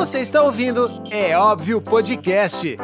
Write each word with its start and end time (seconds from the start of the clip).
Você 0.00 0.20
está 0.20 0.42
ouvindo 0.42 0.88
É 1.10 1.36
Óbvio 1.36 1.78
Podcast. 1.78 2.74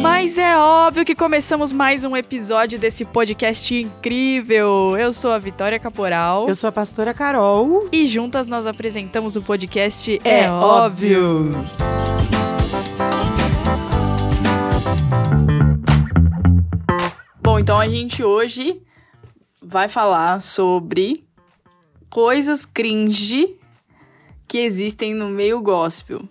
Mas 0.00 0.38
é 0.38 0.56
óbvio 0.56 1.04
que 1.04 1.16
começamos 1.16 1.72
mais 1.72 2.04
um 2.04 2.16
episódio 2.16 2.78
desse 2.78 3.04
podcast 3.04 3.74
incrível. 3.74 4.96
Eu 4.96 5.12
sou 5.12 5.32
a 5.32 5.38
Vitória 5.40 5.80
Caporal. 5.80 6.46
Eu 6.48 6.54
sou 6.54 6.68
a 6.68 6.72
pastora 6.72 7.12
Carol. 7.12 7.88
E 7.90 8.06
juntas 8.06 8.46
nós 8.46 8.68
apresentamos 8.68 9.34
o 9.34 9.42
podcast 9.42 10.20
É, 10.22 10.42
é 10.44 10.52
óbvio. 10.52 11.50
óbvio. 11.50 11.64
Bom, 17.42 17.58
então 17.58 17.76
a 17.80 17.88
gente 17.88 18.22
hoje 18.22 18.80
vai 19.60 19.88
falar 19.88 20.40
sobre 20.40 21.24
coisas 22.08 22.64
cringe 22.64 23.63
que 24.46 24.58
existem 24.58 25.14
no 25.14 25.28
meio 25.28 25.60
gospel. 25.60 26.22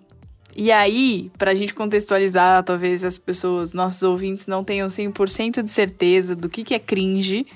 E 0.56 0.72
aí, 0.72 1.32
pra 1.38 1.56
gente 1.56 1.74
contextualizar, 1.74 2.64
talvez 2.64 3.04
as 3.04 3.18
pessoas, 3.18 3.74
nossos 3.74 4.04
ouvintes, 4.04 4.46
não 4.46 4.64
tenham 4.64 4.88
100% 4.88 5.64
de 5.64 5.70
certeza 5.70 6.36
do 6.36 6.48
que, 6.48 6.64
que 6.64 6.76
é 6.76 6.80
cringe, 6.80 7.48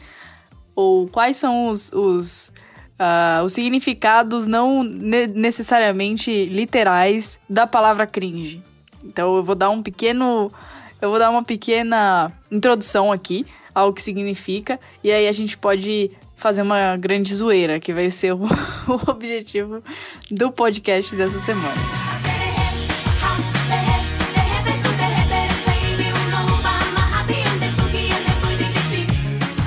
ou 0.75 1.07
quais 1.07 1.37
são 1.37 1.69
os, 1.69 1.91
os, 1.93 2.51
uh, 2.99 3.43
os 3.45 3.53
significados 3.53 4.47
não 4.47 4.83
ne 4.83 5.27
necessariamente 5.27 6.45
literais 6.45 7.39
da 7.47 7.67
palavra 7.67 8.07
cringe. 8.07 8.63
Então 9.03 9.35
eu 9.35 9.43
vou 9.43 9.55
dar 9.55 9.69
um 9.69 9.81
pequeno. 9.81 10.51
Eu 10.99 11.11
vou 11.11 11.19
dar 11.19 11.29
uma 11.29 11.43
pequena 11.43 12.31
introdução 12.51 13.11
aqui 13.11 13.45
ao 13.73 13.93
que 13.93 14.01
significa, 14.01 14.79
e 15.03 15.11
aí 15.11 15.27
a 15.27 15.31
gente 15.31 15.55
pode 15.55 16.09
fazer 16.37 16.61
uma 16.61 16.95
grande 16.95 17.33
zoeira, 17.33 17.79
que 17.79 17.91
vai 17.91 18.09
ser 18.09 18.33
o, 18.33 18.45
o 18.87 19.11
objetivo 19.11 19.83
do 20.31 20.51
podcast 20.51 21.13
dessa 21.15 21.39
semana. 21.39 21.81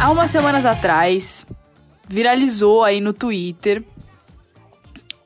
Há 0.01 0.11
umas 0.11 0.31
semanas 0.31 0.65
atrás, 0.65 1.47
viralizou 2.09 2.85
aí 2.85 3.01
no 3.01 3.13
Twitter 3.13 3.85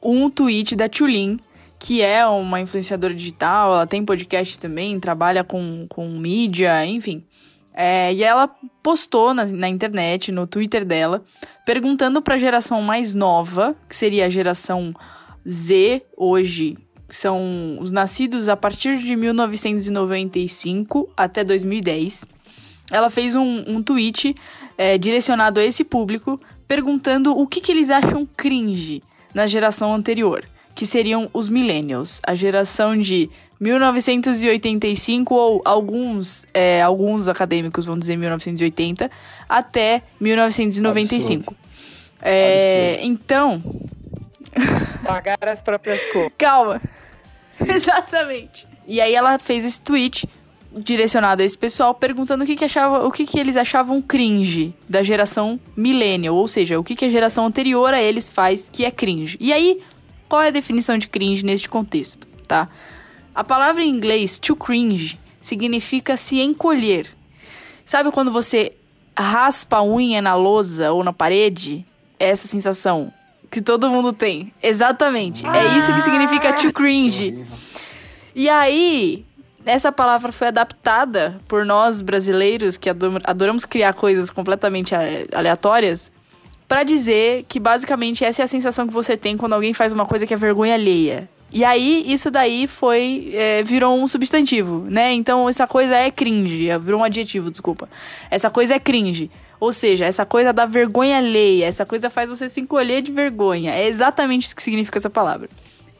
um 0.02 0.28
tweet 0.28 0.74
da 0.74 0.88
Tulin, 0.88 1.38
que 1.78 2.02
é 2.02 2.26
uma 2.26 2.60
influenciadora 2.60 3.14
digital, 3.14 3.74
ela 3.74 3.86
tem 3.86 4.04
podcast 4.04 4.58
também, 4.58 4.98
trabalha 4.98 5.44
com, 5.44 5.86
com 5.88 6.08
mídia, 6.18 6.84
enfim. 6.84 7.24
É, 7.74 8.12
e 8.14 8.22
ela 8.22 8.48
postou 8.82 9.34
na, 9.34 9.44
na 9.46 9.68
internet, 9.68 10.30
no 10.30 10.46
Twitter 10.46 10.84
dela, 10.84 11.24
perguntando 11.66 12.22
para 12.22 12.36
a 12.36 12.38
geração 12.38 12.80
mais 12.80 13.14
nova, 13.14 13.76
que 13.88 13.96
seria 13.96 14.26
a 14.26 14.28
geração 14.28 14.94
Z 15.46 16.02
hoje, 16.16 16.78
que 17.08 17.16
são 17.16 17.78
os 17.80 17.90
nascidos 17.90 18.48
a 18.48 18.56
partir 18.56 18.98
de 18.98 19.16
1995 19.16 21.10
até 21.16 21.42
2010. 21.42 22.26
Ela 22.92 23.10
fez 23.10 23.34
um, 23.34 23.64
um 23.66 23.82
tweet 23.82 24.36
é, 24.78 24.96
direcionado 24.96 25.58
a 25.58 25.64
esse 25.64 25.82
público, 25.82 26.40
perguntando 26.68 27.36
o 27.36 27.46
que, 27.46 27.60
que 27.60 27.72
eles 27.72 27.90
acham 27.90 28.26
cringe 28.36 29.02
na 29.34 29.46
geração 29.46 29.92
anterior, 29.92 30.44
que 30.74 30.86
seriam 30.86 31.30
os 31.32 31.48
millennials, 31.48 32.20
a 32.26 32.34
geração 32.34 32.96
de 32.96 33.30
1985 33.60 35.34
ou 35.34 35.62
alguns, 35.64 36.44
é, 36.52 36.82
alguns 36.82 37.28
acadêmicos 37.28 37.86
vão 37.86 37.98
dizer 37.98 38.16
1980 38.16 39.10
até 39.48 40.02
1995. 40.20 41.54
É, 42.20 42.98
então. 43.02 43.62
Pagar 45.04 45.38
as 45.46 45.62
próprias 45.62 46.00
cores. 46.12 46.32
Calma. 46.38 46.80
Exatamente. 47.60 48.66
E 48.86 49.00
aí 49.00 49.14
ela 49.14 49.38
fez 49.38 49.64
esse 49.64 49.80
tweet 49.80 50.28
direcionado 50.76 51.40
a 51.40 51.44
esse 51.44 51.56
pessoal 51.56 51.94
perguntando 51.94 52.42
o 52.42 52.46
que, 52.46 52.56
que 52.56 52.64
achava, 52.64 53.06
o 53.06 53.10
que, 53.10 53.24
que 53.24 53.38
eles 53.38 53.56
achavam 53.56 54.02
cringe 54.02 54.74
da 54.88 55.02
geração 55.02 55.58
millennial, 55.76 56.34
ou 56.34 56.48
seja, 56.48 56.78
o 56.78 56.84
que, 56.84 56.96
que 56.96 57.04
a 57.04 57.08
geração 57.08 57.46
anterior 57.46 57.94
a 57.94 58.02
eles 58.02 58.28
faz 58.28 58.68
que 58.72 58.84
é 58.84 58.90
cringe. 58.90 59.36
E 59.40 59.52
aí, 59.52 59.80
qual 60.28 60.42
é 60.42 60.48
a 60.48 60.50
definição 60.50 60.98
de 60.98 61.08
cringe 61.08 61.44
neste 61.44 61.68
contexto, 61.68 62.26
tá? 62.46 62.68
A 63.34 63.42
palavra 63.42 63.82
em 63.82 63.90
inglês 63.90 64.38
to 64.38 64.54
cringe 64.54 65.18
significa 65.40 66.16
se 66.16 66.40
encolher. 66.40 67.08
Sabe 67.84 68.10
quando 68.10 68.30
você 68.30 68.72
raspa 69.16 69.78
a 69.78 69.84
unha 69.84 70.22
na 70.22 70.34
lousa 70.34 70.92
ou 70.92 71.04
na 71.04 71.12
parede? 71.12 71.84
É 72.18 72.28
essa 72.28 72.48
sensação 72.48 73.12
que 73.50 73.60
todo 73.60 73.90
mundo 73.90 74.12
tem. 74.12 74.52
Exatamente. 74.62 75.46
É 75.46 75.78
isso 75.78 75.92
que 75.94 76.00
significa 76.00 76.52
to 76.52 76.72
cringe. 76.72 77.44
E 78.34 78.48
aí, 78.48 79.24
essa 79.64 79.92
palavra 79.92 80.32
foi 80.32 80.48
adaptada 80.48 81.40
por 81.46 81.64
nós 81.64 82.02
brasileiros 82.02 82.76
que 82.76 82.90
adoramos 82.90 83.64
criar 83.64 83.94
coisas 83.94 84.30
completamente 84.30 84.94
aleatórias 85.32 86.10
para 86.74 86.82
dizer 86.82 87.44
que 87.46 87.60
basicamente 87.60 88.24
essa 88.24 88.42
é 88.42 88.44
a 88.44 88.48
sensação 88.48 88.84
que 88.84 88.92
você 88.92 89.16
tem 89.16 89.36
quando 89.36 89.52
alguém 89.52 89.72
faz 89.72 89.92
uma 89.92 90.04
coisa 90.04 90.26
que 90.26 90.34
é 90.34 90.36
vergonha 90.36 90.74
alheia. 90.74 91.28
E 91.52 91.64
aí, 91.64 92.02
isso 92.04 92.32
daí 92.32 92.66
foi. 92.66 93.30
É, 93.32 93.62
virou 93.62 93.96
um 93.96 94.08
substantivo, 94.08 94.84
né? 94.90 95.12
Então, 95.12 95.48
essa 95.48 95.68
coisa 95.68 95.94
é 95.94 96.10
cringe. 96.10 96.68
É, 96.68 96.76
virou 96.76 97.00
um 97.00 97.04
adjetivo, 97.04 97.48
desculpa. 97.48 97.88
Essa 98.28 98.50
coisa 98.50 98.74
é 98.74 98.80
cringe. 98.80 99.30
Ou 99.60 99.72
seja, 99.72 100.04
essa 100.04 100.26
coisa 100.26 100.52
da 100.52 100.66
vergonha 100.66 101.18
alheia. 101.18 101.66
Essa 101.66 101.86
coisa 101.86 102.10
faz 102.10 102.28
você 102.28 102.48
se 102.48 102.60
encolher 102.60 103.02
de 103.02 103.12
vergonha. 103.12 103.70
É 103.70 103.86
exatamente 103.86 104.46
isso 104.46 104.56
que 104.56 104.62
significa 104.62 104.98
essa 104.98 105.08
palavra. 105.08 105.48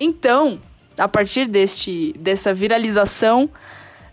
Então, 0.01 0.59
a 0.99 1.07
partir 1.07 1.47
deste, 1.47 2.13
dessa 2.19 2.53
viralização, 2.53 3.49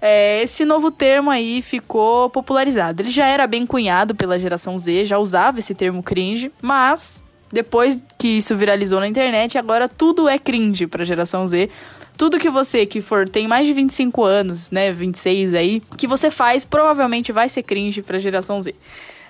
é, 0.01 0.41
esse 0.41 0.66
novo 0.66 0.89
termo 0.89 1.29
aí 1.29 1.62
ficou 1.62 2.29
popularizado. 2.29 3.03
Ele 3.03 3.12
já 3.12 3.28
era 3.28 3.45
bem 3.45 3.67
cunhado 3.67 4.16
pela 4.16 4.39
geração 4.39 4.78
Z, 4.78 5.06
já 5.06 5.19
usava 5.19 5.59
esse 5.59 5.75
termo 5.75 6.01
cringe, 6.01 6.51
mas 6.59 7.22
depois 7.51 8.03
que 8.17 8.29
isso 8.29 8.57
viralizou 8.57 9.00
na 9.00 9.07
internet, 9.07 9.57
agora 9.57 9.88
tudo 9.88 10.28
é 10.28 10.40
cringe 10.40 10.88
pra 10.88 11.06
geração 11.06 11.45
Z. 11.45 11.69
Tudo 12.17 12.40
que 12.40 12.50
você 12.50 12.85
que 12.85 13.00
for 13.01 13.29
tem 13.29 13.47
mais 13.47 13.67
de 13.67 13.73
25 13.73 14.23
anos, 14.23 14.72
né, 14.72 14.91
26 14.91 15.53
aí, 15.53 15.81
que 15.97 16.07
você 16.07 16.31
faz 16.31 16.66
provavelmente 16.66 17.31
vai 17.31 17.47
ser 17.47 17.61
cringe 17.61 18.01
pra 18.01 18.17
geração 18.17 18.59
Z. 18.59 18.73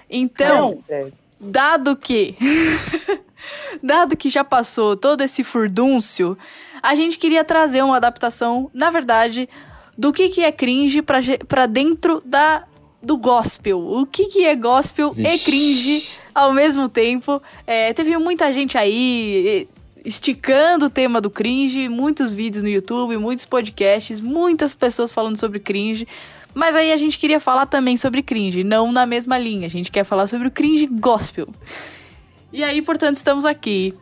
Então, 0.10 0.82
dado 1.40 1.96
que 1.96 2.36
dado 3.84 4.16
que 4.16 4.30
já 4.30 4.44
passou 4.44 4.96
todo 4.96 5.22
esse 5.22 5.44
furdúncio, 5.44 6.38
a 6.82 6.96
gente 6.96 7.18
queria 7.18 7.44
trazer 7.44 7.82
uma 7.82 7.98
adaptação, 7.98 8.70
na 8.74 8.90
verdade, 8.90 9.50
do 10.02 10.12
que 10.12 10.30
que 10.30 10.42
é 10.42 10.52
cringe 10.52 11.04
pra, 11.04 11.20
pra 11.48 11.68
dentro 11.68 12.24
da 12.26 12.64
do 13.04 13.18
gospel. 13.18 13.80
O 13.80 14.04
que 14.04 14.26
que 14.26 14.46
é 14.46 14.56
gospel 14.56 15.14
Vixe. 15.14 15.36
e 15.36 15.40
cringe 15.40 16.10
ao 16.34 16.52
mesmo 16.54 16.90
tempo. 16.90 17.40
É, 17.68 17.94
teve 17.94 18.18
muita 18.18 18.52
gente 18.52 18.80
aí 18.80 19.68
esticando 20.04 20.88
o 20.88 20.90
tema 20.90 21.22
do 21.22 21.30
cringe, 21.30 21.88
muitos 21.88 22.34
vídeos 22.34 22.64
no 22.64 22.70
YouTube, 22.70 23.16
muitos 23.18 23.46
podcasts, 23.46 24.20
muitas 24.20 24.74
pessoas 24.74 25.12
falando 25.12 25.38
sobre 25.38 25.60
cringe. 25.60 26.08
Mas 26.52 26.76
aí 26.76 26.92
a 26.92 26.98
gente 26.98 27.20
queria 27.20 27.40
falar 27.40 27.68
também 27.68 27.96
sobre 27.96 28.24
cringe, 28.24 28.64
não 28.64 28.92
na 28.92 29.06
mesma 29.06 29.38
linha. 29.38 29.68
A 29.68 29.70
gente 29.70 29.92
quer 29.92 30.04
falar 30.04 30.26
sobre 30.26 30.48
o 30.48 30.52
cringe 30.52 30.88
gospel. 30.88 31.48
E 32.52 32.64
aí, 32.64 32.82
portanto, 32.82 33.18
estamos 33.18 33.46
aqui 33.46 33.94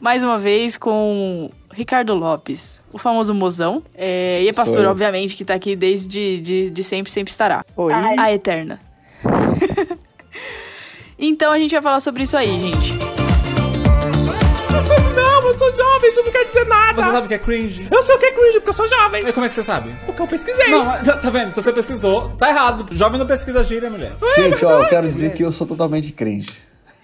mais 0.00 0.22
uma 0.22 0.38
vez 0.38 0.76
com 0.76 1.50
Ricardo 1.72 2.14
Lopes, 2.14 2.82
o 2.92 2.98
famoso 2.98 3.34
mozão. 3.34 3.82
É, 3.94 4.42
e 4.42 4.48
a 4.48 4.54
pastora, 4.54 4.90
obviamente, 4.90 5.36
que 5.36 5.44
tá 5.44 5.54
aqui 5.54 5.76
desde 5.76 6.38
de, 6.38 6.70
de 6.70 6.82
sempre, 6.82 7.10
sempre 7.10 7.30
estará. 7.30 7.64
Oi. 7.76 7.92
A 7.92 8.32
eterna. 8.32 8.80
Então 11.22 11.52
a 11.52 11.58
gente 11.58 11.72
vai 11.72 11.82
falar 11.82 12.00
sobre 12.00 12.22
isso 12.22 12.34
aí, 12.34 12.58
gente. 12.58 12.94
Não, 15.14 15.42
eu 15.42 15.58
sou 15.58 15.70
jovem, 15.76 16.10
isso 16.10 16.22
não 16.22 16.32
quer 16.32 16.44
dizer 16.46 16.66
nada. 16.66 17.02
Você 17.02 17.10
sabe 17.10 17.26
o 17.26 17.28
que 17.28 17.34
é 17.34 17.38
cringe? 17.38 17.86
Eu 17.90 18.02
sei 18.02 18.14
o 18.14 18.18
que 18.18 18.26
é 18.26 18.32
cringe, 18.32 18.52
porque 18.54 18.70
eu 18.70 18.74
sou 18.74 18.88
jovem. 18.88 19.28
E 19.28 19.32
como 19.32 19.44
é 19.44 19.48
que 19.48 19.54
você 19.54 19.62
sabe? 19.62 19.94
Porque 20.06 20.22
eu 20.22 20.26
pesquisei. 20.26 20.68
Não, 20.68 20.84
tá, 20.84 21.30
vendo? 21.30 21.54
Se 21.54 21.62
você 21.62 21.72
pesquisou, 21.72 22.30
tá 22.30 22.48
errado. 22.48 22.86
Jovem 22.92 23.18
não 23.18 23.26
pesquisa 23.26 23.62
gíria, 23.62 23.90
mulher. 23.90 24.12
Gente, 24.34 24.64
ó, 24.64 24.82
eu 24.82 24.88
quero 24.88 25.08
dizer 25.08 25.32
que 25.34 25.44
eu 25.44 25.52
sou 25.52 25.66
totalmente 25.66 26.12
cringe. 26.12 26.48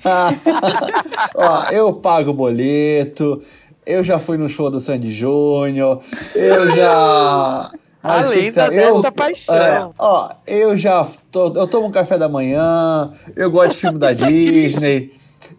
ó, 1.35 1.71
eu 1.71 1.93
pago 1.95 2.33
boleto, 2.33 3.43
eu 3.87 4.03
já 4.03 4.19
fui 4.19 4.37
no 4.37 4.49
show 4.49 4.71
do 4.71 4.81
Sandy 4.81 5.13
Júnior, 5.13 6.03
eu 6.35 6.75
já 6.75 7.71
Além 8.03 8.53
da 8.53 8.67
eu, 8.69 8.97
dessa 8.97 9.13
paixão. 9.13 9.57
É, 9.57 9.91
ó, 9.99 10.31
eu 10.47 10.77
já 10.77 11.07
tô, 11.31 11.53
eu 11.55 11.67
tomo 11.67 11.87
um 11.87 11.91
café 11.91 12.17
da 12.17 12.29
manhã, 12.29 13.13
eu 13.35 13.51
gosto 13.51 13.73
de 13.73 13.79
filme 13.79 13.99
da 13.99 14.13
Disney. 14.15 15.13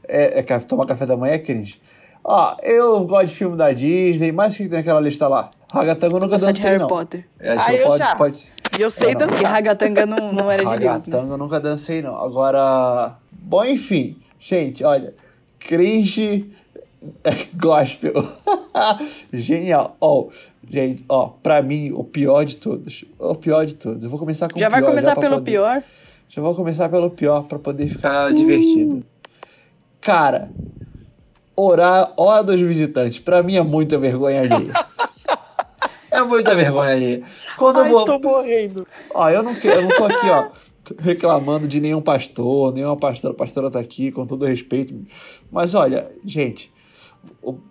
É, 0.08 0.40
é, 0.40 0.60
tomar 0.60 0.86
café 0.86 1.06
da 1.06 1.18
manhã 1.18 1.34
é 1.34 1.40
cringe. 1.40 1.82
Ó, 2.24 2.56
eu 2.62 3.06
gosto 3.06 3.28
de 3.28 3.36
filme 3.36 3.56
da 3.56 3.72
Disney, 3.72 4.32
mas 4.32 4.54
o 4.54 4.58
que 4.58 4.68
tem 4.68 4.80
naquela 4.80 5.00
lista 5.00 5.28
lá? 5.28 5.50
Ragatanga 5.72 6.16
eu 6.16 6.20
nunca 6.20 6.38
dancei, 6.38 6.54
de 6.54 6.62
Harry 6.62 6.80
não. 6.80 6.88
Potter. 6.88 7.26
Essa 7.40 7.72
ah, 7.72 7.74
eu 7.74 7.88
pode, 7.88 7.98
já. 8.00 8.16
pode... 8.16 8.52
E 8.78 8.82
eu 8.82 8.90
sei 8.90 9.12
é, 9.12 9.16
dançar. 9.16 9.30
Porque 9.30 9.46
Ragatanga 9.46 10.06
não, 10.06 10.34
não 10.34 10.52
era 10.52 10.64
de 10.64 10.70
Deus, 10.70 10.80
né? 10.80 10.88
Ragatanga 10.88 11.34
eu 11.34 11.38
nunca 11.38 11.60
dancei, 11.60 12.02
não. 12.02 12.22
Agora... 12.22 13.16
Bom, 13.32 13.64
enfim. 13.64 14.18
Gente, 14.40 14.84
olha. 14.84 15.14
Cringe 15.60 16.50
Gospel. 17.56 18.14
Genial. 19.32 19.96
Ó, 20.02 20.28
gente, 20.70 21.06
ó, 21.08 21.28
pra 21.42 21.62
mim, 21.62 21.92
o 21.92 22.04
pior 22.04 22.44
de 22.44 22.58
todos. 22.58 23.06
O 23.20 23.36
pior 23.36 23.66
de 23.66 23.76
todos. 23.76 24.04
Eu 24.04 24.10
vou 24.10 24.20
começar 24.20 24.50
com 24.50 24.60
já 24.60 24.68
o 24.68 24.70
pior. 24.70 24.80
Já 24.80 24.86
vai 24.86 24.90
começar 24.90 25.16
pelo 25.16 25.36
poder, 25.36 25.52
pior? 25.52 25.84
Já 26.30 26.42
vou 26.42 26.56
começar 26.56 26.90
pelo 26.90 27.10
pior 27.10 27.44
pra 27.44 27.60
poder 27.60 27.88
ficar 27.88 28.32
uh. 28.32 28.34
divertido. 28.34 29.04
Cara, 30.02 30.50
orar, 31.56 32.14
hora 32.18 32.44
dos 32.44 32.60
visitantes. 32.60 33.20
Pra 33.20 33.44
mim 33.44 33.56
é 33.56 33.62
muita 33.62 33.98
vergonha 33.98 34.42
ali. 34.42 34.72
é 36.12 36.22
muita 36.24 36.56
vergonha 36.56 36.92
ali. 36.92 37.24
Quando 37.58 37.80
Ai, 37.80 37.88
eu 37.88 37.92
vou. 37.92 38.06
tô 38.06 38.20
morrendo. 38.20 38.88
Ó, 39.14 39.30
eu 39.30 39.44
não, 39.44 39.54
quero, 39.56 39.82
eu 39.82 39.88
não 39.88 39.96
tô 39.96 40.06
aqui, 40.06 40.30
ó 40.30 40.50
reclamando 41.00 41.68
de 41.68 41.82
nenhum 41.82 42.02
pastor, 42.02 42.74
nenhuma 42.74 42.96
pastora, 42.96 43.34
pastora 43.34 43.70
tá 43.70 43.80
aqui, 43.80 44.12
com 44.12 44.26
todo 44.26 44.46
respeito. 44.46 44.96
Mas 45.52 45.74
olha, 45.74 46.10
gente, 46.26 46.72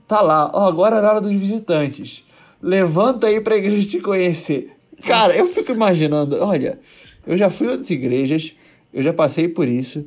tá 0.06 0.20
lá, 0.20 0.50
ó, 0.52 0.66
agora 0.66 0.96
é 0.96 0.98
a 1.00 1.10
hora 1.10 1.20
dos 1.20 1.32
visitantes. 1.32 2.24
Levanta 2.62 3.26
aí 3.26 3.40
pra 3.40 3.56
igreja 3.56 3.86
te 3.86 4.00
conhecer. 4.00 4.72
Cara, 5.04 5.36
eu 5.36 5.46
fico 5.46 5.72
imaginando, 5.72 6.42
olha, 6.42 6.78
eu 7.26 7.36
já 7.36 7.50
fui 7.50 7.66
em 7.66 7.70
outras 7.70 7.90
igrejas, 7.90 8.54
eu 8.92 9.02
já 9.02 9.12
passei 9.12 9.48
por 9.48 9.68
isso. 9.68 10.06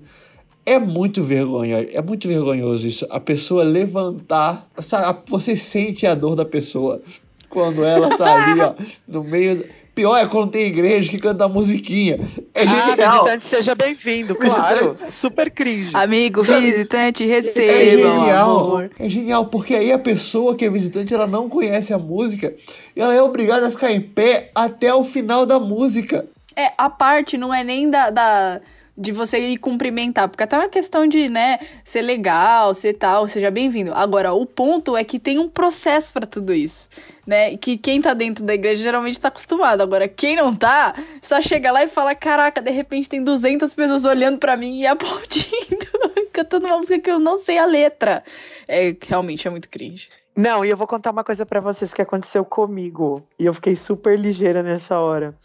É 0.65 0.77
muito 0.77 1.23
vergonha, 1.23 1.87
é 1.91 2.01
muito 2.01 2.27
vergonhoso 2.27 2.87
isso. 2.87 3.07
A 3.09 3.19
pessoa 3.19 3.63
levantar, 3.63 4.69
sabe, 4.77 5.19
você 5.27 5.55
sente 5.55 6.05
a 6.05 6.13
dor 6.13 6.35
da 6.35 6.45
pessoa 6.45 7.01
quando 7.49 7.83
ela 7.83 8.15
tá 8.17 8.33
ali, 8.33 8.61
ó, 8.61 8.73
no 9.07 9.23
meio 9.23 9.63
Pior 9.99 10.15
é 10.15 10.25
quando 10.25 10.51
tem 10.51 10.67
igreja 10.67 11.11
que 11.11 11.19
canta 11.19 11.45
musiquinha. 11.49 12.21
É 12.53 12.63
ah, 12.63 12.67
genial. 12.67 13.23
visitante, 13.25 13.45
seja 13.45 13.75
bem-vindo, 13.75 14.33
claro. 14.33 14.95
Super 15.11 15.51
cringe. 15.51 15.89
Amigo, 15.93 16.41
visitante, 16.41 17.25
receba, 17.25 17.69
é 17.69 17.85
genial. 17.89 18.59
Amor. 18.59 18.91
É 18.97 19.09
genial, 19.09 19.47
porque 19.47 19.75
aí 19.75 19.91
a 19.91 19.99
pessoa 19.99 20.55
que 20.55 20.63
é 20.63 20.69
visitante, 20.69 21.13
ela 21.13 21.27
não 21.27 21.49
conhece 21.49 21.93
a 21.93 21.97
música 21.97 22.55
e 22.95 23.01
ela 23.01 23.13
é 23.13 23.21
obrigada 23.21 23.67
a 23.67 23.71
ficar 23.71 23.91
em 23.91 23.99
pé 23.99 24.51
até 24.55 24.93
o 24.93 25.03
final 25.03 25.45
da 25.45 25.59
música. 25.59 26.25
É, 26.55 26.71
a 26.77 26.89
parte 26.89 27.37
não 27.37 27.53
é 27.53 27.61
nem 27.61 27.89
da... 27.89 28.09
da 28.09 28.61
de 28.99 29.13
você 29.13 29.39
ir 29.39 29.57
cumprimentar, 29.57 30.27
porque 30.27 30.43
até 30.43 30.57
uma 30.57 30.67
questão 30.67 31.07
de, 31.07 31.29
né, 31.29 31.57
ser 31.85 32.01
legal, 32.01 32.73
ser 32.73 32.93
tal, 32.93 33.29
seja 33.29 33.49
bem-vindo. 33.49 33.93
Agora, 33.93 34.33
o 34.33 34.45
ponto 34.45 34.97
é 34.97 35.05
que 35.05 35.17
tem 35.17 35.39
um 35.39 35.47
processo 35.47 36.11
para 36.11 36.27
tudo 36.27 36.53
isso, 36.53 36.89
né? 37.25 37.55
Que 37.55 37.77
quem 37.77 38.01
tá 38.01 38.13
dentro 38.13 38.43
da 38.43 38.53
igreja 38.53 38.83
geralmente 38.83 39.17
tá 39.17 39.29
acostumado. 39.29 39.81
Agora, 39.81 40.05
quem 40.09 40.35
não 40.35 40.53
tá, 40.53 40.93
só 41.21 41.41
chega 41.41 41.71
lá 41.71 41.81
e 41.81 41.87
fala: 41.87 42.13
"Caraca, 42.13 42.61
de 42.61 42.71
repente 42.71 43.07
tem 43.07 43.23
200 43.23 43.73
pessoas 43.73 44.03
olhando 44.03 44.37
para 44.37 44.57
mim 44.57 44.81
e 44.81 44.85
aplaudindo, 44.87 46.27
cantando 46.33 46.67
uma 46.67 46.77
música 46.77 46.99
que 46.99 47.09
eu 47.09 47.19
não 47.19 47.37
sei 47.37 47.57
a 47.57 47.65
letra". 47.65 48.21
É, 48.67 48.93
realmente 49.07 49.47
é 49.47 49.51
muito 49.51 49.69
cringe. 49.69 50.09
Não, 50.35 50.63
e 50.63 50.69
eu 50.69 50.77
vou 50.77 50.87
contar 50.87 51.11
uma 51.11 51.23
coisa 51.23 51.45
para 51.45 51.61
vocês 51.61 51.93
que 51.93 52.01
aconteceu 52.01 52.43
comigo. 52.43 53.25
E 53.37 53.45
eu 53.45 53.53
fiquei 53.53 53.75
super 53.75 54.19
ligeira 54.19 54.61
nessa 54.61 54.99
hora 54.99 55.35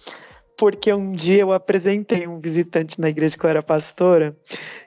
porque 0.57 0.93
um 0.93 1.13
dia 1.13 1.43
eu 1.43 1.53
apresentei 1.53 2.27
um 2.27 2.41
visitante 2.41 3.01
na 3.01 3.09
igreja 3.09 3.37
que 3.37 3.45
eu 3.45 3.51
era 3.51 3.63
pastora, 3.63 4.37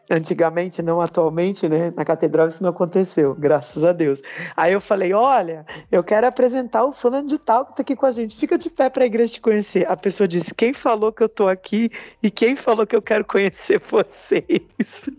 antigamente, 0.10 0.82
não 0.82 1.02
atualmente, 1.02 1.68
né? 1.68 1.92
Na 1.96 2.06
catedral 2.06 2.48
isso 2.48 2.64
não 2.64 2.70
aconteceu, 2.70 3.36
graças 3.36 3.84
a 3.84 3.92
Deus. 3.92 4.22
Aí 4.56 4.74
eu 4.74 4.82
falei: 4.82 5.14
olha, 5.14 5.66
eu 5.92 6.04
quero 6.04 6.26
apresentar 6.28 6.86
o 6.86 6.92
fulano 6.92 7.28
de 7.28 7.38
tal 7.38 7.66
que 7.66 7.76
tá 7.76 7.82
aqui 7.82 7.96
com 7.96 8.06
a 8.06 8.12
gente, 8.12 8.36
fica 8.36 8.58
de 8.58 8.70
pé 8.70 8.90
para 8.90 9.04
a 9.04 9.06
igreja 9.06 9.34
te 9.34 9.42
conhecer. 9.42 9.90
A 9.92 9.98
pessoa 9.98 10.28
disse: 10.28 10.54
quem 10.54 10.74
falou 10.74 11.12
que 11.12 11.24
eu 11.24 11.30
tô 11.30 11.48
aqui 11.48 11.90
e 12.22 12.32
quem 12.32 12.56
falou 12.56 12.88
que 12.88 12.96
eu 12.96 13.02
quero 13.02 13.26
conhecer 13.26 13.80
vocês? 13.80 14.46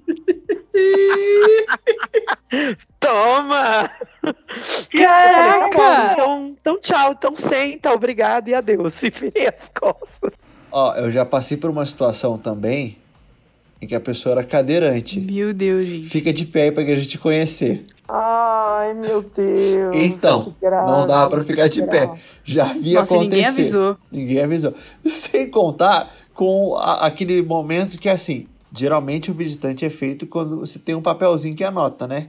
Toma! 3.00 3.90
Caraca! 4.96 5.76
Falei, 5.76 6.12
então, 6.12 6.56
então 6.60 6.80
tchau, 6.80 7.12
então 7.12 7.36
senta, 7.36 7.92
obrigado 7.92 8.48
e 8.48 8.54
adeus. 8.54 9.02
E 9.02 9.10
virei 9.10 9.48
as 9.48 9.68
costas. 9.68 10.32
Ó, 10.70 10.94
eu 10.96 11.10
já 11.10 11.24
passei 11.24 11.56
por 11.56 11.70
uma 11.70 11.86
situação 11.86 12.36
também 12.36 12.98
em 13.80 13.86
que 13.86 13.94
a 13.94 14.00
pessoa 14.00 14.34
era 14.34 14.44
cadeirante. 14.44 15.20
Meu 15.20 15.54
Deus, 15.54 15.84
gente. 15.86 16.08
Fica 16.08 16.32
de 16.32 16.44
pé 16.44 16.64
aí 16.64 16.72
pra 16.72 16.82
igreja 16.82 17.08
te 17.08 17.18
conhecer. 17.18 17.84
Ai, 18.08 18.94
meu 18.94 19.22
Deus. 19.22 19.94
Então, 19.94 20.54
grave, 20.60 20.90
não 20.90 21.06
dava 21.06 21.30
para 21.30 21.44
ficar 21.44 21.68
de 21.68 21.82
grave. 21.82 22.14
pé. 22.14 22.20
Já 22.42 22.70
havia 22.70 23.00
Nossa, 23.00 23.14
acontecer. 23.14 23.36
ninguém 23.36 23.46
avisou. 23.46 23.96
Ninguém 24.10 24.40
avisou. 24.40 24.74
Sem 25.06 25.50
contar 25.50 26.12
com 26.34 26.74
a, 26.76 27.06
aquele 27.06 27.42
momento 27.42 27.98
que, 27.98 28.08
assim, 28.08 28.46
geralmente 28.74 29.30
o 29.30 29.34
visitante 29.34 29.84
é 29.84 29.90
feito 29.90 30.26
quando 30.26 30.60
você 30.60 30.78
tem 30.78 30.94
um 30.94 31.02
papelzinho 31.02 31.54
que 31.54 31.64
anota, 31.64 32.06
né? 32.06 32.28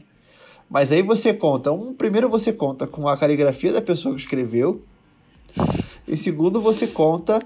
Mas 0.70 0.92
aí 0.92 1.02
você 1.02 1.34
conta, 1.34 1.72
um, 1.72 1.94
primeiro 1.94 2.30
você 2.30 2.54
conta 2.54 2.86
com 2.86 3.08
a 3.08 3.18
caligrafia 3.18 3.74
da 3.74 3.82
pessoa 3.82 4.14
que 4.14 4.22
escreveu, 4.22 4.84
e 6.08 6.16
segundo 6.16 6.62
você 6.62 6.86
conta 6.86 7.42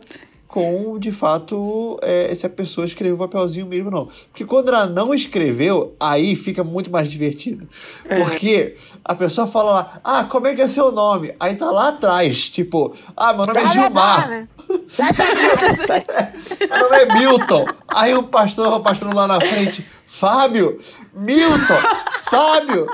com, 0.54 1.00
de 1.00 1.12
fato, 1.12 1.98
é, 2.04 2.32
se 2.36 2.46
a 2.46 2.50
pessoa 2.50 2.86
escreveu 2.86 3.16
o 3.16 3.18
papelzinho 3.18 3.66
mesmo 3.66 3.88
ou 3.88 3.92
não. 3.92 4.08
Porque 4.30 4.46
quando 4.46 4.68
ela 4.68 4.86
não 4.86 5.12
escreveu, 5.12 5.96
aí 6.00 6.36
fica 6.36 6.64
muito 6.64 6.92
mais 6.92 7.10
divertido. 7.10 7.68
É. 8.08 8.20
Porque 8.20 8.76
a 9.04 9.16
pessoa 9.16 9.48
fala 9.48 9.72
lá, 9.72 10.00
ah, 10.04 10.24
como 10.26 10.46
é 10.46 10.54
que 10.54 10.62
é 10.62 10.68
seu 10.68 10.92
nome? 10.92 11.34
Aí 11.40 11.56
tá 11.56 11.72
lá 11.72 11.88
atrás, 11.88 12.50
tipo, 12.50 12.96
ah, 13.18 13.34
meu 13.34 13.48
nome 13.48 13.62
é 13.62 13.72
Gilmar. 13.72 14.30
Né? 14.30 14.48
meu 16.70 16.80
nome 16.80 16.98
é 16.98 17.18
Milton. 17.18 17.66
Aí 17.88 18.14
o 18.14 18.22
pastor, 18.22 18.76
o 18.76 18.80
pastor 18.80 19.12
lá 19.12 19.26
na 19.26 19.42
frente, 19.42 19.82
Fábio, 20.06 20.78
Milton, 21.16 21.82
Fábio. 22.30 22.86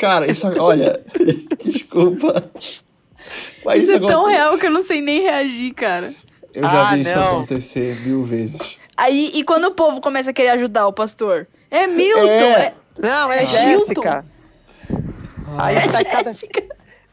Cara, 0.00 0.28
isso, 0.28 0.48
olha, 0.60 1.00
desculpa. 1.64 2.50
Mas 3.64 3.84
isso, 3.84 3.94
isso 3.94 4.04
é 4.04 4.08
tão 4.08 4.26
real 4.26 4.58
que 4.58 4.66
eu 4.66 4.70
não 4.72 4.82
sei 4.82 5.00
nem 5.00 5.22
reagir, 5.22 5.72
cara. 5.74 6.12
Eu 6.58 6.64
já 6.64 6.88
ah, 6.88 6.96
vi 6.96 7.04
não. 7.04 7.10
isso 7.10 7.18
acontecer 7.20 8.00
mil 8.00 8.24
vezes. 8.24 8.78
Aí, 8.96 9.30
e 9.34 9.44
quando 9.44 9.66
o 9.66 9.70
povo 9.70 10.00
começa 10.00 10.30
a 10.30 10.32
querer 10.32 10.50
ajudar 10.50 10.88
o 10.88 10.92
pastor? 10.92 11.46
É 11.70 11.86
Milton! 11.86 12.26
É... 12.26 12.66
é... 12.66 12.74
Não, 12.98 13.30
é, 13.30 13.44
é 13.44 13.46
Jéssica. 13.46 14.24
Aí 15.56 15.76
é 15.76 15.86
tá 15.86 16.22
Jéssica. 16.24 16.60
Cada... 16.60 16.67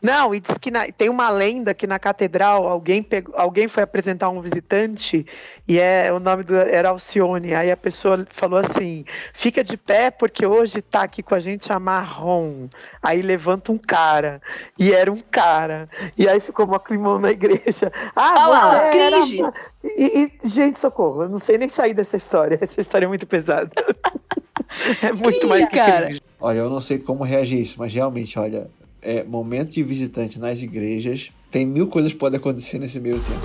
Não, 0.06 0.36
e 0.36 0.40
diz 0.40 0.58
que 0.60 0.70
na, 0.70 0.86
tem 0.92 1.10
uma 1.10 1.30
lenda 1.30 1.74
que 1.74 1.88
na 1.88 1.98
catedral 1.98 2.68
alguém, 2.68 3.02
pegou, 3.02 3.34
alguém 3.36 3.68
foi 3.68 3.82
apresentar 3.82 4.30
um 4.30 4.40
visitante 4.40 5.26
e 5.68 5.80
é 5.80 6.14
o 6.14 6.20
nome 6.20 6.44
do, 6.44 6.56
era 6.56 6.90
Alcione. 6.90 7.56
Aí 7.56 7.72
a 7.72 7.78
pessoa 7.78 8.26
falou 8.30 8.60
assim: 8.60 9.04
fica 9.34 9.64
de 9.64 9.76
pé 9.76 10.12
porque 10.12 10.46
hoje 10.46 10.82
tá 10.82 11.02
aqui 11.02 11.24
com 11.24 11.34
a 11.34 11.40
gente 11.40 11.74
a 11.74 11.80
Marrom. 11.80 12.68
Aí 13.02 13.22
levanta 13.22 13.72
um 13.72 13.78
cara. 13.78 14.40
E 14.78 14.94
era 14.94 15.12
um 15.12 15.20
cara. 15.32 15.90
E 16.16 16.30
aí 16.30 16.40
ficou 16.40 16.66
uma 16.66 16.80
climão 16.80 17.20
na 17.20 17.32
igreja. 17.32 17.92
Ah, 18.16 18.34
ah 18.38 18.48
lá, 18.48 18.90
cringe. 18.92 19.42
E, 19.84 20.32
e, 20.44 20.48
gente, 20.48 20.80
socorro, 20.80 21.24
eu 21.24 21.30
não 21.30 21.40
sei 21.40 21.58
nem 21.58 21.68
sair 21.68 21.94
dessa 21.94 22.16
história. 22.16 22.58
Essa 22.62 22.80
história 22.80 23.06
é 23.06 23.08
muito 23.08 23.26
pesada. 23.26 23.72
é 25.02 25.12
muito 25.12 25.40
cringe, 25.40 25.48
mais 25.48 25.68
que 25.68 25.78
cara. 25.78 26.06
Cringe. 26.08 26.22
Olha, 26.40 26.60
eu 26.60 26.70
não 26.70 26.80
sei 26.80 27.00
como 27.00 27.24
reagir 27.24 27.62
isso, 27.62 27.76
mas 27.80 27.94
realmente, 27.94 28.38
olha, 28.38 28.70
é, 29.06 29.24
momento 29.24 29.70
de 29.70 29.84
visitante 29.84 30.40
nas 30.40 30.64
igrejas, 30.64 31.32
tem 31.52 31.64
mil 31.64 31.88
coisas 31.88 32.12
que 32.12 32.18
podem 32.18 32.40
acontecer 32.40 32.80
nesse 32.80 33.00
meio 33.00 33.20
tempo. 33.20 33.40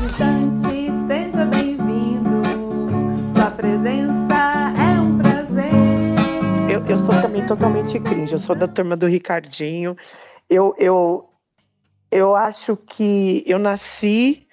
Visitante, 0.00 0.90
seja 1.06 1.44
bem-vindo. 1.44 2.42
Sua 3.34 3.50
presença 3.50 4.72
é 4.78 4.98
um 4.98 5.18
prazer. 5.18 5.70
Eu, 6.72 6.84
eu 6.86 6.98
sou 6.98 7.20
também 7.20 7.46
totalmente 7.46 8.00
cringe. 8.00 8.32
Eu 8.32 8.38
sou 8.38 8.56
da 8.56 8.66
turma 8.66 8.96
do 8.96 9.06
Ricardinho. 9.06 9.94
Eu, 10.48 10.74
eu, 10.78 11.28
eu 12.10 12.34
acho 12.34 12.78
que 12.78 13.44
eu 13.46 13.58
nasci 13.58 14.46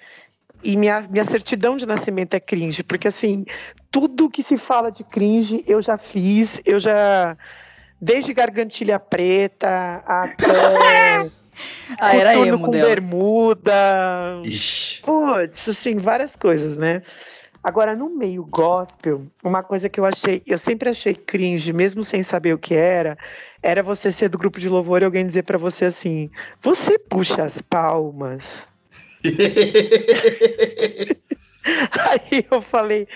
e 0.62 0.76
minha, 0.76 1.00
minha 1.08 1.24
certidão 1.24 1.78
de 1.78 1.86
nascimento 1.86 2.34
é 2.34 2.40
cringe, 2.40 2.82
porque 2.82 3.08
assim, 3.08 3.44
tudo 3.90 4.28
que 4.28 4.42
se 4.42 4.58
fala 4.58 4.90
de 4.90 5.02
cringe 5.02 5.64
eu 5.66 5.80
já 5.80 5.96
fiz, 5.96 6.60
eu 6.66 6.78
já 6.78 7.36
Desde 8.00 8.32
gargantilha 8.32 8.98
preta 8.98 10.02
até. 10.06 10.46
ah, 11.98 12.16
era 12.16 12.36
emo 12.36 12.66
com 12.66 12.70
dela. 12.70 12.88
bermuda. 12.88 13.72
Putz, 15.02 15.68
assim, 15.68 15.96
várias 15.96 16.36
coisas, 16.36 16.76
né? 16.76 17.02
Agora, 17.62 17.96
no 17.96 18.08
meio 18.08 18.44
gospel, 18.44 19.26
uma 19.42 19.64
coisa 19.64 19.88
que 19.88 19.98
eu 19.98 20.04
achei, 20.04 20.42
eu 20.46 20.56
sempre 20.56 20.88
achei 20.90 21.12
cringe, 21.14 21.72
mesmo 21.72 22.04
sem 22.04 22.22
saber 22.22 22.54
o 22.54 22.58
que 22.58 22.74
era, 22.74 23.18
era 23.62 23.82
você 23.82 24.12
ser 24.12 24.28
do 24.28 24.38
grupo 24.38 24.60
de 24.60 24.68
louvor 24.68 25.02
e 25.02 25.04
alguém 25.04 25.26
dizer 25.26 25.42
para 25.42 25.58
você 25.58 25.86
assim: 25.86 26.30
você 26.62 26.98
puxa 26.98 27.42
as 27.42 27.60
palmas. 27.60 28.68
Aí 32.08 32.46
eu 32.50 32.60
falei: 32.60 33.08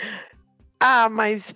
ah, 0.81 1.09
mas 1.09 1.55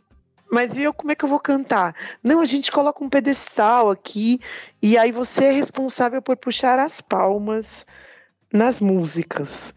mas 0.50 0.76
e 0.76 0.84
eu 0.84 0.92
como 0.92 1.12
é 1.12 1.14
que 1.14 1.24
eu 1.24 1.28
vou 1.28 1.40
cantar? 1.40 1.94
Não, 2.22 2.40
a 2.40 2.44
gente 2.44 2.70
coloca 2.70 3.02
um 3.02 3.08
pedestal 3.08 3.90
aqui 3.90 4.40
e 4.82 4.96
aí 4.96 5.12
você 5.12 5.44
é 5.44 5.50
responsável 5.50 6.22
por 6.22 6.36
puxar 6.36 6.78
as 6.78 7.00
palmas 7.00 7.84
nas 8.52 8.80
músicas. 8.80 9.74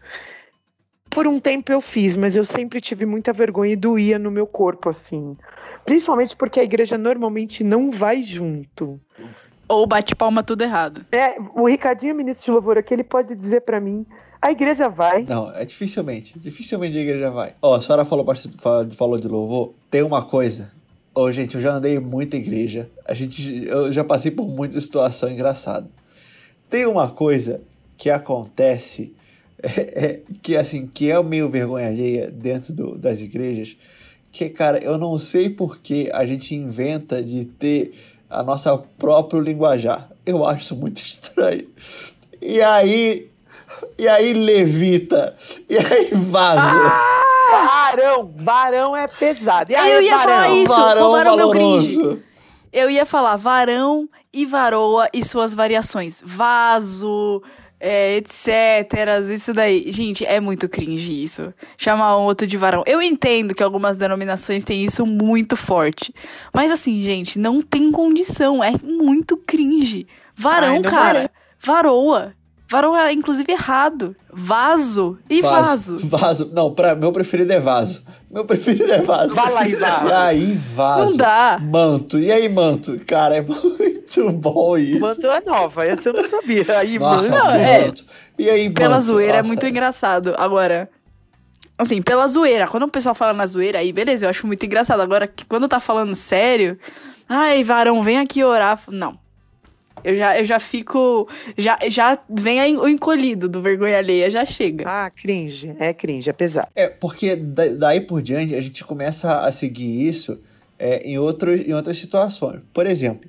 Por 1.08 1.26
um 1.26 1.40
tempo 1.40 1.72
eu 1.72 1.80
fiz, 1.80 2.16
mas 2.16 2.36
eu 2.36 2.44
sempre 2.44 2.80
tive 2.80 3.04
muita 3.04 3.32
vergonha 3.32 3.72
e 3.72 3.76
doía 3.76 4.16
no 4.16 4.30
meu 4.30 4.46
corpo, 4.46 4.88
assim. 4.88 5.36
Principalmente 5.84 6.36
porque 6.36 6.60
a 6.60 6.62
igreja 6.62 6.96
normalmente 6.96 7.64
não 7.64 7.90
vai 7.90 8.22
junto. 8.22 9.00
Ou 9.66 9.86
bate 9.86 10.14
palma 10.14 10.42
tudo 10.42 10.62
errado. 10.62 11.04
É, 11.10 11.36
o 11.54 11.66
Ricardinho, 11.66 12.14
ministro 12.14 12.44
de 12.44 12.50
louvor 12.52 12.78
aqui, 12.78 12.94
ele 12.94 13.02
pode 13.02 13.34
dizer 13.34 13.62
pra 13.62 13.80
mim, 13.80 14.06
a 14.40 14.50
igreja 14.50 14.88
vai. 14.88 15.24
Não, 15.24 15.54
é 15.54 15.64
dificilmente. 15.64 16.38
Dificilmente 16.38 16.96
a 16.96 17.00
igreja 17.00 17.30
vai. 17.30 17.54
Ó, 17.60 17.74
a 17.74 17.82
senhora 17.82 18.04
falou, 18.04 18.26
falou 18.92 19.18
de 19.18 19.28
louvor. 19.28 19.72
Tem 19.90 20.02
uma 20.02 20.22
coisa. 20.22 20.72
Ô, 21.14 21.30
gente, 21.30 21.56
eu 21.56 21.60
já 21.60 21.72
andei 21.74 21.96
em 21.96 22.00
muita 22.00 22.36
igreja. 22.36 22.88
A 23.04 23.12
gente, 23.12 23.64
eu 23.66 23.90
já 23.92 24.04
passei 24.04 24.30
por 24.30 24.46
muita 24.48 24.80
situação 24.80 25.30
engraçada. 25.30 25.88
Tem 26.68 26.86
uma 26.86 27.10
coisa 27.10 27.60
que 27.96 28.08
acontece 28.08 29.12
é, 29.62 30.04
é, 30.06 30.20
que 30.40 30.56
assim 30.56 30.86
que 30.86 31.10
é 31.10 31.22
meio 31.22 31.48
vergonha 31.50 31.88
alheia 31.88 32.30
dentro 32.30 32.72
do- 32.72 32.96
das 32.96 33.20
igrejas 33.20 33.76
que 34.32 34.48
cara 34.48 34.78
eu 34.78 34.96
não 34.96 35.18
sei 35.18 35.50
por 35.50 35.78
que 35.80 36.10
a 36.12 36.24
gente 36.24 36.54
inventa 36.54 37.22
de 37.22 37.44
ter 37.44 37.92
a 38.30 38.42
nossa 38.42 38.78
próprio 38.78 39.38
linguajar 39.38 40.10
eu 40.24 40.46
acho 40.46 40.62
isso 40.64 40.76
muito 40.76 41.02
estranho 41.04 41.66
e 42.40 42.62
aí 42.62 43.29
e 43.98 44.08
aí 44.08 44.32
levita 44.32 45.36
e 45.68 45.76
aí 45.78 46.10
vaza 46.12 47.20
Varão, 47.50 48.32
varão 48.36 48.96
é 48.96 49.08
pesado. 49.08 49.72
E 49.72 49.74
aí, 49.74 49.90
Eu 49.92 50.02
ia 50.02 50.16
varão? 50.16 50.34
falar 50.34 50.48
isso. 50.50 50.74
varão 50.76 51.02
roubaram 51.02 51.36
meu 51.36 51.50
cringe. 51.50 52.18
Eu 52.72 52.88
ia 52.88 53.04
falar 53.04 53.34
varão 53.36 54.08
e 54.32 54.46
varoa 54.46 55.08
e 55.12 55.24
suas 55.24 55.52
variações. 55.52 56.22
Vaso, 56.24 57.42
é, 57.80 58.16
etc. 58.18 58.46
Isso 59.34 59.52
daí. 59.52 59.90
Gente, 59.90 60.24
é 60.24 60.38
muito 60.38 60.68
cringe 60.68 61.20
isso. 61.22 61.52
Chamar 61.76 62.16
um 62.18 62.22
outro 62.22 62.46
de 62.46 62.56
varão. 62.56 62.84
Eu 62.86 63.02
entendo 63.02 63.54
que 63.54 63.62
algumas 63.62 63.96
denominações 63.96 64.62
têm 64.62 64.84
isso 64.84 65.04
muito 65.04 65.56
forte. 65.56 66.14
Mas 66.54 66.70
assim, 66.70 67.02
gente, 67.02 67.38
não 67.38 67.60
tem 67.60 67.90
condição. 67.90 68.62
É 68.62 68.72
muito 68.84 69.36
cringe. 69.36 70.06
Varão, 70.36 70.76
Ai, 70.76 70.82
cara. 70.82 71.30
Varoa. 71.58 72.32
Varoa 72.70 73.08
é 73.08 73.12
inclusive 73.12 73.50
errado. 73.50 74.14
Vaso 74.32 75.18
e 75.28 75.42
vaso. 75.42 75.98
Vaso. 76.04 76.48
Não, 76.54 76.72
pra, 76.72 76.94
meu 76.94 77.10
preferido 77.10 77.52
é 77.52 77.58
vaso. 77.58 78.00
Meu 78.30 78.44
preferido 78.44 78.92
é 78.92 79.00
vaso. 79.02 79.34
Vai 79.34 79.52
lá 79.52 79.66
e 79.66 79.74
vaso. 79.74 80.06
E 80.06 80.12
aí, 80.12 80.52
vaso. 80.72 81.04
Não 81.10 81.16
dá. 81.16 81.58
Manto. 81.60 82.16
E 82.16 82.30
aí, 82.30 82.48
manto? 82.48 83.00
Cara, 83.04 83.36
é 83.38 83.40
muito 83.42 84.32
bom 84.34 84.78
isso. 84.78 85.00
Manto 85.00 85.26
é 85.26 85.40
nova, 85.40 85.84
essa 85.84 86.10
eu 86.10 86.12
não 86.12 86.22
sabia. 86.24 86.64
Aí, 86.78 86.96
Nossa, 86.96 87.30
manto. 87.36 87.44
Não, 87.44 87.60
é. 87.60 87.86
manto. 87.86 88.04
E 88.38 88.48
aí, 88.48 88.70
Pela 88.70 88.94
manto? 88.94 89.04
zoeira 89.04 89.32
é 89.32 89.36
Nossa. 89.38 89.48
muito 89.48 89.66
engraçado. 89.66 90.34
Agora, 90.38 90.88
assim, 91.76 92.00
pela 92.00 92.28
zoeira. 92.28 92.68
Quando 92.68 92.84
o 92.84 92.88
pessoal 92.88 93.16
fala 93.16 93.32
na 93.32 93.46
zoeira, 93.46 93.80
aí 93.80 93.92
beleza, 93.92 94.26
eu 94.26 94.30
acho 94.30 94.46
muito 94.46 94.64
engraçado. 94.64 95.00
Agora, 95.00 95.26
que 95.26 95.44
quando 95.44 95.66
tá 95.66 95.80
falando 95.80 96.14
sério, 96.14 96.78
ai, 97.28 97.64
varão, 97.64 98.00
vem 98.00 98.20
aqui 98.20 98.44
orar. 98.44 98.78
Não. 98.88 99.18
Eu 100.04 100.14
já, 100.16 100.38
eu 100.38 100.44
já 100.44 100.58
fico. 100.60 101.28
Já, 101.56 101.78
já 101.88 102.18
vem 102.28 102.76
o 102.76 102.88
encolhido 102.88 103.48
do 103.48 103.60
vergonha 103.60 103.98
alheia, 103.98 104.30
já 104.30 104.44
chega. 104.44 104.84
Ah, 104.86 105.10
cringe. 105.10 105.74
É 105.78 105.92
cringe, 105.92 106.28
é 106.28 106.32
pesado. 106.32 106.68
É, 106.74 106.88
porque 106.88 107.36
da- 107.36 107.68
daí 107.68 108.00
por 108.00 108.22
diante 108.22 108.54
a 108.54 108.60
gente 108.60 108.84
começa 108.84 109.40
a 109.40 109.52
seguir 109.52 110.06
isso 110.08 110.40
é, 110.78 110.98
em, 111.08 111.18
outros, 111.18 111.60
em 111.60 111.72
outras 111.74 111.98
situações. 111.98 112.60
Por 112.72 112.86
exemplo, 112.86 113.28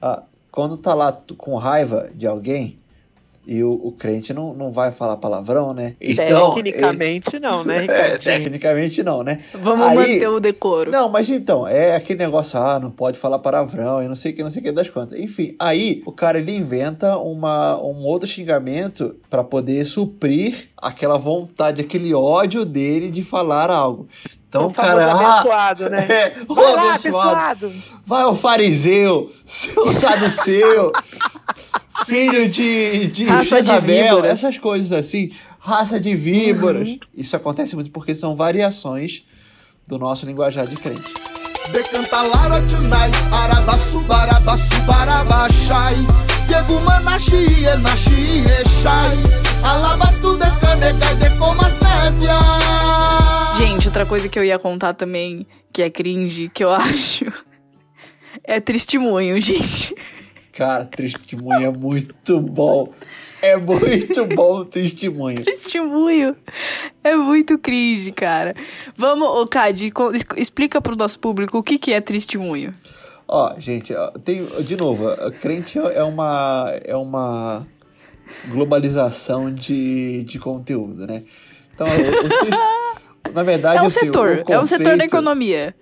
ah, 0.00 0.22
quando 0.50 0.76
tá 0.76 0.94
lá 0.94 1.12
com 1.38 1.54
raiva 1.56 2.10
de 2.14 2.26
alguém 2.26 2.78
e 3.46 3.62
o, 3.64 3.72
o 3.72 3.92
crente 3.92 4.32
não, 4.32 4.54
não 4.54 4.70
vai 4.70 4.92
falar 4.92 5.16
palavrão, 5.16 5.74
né? 5.74 5.94
Tecnicamente 6.00 7.38
não, 7.40 7.64
né, 7.64 7.78
É, 7.78 7.80
Ricardinho? 7.82 8.18
tecnicamente 8.18 9.02
não, 9.02 9.22
né? 9.22 9.40
Vamos 9.54 9.86
Aí- 9.88 9.96
manter 9.96 10.28
o 10.28 10.38
decoro. 10.40 10.90
Não, 10.90 11.08
mas 11.08 11.28
então, 11.28 11.66
é 11.66 11.96
aquele 11.96 12.20
negócio, 12.20 12.58
ah, 12.58 12.78
não 12.78 12.90
pode 12.90 13.18
falar 13.18 13.38
palavrão 13.38 14.02
e 14.02 14.08
não 14.08 14.14
sei 14.14 14.32
o 14.32 14.34
que, 14.36 14.42
não 14.42 14.50
sei 14.50 14.60
o 14.60 14.64
que 14.64 14.72
das 14.72 14.88
quantas. 14.90 15.18
Enfim, 15.18 15.54
aí 15.58 16.02
o 16.06 16.12
cara 16.12 16.38
ele 16.38 16.56
inventa 16.56 17.16
uma, 17.18 17.76
um 17.82 18.04
outro 18.04 18.28
xingamento 18.28 19.16
pra 19.28 19.42
poder 19.42 19.84
suprir 19.84 20.68
aquela 20.76 21.18
vontade, 21.18 21.80
aquele 21.82 22.14
ódio 22.14 22.64
dele 22.64 23.10
de 23.10 23.22
falar 23.22 23.70
algo. 23.70 24.06
Então, 24.48 24.66
o 24.66 24.68
o 24.68 24.72
cara, 24.72 25.06
ah, 25.12 25.34
abençoado, 25.40 25.88
né? 25.90 26.06
é, 26.10 26.32
ô 26.46 26.52
abençoado, 26.60 27.66
abençoado. 27.66 27.72
vai 28.06 28.22
ao 28.22 28.36
fariseu, 28.36 29.30
seu 29.46 29.92
saduceu, 29.94 30.92
filho 32.06 32.48
de, 32.48 33.06
de 33.08 33.24
Raça 33.24 33.62
de 33.62 33.78
víboras. 33.80 34.30
essas 34.32 34.58
coisas 34.58 34.92
assim, 34.92 35.30
raça 35.58 35.98
de 36.00 36.14
víboras. 36.14 36.96
Isso 37.16 37.34
acontece 37.36 37.74
muito 37.74 37.90
porque 37.90 38.14
são 38.14 38.34
variações 38.36 39.24
do 39.86 39.98
nosso 39.98 40.26
linguajar 40.26 40.66
de 40.66 40.76
crente. 40.76 41.12
Decanta 41.70 42.22
Lara 42.22 42.60
tonight, 42.62 43.16
Arabaçu, 43.32 44.00
Barabaçu, 44.00 44.80
Barabachai. 44.82 45.94
Diego 46.46 46.80
Manashi, 46.84 47.64
Enashi, 47.64 48.42
Eshai. 48.60 49.16
Alabastu, 49.64 50.36
Decanegai, 50.36 51.14
Decomas, 51.16 51.72
Nevia. 51.74 52.34
Gente, 53.56 53.86
outra 53.86 54.04
coisa 54.04 54.28
que 54.28 54.38
eu 54.38 54.44
ia 54.44 54.58
contar 54.58 54.92
também, 54.92 55.46
que 55.72 55.82
é 55.82 55.88
cringe, 55.88 56.50
que 56.52 56.64
eu 56.64 56.70
acho. 56.74 57.26
É 58.44 58.60
testemunho, 58.60 59.40
gente. 59.40 59.94
Cara, 60.52 60.84
testemunho 60.84 61.64
é 61.64 61.70
muito 61.70 62.38
bom. 62.40 62.92
É 63.40 63.56
muito 63.56 64.26
bom 64.36 64.58
o 64.58 64.64
testemunho. 64.64 65.42
Testemunho. 65.42 66.36
É 67.02 67.16
muito 67.16 67.58
cringe, 67.58 68.12
cara. 68.12 68.54
Vamos, 68.94 69.26
ô 69.28 69.46
es- 70.12 70.26
explica 70.36 70.80
pro 70.80 70.94
nosso 70.94 71.18
público 71.18 71.56
o 71.58 71.62
que, 71.62 71.78
que 71.78 71.92
é 71.92 72.00
testemunho. 72.00 72.74
Ó, 73.26 73.54
gente, 73.58 73.94
tem, 74.24 74.44
de 74.62 74.76
novo, 74.76 75.06
crente 75.40 75.78
é 75.78 76.02
uma, 76.02 76.70
é 76.84 76.94
uma 76.94 77.66
globalização 78.48 79.52
de, 79.52 80.22
de 80.24 80.38
conteúdo, 80.38 81.06
né? 81.06 81.22
Então, 81.74 81.86
o, 81.86 83.30
o 83.30 83.32
na 83.32 83.42
verdade, 83.42 83.78
É 83.78 83.82
um 83.82 83.86
assim, 83.86 84.00
setor, 84.00 84.44
o 84.46 84.52
é 84.52 84.58
um 84.60 84.66
setor 84.66 84.84
da 84.84 84.90
conceito- 84.92 85.04
economia. 85.14 85.74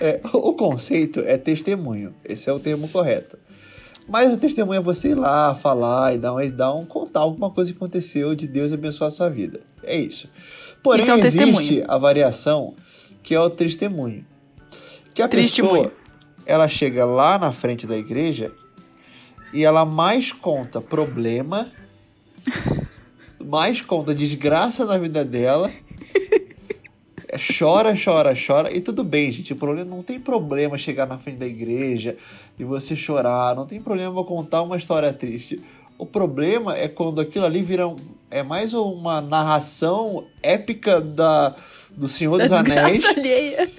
É, 0.00 0.20
o 0.32 0.52
conceito 0.54 1.20
é 1.20 1.36
testemunho. 1.36 2.14
Esse 2.24 2.48
é 2.48 2.52
o 2.52 2.58
termo 2.58 2.88
correto. 2.88 3.38
Mas 4.08 4.32
o 4.32 4.36
testemunho 4.36 4.78
é 4.78 4.82
você 4.82 5.08
ir 5.10 5.14
lá, 5.14 5.54
falar 5.54 6.14
e 6.14 6.18
dar 6.18 6.32
um, 6.34 6.50
dar 6.50 6.72
um 6.74 6.84
contar 6.84 7.20
alguma 7.20 7.50
coisa 7.50 7.72
que 7.72 7.76
aconteceu 7.76 8.34
de 8.34 8.46
Deus 8.46 8.72
abençoar 8.72 9.08
a 9.08 9.10
sua 9.10 9.28
vida. 9.28 9.60
É 9.82 9.96
isso. 9.98 10.28
Porém, 10.82 11.02
Isso 11.02 11.10
é 11.10 11.14
um 11.14 11.18
existe 11.18 11.38
testemunho. 11.38 11.84
a 11.88 11.98
variação 11.98 12.74
que 13.22 13.34
é 13.34 13.40
o 13.40 13.50
testemunho. 13.50 14.24
Que 15.12 15.22
a 15.22 15.28
Testemunho. 15.28 15.90
pessoa, 15.90 15.92
ela 16.44 16.68
chega 16.68 17.04
lá 17.04 17.38
na 17.38 17.52
frente 17.52 17.86
da 17.86 17.96
igreja 17.96 18.52
e 19.52 19.64
ela 19.64 19.84
mais 19.84 20.30
conta 20.30 20.80
problema, 20.80 21.68
mais 23.44 23.80
conta 23.80 24.14
desgraça 24.14 24.84
na 24.84 24.98
vida 24.98 25.24
dela 25.24 25.70
chora, 27.38 27.94
chora, 28.02 28.34
chora. 28.34 28.76
E 28.76 28.80
tudo 28.80 29.02
bem, 29.04 29.30
gente. 29.30 29.52
O 29.52 29.56
problema 29.56 29.88
não 29.90 30.02
tem 30.02 30.18
problema 30.20 30.76
chegar 30.78 31.06
na 31.06 31.18
frente 31.18 31.38
da 31.38 31.46
igreja 31.46 32.16
e 32.58 32.64
você 32.64 32.94
chorar. 32.96 33.54
Não 33.56 33.66
tem 33.66 33.80
problema 33.80 34.22
contar 34.24 34.62
uma 34.62 34.76
história 34.76 35.12
triste. 35.12 35.60
O 35.98 36.04
problema 36.04 36.76
é 36.76 36.88
quando 36.88 37.20
aquilo 37.20 37.44
ali 37.46 37.62
vira 37.62 37.88
um- 37.88 37.96
é 38.30 38.42
mais 38.42 38.74
uma 38.74 39.20
narração 39.20 40.26
épica 40.42 41.00
da, 41.00 41.54
do 41.90 42.06
Senhor 42.08 42.38
dos 42.38 42.50
Da 42.50 42.58
Anéis 42.60 43.00
desgraça 43.00 43.18
alheia. 43.20 43.70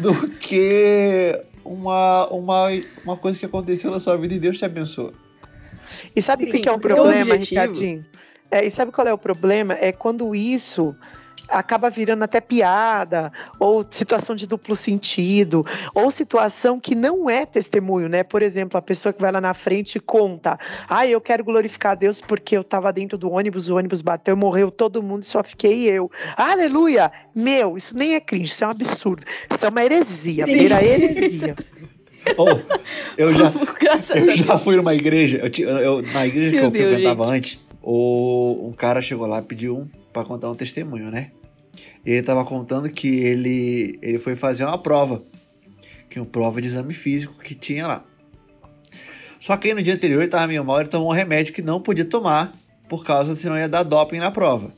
do 0.00 0.28
que 0.28 1.40
uma, 1.64 2.26
uma, 2.28 2.66
uma 3.04 3.16
coisa 3.16 3.38
que 3.38 3.46
aconteceu 3.46 3.90
na 3.90 3.98
sua 4.00 4.16
vida 4.18 4.34
e 4.34 4.38
Deus 4.38 4.58
te 4.58 4.64
abençoou. 4.64 5.12
E 6.14 6.20
sabe 6.20 6.44
o 6.44 6.46
que 6.50 6.58
que 6.60 6.68
é 6.68 6.72
um 6.72 6.78
problema, 6.78 7.34
Ricardinho? 7.36 8.04
É, 8.50 8.66
e 8.66 8.70
sabe 8.70 8.92
qual 8.92 9.06
é 9.06 9.12
o 9.14 9.18
problema? 9.18 9.72
É 9.74 9.92
quando 9.92 10.34
isso 10.34 10.94
acaba 11.52 11.90
virando 11.90 12.22
até 12.24 12.40
piada, 12.40 13.32
ou 13.58 13.84
situação 13.90 14.34
de 14.34 14.46
duplo 14.46 14.74
sentido, 14.74 15.64
ou 15.94 16.10
situação 16.10 16.80
que 16.80 16.94
não 16.94 17.28
é 17.28 17.44
testemunho, 17.46 18.08
né? 18.08 18.22
Por 18.22 18.42
exemplo, 18.42 18.78
a 18.78 18.82
pessoa 18.82 19.12
que 19.12 19.20
vai 19.20 19.30
lá 19.30 19.40
na 19.40 19.54
frente 19.54 19.96
e 19.96 20.00
conta: 20.00 20.58
Ah, 20.88 21.06
eu 21.06 21.20
quero 21.20 21.44
glorificar 21.44 21.92
a 21.92 21.94
Deus 21.94 22.20
porque 22.20 22.56
eu 22.56 22.64
tava 22.64 22.92
dentro 22.92 23.16
do 23.18 23.30
ônibus, 23.30 23.68
o 23.68 23.76
ônibus 23.76 24.00
bateu, 24.02 24.36
morreu 24.36 24.70
todo 24.70 25.02
mundo, 25.02 25.24
só 25.24 25.42
fiquei 25.44 25.84
eu. 25.88 26.10
Aleluia! 26.36 27.10
Meu, 27.34 27.76
isso 27.76 27.96
nem 27.96 28.14
é 28.14 28.20
cringe, 28.20 28.50
isso 28.50 28.64
é 28.64 28.66
um 28.66 28.70
absurdo. 28.70 29.24
Isso 29.50 29.64
é 29.64 29.68
uma 29.68 29.84
heresia, 29.84 30.44
Sim. 30.46 30.56
beira 30.58 30.82
heresia. 30.84 31.54
Ou, 32.36 32.62
eu 33.18 33.32
já, 33.32 33.50
Graças 33.80 34.12
a 34.12 34.18
Eu 34.20 34.26
Deus. 34.26 34.36
já 34.38 34.56
fui 34.58 34.76
numa 34.76 34.94
igreja, 34.94 35.38
eu, 35.58 35.68
eu- 35.78 36.02
na 36.12 36.24
igreja 36.26 36.50
que 36.50 36.56
Meu 36.56 36.64
eu 36.66 36.70
Deus, 36.70 36.86
frequentava 36.94 37.24
gente. 37.26 37.36
antes, 37.36 37.60
o, 37.82 38.68
um 38.68 38.72
cara 38.72 39.02
chegou 39.02 39.26
lá 39.26 39.40
e 39.40 39.42
pediu 39.42 39.76
um, 39.78 39.88
pra 40.12 40.24
contar 40.24 40.48
um 40.48 40.54
testemunho, 40.54 41.10
né? 41.10 41.32
Ele 42.04 42.22
tava 42.22 42.44
contando 42.44 42.90
que 42.90 43.08
ele, 43.08 43.98
ele 44.02 44.18
foi 44.18 44.34
fazer 44.34 44.64
uma 44.64 44.78
prova, 44.78 45.22
que 46.08 46.18
uma 46.18 46.26
prova 46.26 46.60
de 46.60 46.66
exame 46.66 46.92
físico 46.92 47.34
que 47.42 47.54
tinha 47.54 47.86
lá. 47.86 48.04
Só 49.38 49.56
que 49.56 49.74
no 49.74 49.82
dia 49.82 49.94
anterior 49.94 50.22
ele 50.22 50.30
tava 50.30 50.46
meio 50.46 50.64
mal, 50.64 50.80
ele 50.80 50.88
tomou 50.88 51.08
um 51.08 51.14
remédio 51.14 51.52
que 51.52 51.62
não 51.62 51.80
podia 51.80 52.04
tomar, 52.04 52.52
por 52.88 53.04
causa 53.04 53.34
senão 53.34 53.58
ia 53.58 53.68
dar 53.68 53.82
doping 53.82 54.18
na 54.18 54.30
prova. 54.30 54.72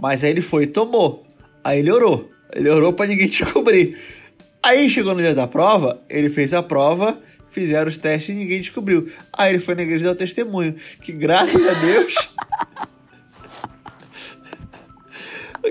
Mas 0.00 0.24
aí 0.24 0.30
ele 0.30 0.40
foi 0.40 0.64
e 0.64 0.66
tomou. 0.66 1.26
Aí 1.62 1.80
ele 1.80 1.90
orou. 1.90 2.28
Ele 2.54 2.70
orou 2.70 2.92
pra 2.92 3.06
ninguém 3.06 3.26
descobrir. 3.28 3.98
Aí 4.62 4.88
chegou 4.88 5.14
no 5.14 5.20
dia 5.20 5.34
da 5.34 5.46
prova, 5.46 6.02
ele 6.08 6.30
fez 6.30 6.54
a 6.54 6.62
prova, 6.62 7.18
fizeram 7.50 7.88
os 7.88 7.98
testes 7.98 8.34
e 8.34 8.38
ninguém 8.38 8.60
descobriu. 8.60 9.08
Aí 9.32 9.52
ele 9.52 9.58
foi 9.58 9.74
na 9.74 9.82
igreja 9.82 10.04
dar 10.04 10.12
o 10.12 10.14
testemunho. 10.14 10.74
Que 11.02 11.12
graças 11.12 11.66
a 11.66 11.74
Deus. 11.74 12.14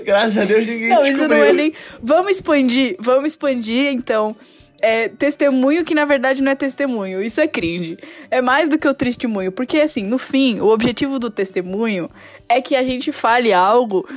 graças 0.08 0.38
a 0.38 0.44
Deus 0.44 0.66
ninguém 0.66 0.88
Não, 0.88 1.02
descobriu. 1.02 1.26
isso 1.26 1.28
não 1.28 1.44
é 1.44 1.52
nem. 1.52 1.72
Vamos 2.02 2.32
expandir, 2.32 2.96
vamos 2.98 3.32
expandir 3.32 3.92
então. 3.92 4.34
É, 4.80 5.08
testemunho 5.08 5.84
que 5.84 5.92
na 5.92 6.04
verdade 6.04 6.40
não 6.40 6.52
é 6.52 6.54
testemunho. 6.54 7.20
Isso 7.22 7.40
é 7.40 7.48
cringe. 7.48 7.98
É 8.30 8.40
mais 8.40 8.68
do 8.68 8.78
que 8.78 8.88
o 8.88 8.94
testemunho. 8.94 9.50
Porque, 9.50 9.78
assim, 9.80 10.04
no 10.04 10.18
fim, 10.18 10.60
o 10.60 10.68
objetivo 10.68 11.18
do 11.18 11.28
testemunho 11.30 12.08
é 12.48 12.62
que 12.62 12.76
a 12.76 12.84
gente 12.84 13.10
fale 13.10 13.52
algo 13.52 14.08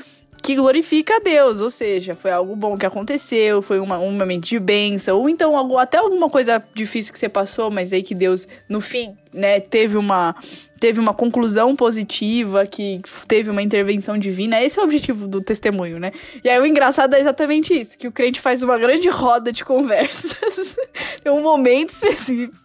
que 0.44 0.56
glorifica 0.56 1.16
a 1.16 1.20
Deus. 1.20 1.62
Ou 1.62 1.70
seja, 1.70 2.16
foi 2.16 2.32
algo 2.32 2.56
bom 2.56 2.78
que 2.78 2.86
aconteceu, 2.86 3.64
foi 3.64 3.80
uma, 3.80 3.98
um 3.98 4.12
momento 4.12 4.48
de 4.48 4.60
bênção. 4.60 5.18
Ou 5.18 5.28
então 5.28 5.58
algo, 5.58 5.80
até 5.80 5.98
alguma 5.98 6.30
coisa 6.30 6.64
difícil 6.76 7.12
que 7.12 7.18
você 7.18 7.28
passou, 7.28 7.72
mas 7.72 7.92
aí 7.92 8.04
que 8.04 8.14
Deus, 8.14 8.48
no 8.70 8.80
fim, 8.80 9.18
né, 9.34 9.60
teve 9.60 9.98
uma. 9.98 10.36
Teve 10.82 11.00
uma 11.00 11.14
conclusão 11.14 11.76
positiva, 11.76 12.66
que 12.66 13.00
teve 13.28 13.52
uma 13.52 13.62
intervenção 13.62 14.18
divina. 14.18 14.60
Esse 14.60 14.80
é 14.80 14.82
o 14.82 14.86
objetivo 14.86 15.28
do 15.28 15.40
testemunho, 15.40 16.00
né? 16.00 16.12
E 16.44 16.50
aí 16.50 16.60
o 16.60 16.66
engraçado 16.66 17.14
é 17.14 17.20
exatamente 17.22 17.72
isso: 17.72 17.96
que 18.00 18.08
o 18.08 18.12
crente 18.12 18.42
faz 18.42 18.64
uma 18.64 18.80
grande 18.80 19.08
roda 19.08 19.54
de 19.54 19.64
conversas. 19.64 20.76
Tem 21.24 21.32
um 21.32 21.44
momento 21.44 21.92
específico 21.92 22.58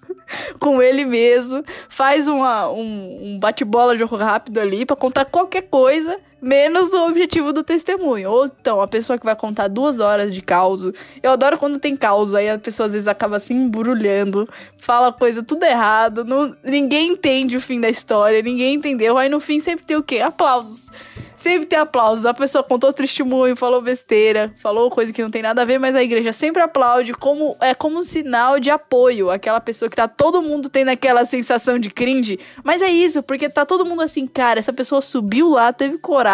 com 0.59 0.83
ele 0.83 1.05
mesmo, 1.05 1.63
faz 1.91 2.27
uma, 2.27 2.71
um, 2.71 3.35
um 3.35 3.39
bate-bola 3.39 3.93
de 3.93 4.01
jogo 4.01 4.17
rápido 4.17 4.59
ali 4.59 4.87
pra 4.87 4.97
contar 4.97 5.27
qualquer 5.27 5.63
coisa, 5.63 6.19
menos 6.41 6.93
o 6.93 7.07
objetivo 7.07 7.53
do 7.53 7.63
testemunho. 7.63 8.31
Ou 8.31 8.47
então, 8.47 8.81
a 8.81 8.87
pessoa 8.87 9.19
que 9.19 9.25
vai 9.25 9.35
contar 9.35 9.69
duas 9.69 10.01
horas 10.01 10.33
de 10.35 10.41
caos. 10.43 10.91
Eu 11.23 11.33
adoro 11.33 11.59
quando 11.59 11.79
tem 11.79 11.97
caos, 11.97 12.35
aí 12.35 12.49
a 12.49 12.59
pessoa 12.59 12.87
às 12.87 12.93
vezes 12.93 13.09
acaba 13.09 13.41
se 13.41 13.55
embrulhando, 13.55 14.49
fala 14.79 15.13
coisa 15.13 15.43
tudo 15.43 15.65
errado, 15.65 16.25
não, 16.25 16.55
ninguém 16.63 17.13
entende 17.13 17.57
o 17.57 17.61
fim 17.61 17.81
da 17.81 17.89
história, 17.89 18.43
ninguém 18.43 18.75
entendeu. 18.75 19.19
Aí 19.19 19.29
no 19.29 19.41
fim 19.41 19.61
sempre 19.61 19.85
tem 19.85 19.97
o 19.97 20.03
quê? 20.03 20.21
Aplausos. 20.21 20.91
Sempre 21.35 21.67
tem 21.67 21.79
aplausos. 21.79 22.25
A 22.25 22.33
pessoa 22.33 22.65
contou 22.65 22.93
testemunho, 22.93 23.55
falou 23.55 23.83
besteira, 23.83 24.53
falou 24.57 24.91
coisa 24.91 25.13
que 25.13 25.23
não 25.23 25.31
tem 25.31 25.43
nada 25.43 25.63
a 25.63 25.65
ver, 25.65 25.79
mas 25.79 25.95
a 25.95 26.03
igreja 26.03 26.33
sempre 26.33 26.63
aplaude 26.63 27.13
como 27.13 27.57
é 27.61 27.75
como 27.75 27.99
um 27.99 28.03
sinal 28.03 28.59
de 28.59 28.71
apoio. 28.71 29.31
Aquela 29.31 29.61
pessoa 29.61 29.91
que 29.91 29.97
tá 29.97 30.09
todo 30.09 30.41
mundo 30.41 30.71
tendo 30.71 30.89
aquela 30.89 31.25
sensação 31.27 31.79
de 31.79 31.91
cringe. 31.91 32.39
Mas 32.65 32.81
é 32.81 32.89
isso, 32.89 33.23
porque 33.23 33.51
tá 33.51 33.67
todo 33.67 33.85
mundo 33.85 34.01
assim, 34.01 34.27
cara, 34.27 34.59
essa 34.59 34.73
pessoa 34.73 35.03
subiu 35.03 35.51
lá, 35.51 35.73
teve 35.73 35.99
coragem. 35.99 36.26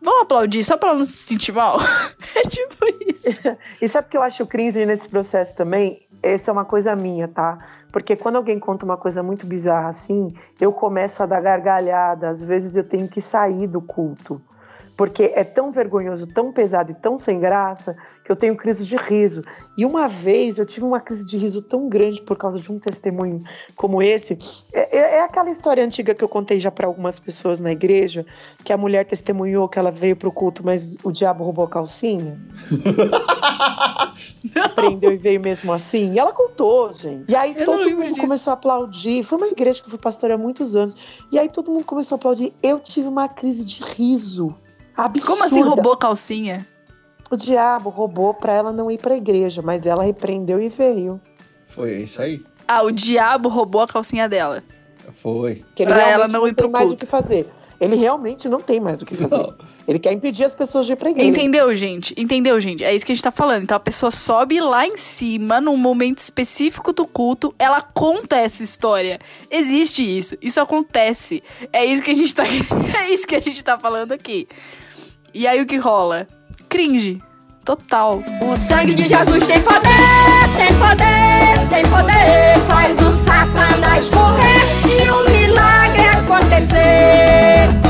Vamos 0.00 0.22
aplaudir 0.22 0.62
só 0.62 0.76
pra 0.76 0.90
ela 0.90 0.98
não 0.98 1.04
se 1.04 1.26
sentir 1.26 1.52
mal? 1.52 1.78
é 2.36 2.42
tipo 2.42 2.76
isso. 3.08 3.40
E 3.82 3.88
sabe 3.88 4.06
o 4.06 4.10
que 4.10 4.16
eu 4.16 4.22
acho 4.22 4.46
cringe 4.46 4.86
nesse 4.86 5.08
processo 5.08 5.54
também? 5.54 6.06
Essa 6.22 6.50
é 6.50 6.52
uma 6.52 6.64
coisa 6.64 6.96
minha, 6.96 7.28
tá? 7.28 7.58
Porque 7.92 8.16
quando 8.16 8.36
alguém 8.36 8.58
conta 8.58 8.84
uma 8.84 8.96
coisa 8.96 9.22
muito 9.22 9.46
bizarra 9.46 9.88
assim, 9.88 10.34
eu 10.60 10.72
começo 10.72 11.22
a 11.22 11.26
dar 11.26 11.40
gargalhada. 11.40 12.28
Às 12.28 12.42
vezes 12.42 12.76
eu 12.76 12.84
tenho 12.84 13.08
que 13.08 13.20
sair 13.20 13.66
do 13.66 13.80
culto. 13.80 14.40
Porque 14.98 15.30
é 15.34 15.44
tão 15.44 15.70
vergonhoso, 15.70 16.26
tão 16.26 16.52
pesado 16.52 16.90
e 16.90 16.94
tão 16.94 17.20
sem 17.20 17.38
graça 17.38 17.96
que 18.24 18.32
eu 18.32 18.34
tenho 18.34 18.56
crise 18.56 18.84
de 18.84 18.96
riso. 18.96 19.44
E 19.76 19.86
uma 19.86 20.08
vez 20.08 20.58
eu 20.58 20.66
tive 20.66 20.84
uma 20.84 20.98
crise 20.98 21.24
de 21.24 21.38
riso 21.38 21.62
tão 21.62 21.88
grande 21.88 22.20
por 22.20 22.36
causa 22.36 22.58
de 22.58 22.70
um 22.72 22.80
testemunho 22.80 23.44
como 23.76 24.02
esse. 24.02 24.36
É, 24.72 24.98
é- 24.98 25.14
é 25.18 25.22
aquela 25.22 25.50
história 25.50 25.84
antiga 25.84 26.16
que 26.16 26.24
eu 26.24 26.28
contei 26.28 26.58
já 26.58 26.72
para 26.72 26.88
algumas 26.88 27.20
pessoas 27.20 27.60
na 27.60 27.70
igreja, 27.70 28.26
que 28.64 28.72
a 28.72 28.76
mulher 28.76 29.06
testemunhou 29.06 29.68
que 29.68 29.78
ela 29.78 29.92
veio 29.92 30.16
pro 30.16 30.32
culto, 30.32 30.62
mas 30.66 30.96
o 31.04 31.12
diabo 31.12 31.44
roubou 31.44 31.64
a 31.64 31.68
calcinha. 31.68 32.36
Aprendeu 34.64 35.12
e 35.12 35.16
veio 35.16 35.40
mesmo 35.40 35.72
assim. 35.72 36.12
E 36.12 36.18
ela 36.18 36.32
contou, 36.32 36.92
gente. 36.92 37.30
E 37.30 37.36
aí 37.36 37.54
Eu 37.56 37.64
todo 37.64 37.88
mundo 37.90 38.04
disso. 38.08 38.20
começou 38.20 38.50
a 38.50 38.54
aplaudir. 38.54 39.22
Foi 39.22 39.38
uma 39.38 39.46
igreja 39.46 39.80
que 39.80 39.86
eu 39.86 39.90
fui 39.90 39.98
pastora 39.98 40.34
há 40.34 40.38
muitos 40.38 40.74
anos. 40.74 40.94
E 41.30 41.38
aí 41.38 41.48
todo 41.48 41.70
mundo 41.70 41.84
começou 41.84 42.16
a 42.16 42.18
aplaudir. 42.18 42.52
Eu 42.62 42.80
tive 42.80 43.06
uma 43.08 43.28
crise 43.28 43.64
de 43.64 43.80
riso. 43.82 44.54
Absurda. 44.98 45.26
Como 45.32 45.44
assim 45.44 45.62
roubou 45.62 45.96
calcinha? 45.96 46.66
O 47.30 47.36
diabo 47.36 47.88
roubou 47.90 48.34
pra 48.34 48.52
ela 48.52 48.72
não 48.72 48.90
ir 48.90 48.98
pra 48.98 49.16
igreja, 49.16 49.62
mas 49.62 49.86
ela 49.86 50.02
repreendeu 50.02 50.60
e 50.60 50.68
veio. 50.68 51.20
Foi 51.68 51.98
isso 52.00 52.20
aí. 52.20 52.42
Ah, 52.66 52.82
o 52.82 52.90
diabo 52.90 53.48
roubou 53.48 53.82
a 53.82 53.86
calcinha 53.86 54.28
dela. 54.28 54.62
Foi. 55.22 55.64
Que 55.74 55.86
Pra 55.86 56.06
ela 56.08 56.26
não 56.28 56.46
ir 56.48 56.54
tem 56.54 56.64
pro 56.66 56.70
mais 56.72 56.86
culto. 56.88 57.04
o 57.04 57.06
que 57.06 57.10
fazer. 57.10 57.48
Ele 57.80 57.96
realmente 57.96 58.48
não 58.48 58.60
tem 58.60 58.80
mais 58.80 59.00
o 59.00 59.06
que 59.06 59.14
fazer. 59.16 59.36
Não. 59.36 59.54
Ele 59.88 59.98
quer 59.98 60.12
impedir 60.12 60.44
as 60.44 60.54
pessoas 60.54 60.84
de 60.84 60.92
ir 60.92 60.96
pra 60.96 61.08
igreja. 61.08 61.26
Entendeu, 61.26 61.74
gente? 61.74 62.14
Entendeu, 62.14 62.60
gente? 62.60 62.84
É 62.84 62.94
isso 62.94 63.06
que 63.06 63.12
a 63.12 63.14
gente 63.14 63.24
tá 63.24 63.30
falando. 63.30 63.62
Então 63.62 63.74
a 63.74 63.80
pessoa 63.80 64.10
sobe 64.10 64.60
lá 64.60 64.86
em 64.86 64.98
cima, 64.98 65.62
num 65.62 65.78
momento 65.78 66.18
específico 66.18 66.92
do 66.92 67.06
culto, 67.06 67.54
ela 67.58 67.80
conta 67.80 68.36
essa 68.36 68.62
história. 68.62 69.18
Existe 69.50 70.04
isso. 70.04 70.36
Isso 70.42 70.60
acontece. 70.60 71.42
É 71.72 71.86
isso 71.86 72.02
que 72.02 72.10
a 72.10 72.14
gente 72.14 72.34
tá. 72.34 72.44
é 73.00 73.14
isso 73.14 73.26
que 73.26 73.34
a 73.34 73.40
gente 73.40 73.64
tá 73.64 73.78
falando 73.78 74.12
aqui. 74.12 74.46
E 75.32 75.46
aí 75.46 75.62
o 75.62 75.66
que 75.66 75.78
rola? 75.78 76.28
Cringe. 76.68 77.22
Total. 77.64 78.22
O 78.42 78.56
sangue 78.58 78.94
de 78.94 79.08
Jesus 79.08 79.46
tem 79.46 79.60
poder, 79.62 79.80
tem 80.58 80.74
poder, 80.78 81.68
tem 81.70 81.82
poder. 81.90 82.60
Faz 82.68 82.98
o 83.00 83.10
Satanás 83.24 84.10
correr 84.10 85.02
e 85.02 85.10
o 85.10 85.30
milagre 85.30 86.08
acontecer. 86.08 87.87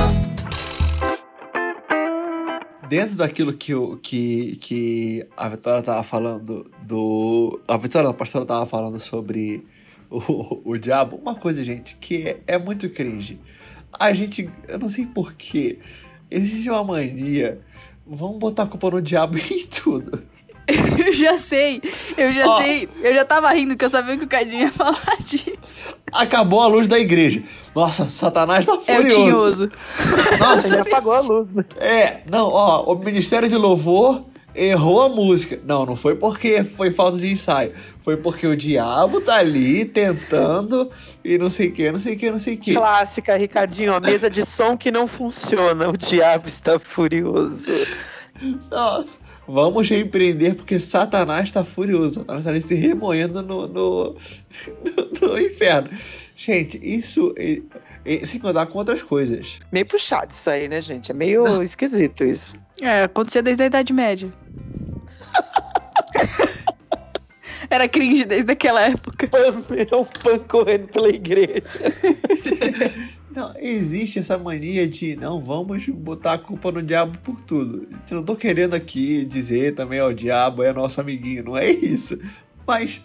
Dentro 2.89 3.17
daquilo 3.17 3.53
que, 3.53 3.75
o- 3.75 3.97
que, 3.99 4.57
que 4.57 5.27
a 5.37 5.49
Vitória 5.49 5.83
tava 5.83 6.03
falando 6.03 6.71
do. 6.83 7.61
A 7.69 7.77
Vitória, 7.77 8.09
a 8.09 8.15
pastora 8.15 8.45
tava 8.47 8.67
falando 8.67 8.99
sobre 8.99 9.67
o, 10.11 10.61
o 10.73 10.79
diabo, 10.79 11.17
uma 11.17 11.35
coisa, 11.35 11.63
gente, 11.63 11.97
que 12.01 12.27
é, 12.29 12.41
é 12.47 12.59
muito 12.59 12.89
cringe. 12.89 13.39
A 13.93 14.13
gente. 14.13 14.49
Eu 14.67 14.79
não 14.79 14.89
sei 14.89 15.07
porquê. 15.07 15.79
Existe 16.31 16.71
uma 16.71 16.83
mania. 16.85 17.61
Vamos 18.07 18.39
botar 18.39 18.63
a 18.63 18.67
culpa 18.67 18.91
no 18.91 19.03
diabo 19.03 19.37
em 19.39 19.67
tudo. 19.67 20.23
Eu 21.07 21.13
já 21.13 21.39
sei. 21.39 21.81
Eu 22.17 22.33
já 22.33 22.47
Ó. 22.47 22.59
sei. 22.61 22.89
Eu 23.03 23.15
já 23.15 23.25
tava 23.25 23.51
rindo 23.53 23.77
que 23.77 23.85
eu 23.85 23.91
sabia 23.91 24.17
que 24.19 24.25
o 24.25 24.29
Cadinho 24.29 24.63
ia 24.63 24.71
falar 24.73 25.17
disso. 25.25 25.85
Acabou 26.13 26.61
a 26.61 26.67
luz 26.67 26.87
da 26.87 26.99
igreja. 26.99 27.43
Nossa, 27.75 28.05
Satanás 28.11 28.67
tá 28.67 28.73
É 28.87 28.93
o 28.93 28.97
furioso. 29.03 29.17
tinhoso. 29.69 29.71
Nossa, 30.39 30.75
Ele 30.75 30.81
apagou 30.83 31.13
a 31.13 31.21
luz, 31.21 31.53
né? 31.53 31.65
É, 31.79 32.21
não, 32.31 32.47
ó, 32.49 32.85
o 32.93 32.97
Ministério 32.99 33.49
de 33.49 33.57
Louvor 33.57 34.25
errou 34.55 35.03
a 35.03 35.09
música. 35.09 35.59
Não, 35.65 35.87
não 35.87 35.97
foi 35.97 36.17
porque 36.17 36.65
foi 36.65 36.91
falta 36.91 37.17
de 37.19 37.31
ensaio. 37.31 37.73
Foi 38.03 38.17
porque 38.17 38.47
o 38.47 38.57
diabo 38.57 39.21
tá 39.21 39.37
ali 39.37 39.85
tentando 39.85 40.91
e 41.25 41.39
não 41.39 41.49
sei 41.49 41.69
o 41.69 41.73
que, 41.73 41.91
não 41.93 41.99
sei 41.99 42.15
o 42.15 42.19
que, 42.19 42.31
não 42.31 42.39
sei 42.41 42.55
o 42.55 42.59
que. 42.59 42.75
Clássica, 42.75 43.37
Ricardinho, 43.37 43.95
a 43.95 44.01
mesa 44.01 44.29
de 44.29 44.45
som 44.45 44.77
que 44.77 44.91
não 44.91 45.07
funciona. 45.07 45.89
O 45.89 45.97
diabo 45.97 46.47
está 46.49 46.79
furioso. 46.79 47.73
Nossa, 48.71 49.17
vamos 49.49 49.89
reempreender 49.89 50.55
porque 50.55 50.79
Satanás 50.79 51.51
tá 51.51 51.65
furioso. 51.65 52.21
Satanás 52.21 52.45
tá 52.45 52.51
ali 52.51 52.61
se 52.61 52.75
remoendo 52.75 53.43
no, 53.43 53.67
no, 53.67 54.15
no, 54.15 54.17
no 55.29 55.41
inferno. 55.41 55.89
Gente, 56.37 56.79
isso. 56.83 57.35
é- 57.37 57.63
é- 58.05 58.25
sem 58.25 58.41
contar 58.41 58.65
com 58.67 58.79
outras 58.79 59.03
coisas. 59.03 59.59
Meio 59.73 59.85
puxado 59.85 60.33
isso 60.33 60.49
aí, 60.49 60.69
né, 60.69 60.81
gente? 60.81 61.11
É 61.11 61.15
meio 61.15 61.61
esquisito 61.63 62.25
isso. 62.25 62.55
É, 62.81 63.03
acontecia 63.03 63.43
desde 63.43 63.65
a 63.65 63.67
Idade 63.67 63.93
Média. 63.93 64.31
Era 67.71 67.87
cringe 67.89 68.25
desde 68.25 68.51
aquela 68.51 68.81
época. 68.83 69.29
É 69.35 69.97
um 69.97 70.05
pão 70.05 70.39
correndo 70.49 70.87
pela 70.89 71.09
igreja. 71.11 71.61
Não, 73.39 73.55
existe 73.57 74.19
essa 74.19 74.37
mania 74.37 74.85
de 74.85 75.15
não, 75.15 75.41
vamos 75.41 75.87
botar 75.91 76.33
a 76.33 76.39
culpa 76.39 76.73
no 76.73 76.83
diabo 76.83 77.17
por 77.19 77.41
tudo. 77.41 77.89
Eu 78.11 78.17
não 78.17 78.25
tô 78.25 78.35
querendo 78.35 78.75
aqui 78.75 79.25
dizer 79.25 79.77
também, 79.77 80.01
ó, 80.01 80.09
o 80.09 80.13
diabo 80.13 80.65
é 80.65 80.73
nosso 80.73 81.01
amiguinho, 81.01 81.45
não 81.45 81.57
é 81.57 81.71
isso. 81.71 82.21
Mas, 82.67 83.01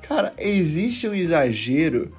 cara, 0.00 0.32
existe 0.38 1.06
um 1.06 1.12
exagero, 1.12 2.16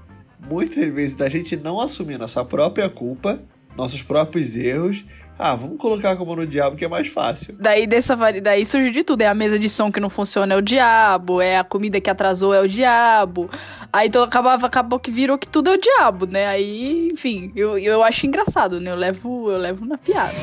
muitas 0.48 0.94
vezes, 0.94 1.16
da 1.16 1.28
gente 1.28 1.58
não 1.58 1.82
assumir 1.82 2.20
nossa 2.20 2.46
própria 2.46 2.88
culpa, 2.88 3.42
nossos 3.76 4.02
próprios 4.02 4.56
erros. 4.56 5.06
Ah, 5.38 5.54
vamos 5.54 5.78
colocar 5.78 6.12
a 6.12 6.16
culpa 6.16 6.38
no 6.38 6.48
diabo 6.48 6.78
que 6.78 6.86
é 6.86 6.88
mais 6.88 7.08
fácil. 7.08 7.56
Daí, 7.60 7.86
dessa, 7.86 8.16
daí 8.42 8.66
surge 8.66 8.90
de 8.92 9.04
tudo. 9.04 9.22
É 9.22 9.28
a 9.28 9.34
mesa 9.34 9.60
de 9.60 9.68
som 9.68 9.92
que 9.92 10.00
não 10.00 10.10
funciona, 10.10 10.54
é 10.54 10.58
o 10.58 10.62
diabo. 10.62 11.42
É 11.42 11.58
a 11.58 11.64
comida 11.64 12.00
que 12.00 12.10
atrasou, 12.10 12.54
é 12.54 12.62
o 12.62 12.68
diabo. 12.68 13.50
Aí 13.92 14.08
então 14.08 14.24
acabava, 14.24 14.66
acabou 14.66 14.98
que 14.98 15.12
virou 15.12 15.38
que 15.38 15.48
tudo 15.48 15.70
é 15.70 15.74
o 15.74 15.80
diabo, 15.80 16.26
né? 16.26 16.48
Aí, 16.48 17.10
enfim, 17.12 17.52
eu, 17.56 17.78
eu 17.78 18.02
acho 18.02 18.26
engraçado, 18.26 18.80
né? 18.80 18.92
Eu 18.92 18.96
levo, 18.96 19.52
eu 19.52 19.58
levo 19.58 19.86
na 19.86 19.98
piada. 19.98 20.34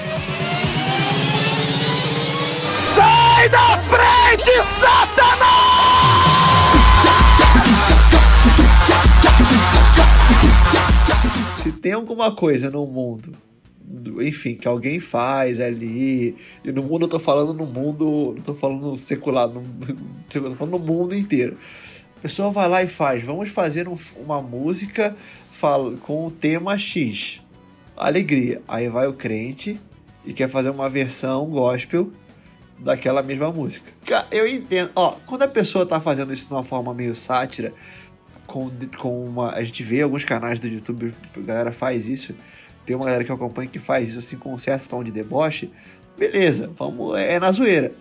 Sai 2.78 3.48
da 3.48 3.78
frente, 3.78 4.62
Satanás! 4.62 5.81
Se 11.62 11.72
tem 11.72 11.92
alguma 11.92 12.32
coisa 12.34 12.70
no 12.70 12.86
mundo 12.86 13.36
enfim, 14.20 14.54
que 14.54 14.66
alguém 14.66 15.00
faz 15.00 15.60
ali. 15.60 16.36
E 16.64 16.72
no 16.72 16.82
mundo 16.82 17.02
eu 17.04 17.08
tô 17.08 17.18
falando 17.18 17.52
no 17.52 17.66
mundo, 17.66 18.32
não 18.36 18.42
tô 18.42 18.54
falando 18.54 18.96
secular, 18.96 19.48
no, 19.48 19.62
tô 20.30 20.54
falando 20.54 20.70
no 20.70 20.78
mundo 20.78 21.14
inteiro. 21.14 21.58
A 22.16 22.20
pessoa 22.20 22.50
vai 22.50 22.68
lá 22.68 22.82
e 22.82 22.86
faz, 22.86 23.22
vamos 23.22 23.48
fazer 23.50 23.88
um- 23.88 23.98
uma 24.16 24.40
música 24.40 25.16
fala, 25.50 25.96
com 25.98 26.26
o 26.26 26.30
tema 26.30 26.78
X. 26.78 27.40
Alegria. 27.96 28.62
Aí 28.66 28.88
vai 28.88 29.06
o 29.06 29.12
crente 29.12 29.78
e 30.24 30.32
quer 30.32 30.48
fazer 30.48 30.70
uma 30.70 30.88
versão 30.88 31.46
gospel 31.46 32.10
daquela 32.78 33.22
mesma 33.22 33.52
música. 33.52 33.92
Eu 34.30 34.46
entendo. 34.46 34.90
Ó, 34.94 35.16
quando 35.26 35.42
a 35.42 35.48
pessoa 35.48 35.84
tá 35.84 36.00
fazendo 36.00 36.32
isso 36.32 36.46
de 36.46 36.52
uma 36.52 36.64
forma 36.64 36.94
meio 36.94 37.14
sátira, 37.14 37.72
com, 38.52 38.70
com 38.98 39.24
uma. 39.24 39.54
A 39.54 39.64
gente 39.64 39.82
vê 39.82 40.02
alguns 40.02 40.24
canais 40.24 40.60
do 40.60 40.68
YouTube, 40.68 41.14
a 41.34 41.40
galera 41.40 41.72
faz 41.72 42.06
isso. 42.06 42.34
Tem 42.84 42.94
uma 42.94 43.06
galera 43.06 43.24
que 43.24 43.30
eu 43.30 43.36
acompanho 43.36 43.70
que 43.70 43.78
faz 43.78 44.10
isso 44.10 44.18
assim 44.18 44.36
com 44.36 44.52
um 44.52 44.58
certo 44.58 44.88
tom 44.88 45.02
de 45.02 45.10
deboche. 45.10 45.70
Beleza, 46.18 46.70
vamos. 46.78 47.16
É, 47.16 47.34
é 47.34 47.40
na 47.40 47.50
zoeira. 47.50 47.94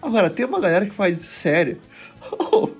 Agora, 0.00 0.30
tem 0.30 0.46
uma 0.46 0.60
galera 0.60 0.86
que 0.86 0.94
faz 0.94 1.20
isso 1.20 1.32
sério. 1.32 1.78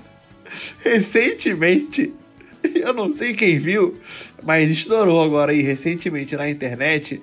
recentemente, 0.83 2.15
eu 2.65 2.95
não 2.95 3.13
sei 3.13 3.35
quem 3.35 3.59
viu, 3.59 3.99
mas 4.43 4.71
estourou 4.71 5.23
agora 5.23 5.53
aí 5.53 5.61
recentemente 5.61 6.35
na 6.35 6.49
internet 6.49 7.23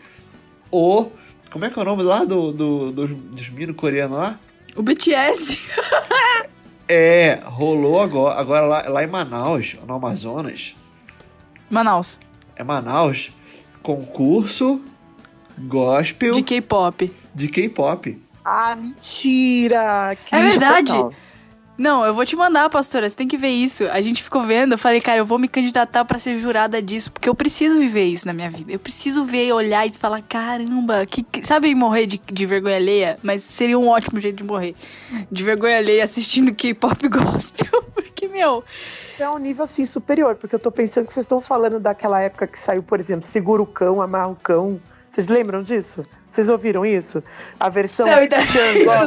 o. 0.69 1.09
Como 1.51 1.65
é 1.65 1.69
que 1.69 1.79
é 1.79 1.81
o 1.81 1.85
nome 1.85 2.03
lá 2.03 2.23
do, 2.25 2.51
do, 2.51 2.91
dos, 2.91 3.09
dos 3.09 3.49
meninos 3.49 3.75
coreanos 3.75 4.17
lá? 4.17 4.39
O 4.75 4.83
BTS. 4.83 5.71
É, 6.87 7.39
rolou 7.43 7.99
agora, 8.01 8.39
agora 8.39 8.65
lá, 8.67 8.83
lá 8.87 9.03
em 9.03 9.07
Manaus, 9.07 9.75
no 9.87 9.95
Amazonas. 9.95 10.73
Manaus. 11.69 12.19
É 12.55 12.63
Manaus, 12.63 13.31
concurso 13.81 14.81
gospel 15.57 16.33
De 16.35 16.43
K-pop. 16.43 17.11
de 17.33 17.47
K-pop. 17.47 18.21
Ah, 18.43 18.75
mentira! 18.75 20.11
É 20.11 20.15
Cringe 20.15 20.49
verdade. 20.49 20.91
total. 20.91 21.13
Não, 21.77 22.05
eu 22.05 22.13
vou 22.13 22.25
te 22.25 22.35
mandar, 22.37 22.69
pastora. 22.69 23.09
Você 23.09 23.15
tem 23.17 23.27
que 23.27 23.37
ver 23.37 23.49
isso. 23.49 23.83
A 23.91 23.99
gente 23.99 24.23
ficou 24.23 24.43
vendo. 24.43 24.73
Eu 24.73 24.77
falei, 24.77 25.01
cara, 25.01 25.17
eu 25.19 25.25
vou 25.25 25.37
me 25.37 25.47
candidatar 25.47 26.05
pra 26.05 26.17
ser 26.17 26.37
jurada 26.37 26.81
disso, 26.81 27.11
porque 27.11 27.27
eu 27.27 27.35
preciso 27.35 27.77
viver 27.77 28.05
isso 28.05 28.25
na 28.25 28.31
minha 28.33 28.49
vida. 28.49 28.71
Eu 28.71 28.79
preciso 28.79 29.25
ver, 29.25 29.51
olhar 29.51 29.85
e 29.85 29.91
falar, 29.91 30.21
caramba, 30.21 31.05
que, 31.05 31.21
que- 31.21 31.45
sabe 31.45 31.75
morrer 31.75 32.05
de, 32.05 32.21
de 32.31 32.45
vergonha 32.45 32.77
alheia? 32.77 33.19
Mas 33.21 33.41
seria 33.43 33.77
um 33.77 33.89
ótimo 33.89 34.19
jeito 34.21 34.37
de 34.37 34.43
morrer. 34.45 34.73
De 35.29 35.43
vergonha 35.43 35.77
alheia 35.77 36.03
assistindo 36.05 36.53
K-pop 36.55 37.07
gospel. 37.09 37.83
Porque, 37.93 38.29
meu, 38.29 38.63
É 39.19 39.29
um 39.29 39.37
nível 39.37 39.65
assim 39.65 39.85
superior, 39.85 40.35
porque 40.35 40.55
eu 40.55 40.59
tô 40.59 40.71
pensando 40.71 41.05
que 41.05 41.11
vocês 41.11 41.25
estão 41.25 41.41
falando 41.41 41.81
daquela 41.81 42.21
época 42.21 42.47
que 42.47 42.57
saiu, 42.57 42.81
por 42.81 42.97
exemplo, 43.01 43.25
Segura 43.27 43.61
o 43.61 43.65
Cão, 43.65 44.01
Amarra 44.01 44.27
o 44.29 44.35
Cão. 44.35 44.79
Vocês 45.15 45.27
lembram 45.27 45.63
disso? 45.63 46.03
Vocês 46.29 46.49
ouviram 46.49 46.85
isso? 46.85 47.23
A 47.57 47.69
versão. 47.69 48.05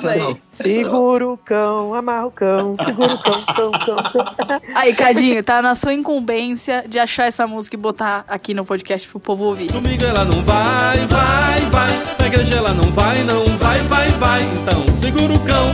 Aí. 0.09 0.37
Segura 0.59 1.29
o 1.29 1.37
cão, 1.37 1.93
amarra 1.93 2.27
o 2.29 2.31
cão, 2.31 2.75
segura 2.83 3.13
o 3.13 3.19
cão, 3.23 3.43
cão, 3.55 3.71
cão, 3.73 3.97
cão. 4.03 4.61
Aí, 4.75 4.95
Cadinho, 4.95 5.45
tá 5.45 5.61
na 5.61 5.75
sua 5.75 5.93
incumbência 5.93 6.83
de 6.89 6.99
achar 6.99 7.27
essa 7.27 7.47
música 7.47 7.77
e 7.77 7.79
botar 7.79 8.25
aqui 8.27 8.55
no 8.55 8.65
podcast 8.65 9.07
pro 9.07 9.21
povo 9.21 9.45
ouvir. 9.45 9.71
Domingo 9.71 10.03
ela 10.03 10.25
não 10.25 10.43
vai, 10.45 10.97
vai, 11.09 11.61
vai. 11.71 11.91
Na 12.19 12.27
igreja 12.27 12.57
ela 12.57 12.73
não 12.73 12.91
vai, 12.91 13.23
não 13.25 13.45
vai, 13.59 13.79
vai, 13.81 14.09
vai. 14.13 14.43
Então 14.45 14.95
segura 14.95 15.35
o 15.35 15.41
cão, 15.41 15.71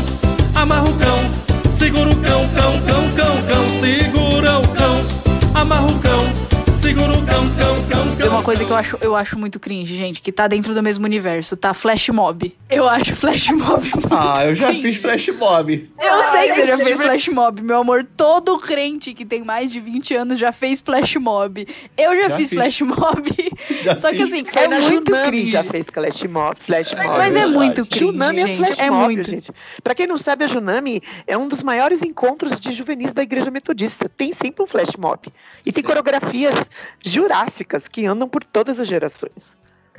amarra 0.56 0.88
o 0.90 0.98
cão. 0.98 1.72
Segura 1.72 2.10
o 2.10 2.16
cão, 2.16 2.48
cão, 2.48 2.72
cão, 2.80 3.10
cão, 3.14 3.42
cão. 3.46 3.68
Segura 3.78 4.58
o 4.58 4.68
cão, 4.70 5.00
amarra 5.54 5.86
o 5.86 5.98
cão. 6.00 6.53
Segura 6.74 7.12
o 7.12 7.24
cão, 7.24 7.48
cão, 7.56 7.88
cão, 7.88 8.16
Tem 8.16 8.26
cão. 8.26 8.28
uma 8.30 8.42
coisa 8.42 8.64
que 8.64 8.70
eu 8.70 8.76
acho, 8.76 8.98
eu 9.00 9.16
acho 9.16 9.38
muito 9.38 9.58
cringe, 9.60 9.96
gente, 9.96 10.20
que 10.20 10.30
tá 10.32 10.46
dentro 10.46 10.74
do 10.74 10.82
mesmo 10.82 11.04
universo, 11.04 11.56
tá? 11.56 11.72
Flash 11.72 12.08
Mob. 12.10 12.54
Eu 12.68 12.86
acho 12.88 13.14
Flash 13.16 13.48
Mob 13.50 13.82
muito 13.94 14.08
Ah, 14.10 14.44
eu 14.44 14.54
já 14.54 14.68
cringe. 14.68 14.82
fiz 14.82 14.96
flash 15.00 15.28
mob. 15.38 15.88
Eu 16.00 16.22
sei 16.24 16.48
que 16.50 16.54
você 16.56 16.66
já 16.66 16.76
fez 16.78 17.00
flash 17.00 17.28
mob, 17.28 17.62
meu 17.62 17.78
amor. 17.78 18.04
Todo 18.16 18.58
crente 18.58 19.14
que 19.14 19.24
tem 19.24 19.42
mais 19.44 19.70
de 19.70 19.80
20 19.80 20.14
anos 20.14 20.38
já 20.38 20.52
fez 20.52 20.80
flash 20.82 21.16
mob. 21.16 21.66
Eu 21.96 22.16
já, 22.22 22.28
Já 22.28 22.36
fiz, 22.36 22.50
fiz. 22.50 22.58
flash 22.58 22.80
mob. 22.82 23.52
Já 23.82 23.96
Só 23.96 24.10
que 24.10 24.22
assim, 24.22 24.44
Foi 24.44 24.62
é 24.62 24.68
muito 24.68 25.10
Junami 25.10 25.26
cringe. 25.28 25.46
já 25.46 25.64
fez 25.64 25.86
flash 25.92 26.22
mob, 26.24 26.56
flash 26.58 26.92
mob. 26.92 27.06
Mas 27.08 27.34
é 27.34 27.38
verdade. 27.38 27.52
muito 27.54 27.86
cringe, 27.86 28.04
Junami 28.04 28.40
é 28.40 28.46
gente. 28.46 28.56
flash 28.58 28.78
é 28.80 28.90
mob, 28.90 29.04
muito. 29.14 29.30
gente. 29.30 29.52
Pra 29.82 29.94
quem 29.94 30.06
não 30.06 30.18
sabe, 30.18 30.44
a 30.44 30.48
Junami 30.48 31.00
é 31.26 31.38
um 31.38 31.48
dos 31.48 31.62
maiores 31.62 32.02
encontros 32.02 32.58
de 32.60 32.72
juvenis 32.72 33.12
da 33.12 33.22
Igreja 33.22 33.50
Metodista. 33.50 34.08
Tem 34.08 34.32
sempre 34.32 34.62
um 34.62 34.66
flash 34.66 34.96
mob. 34.98 35.20
E 35.64 35.72
tem 35.72 35.82
coreografias 35.82 36.63
jurássicas 37.04 37.88
que 37.88 38.06
andam 38.06 38.28
por 38.28 38.42
todas 38.44 38.78
as 38.80 38.86
gerações. 38.86 39.56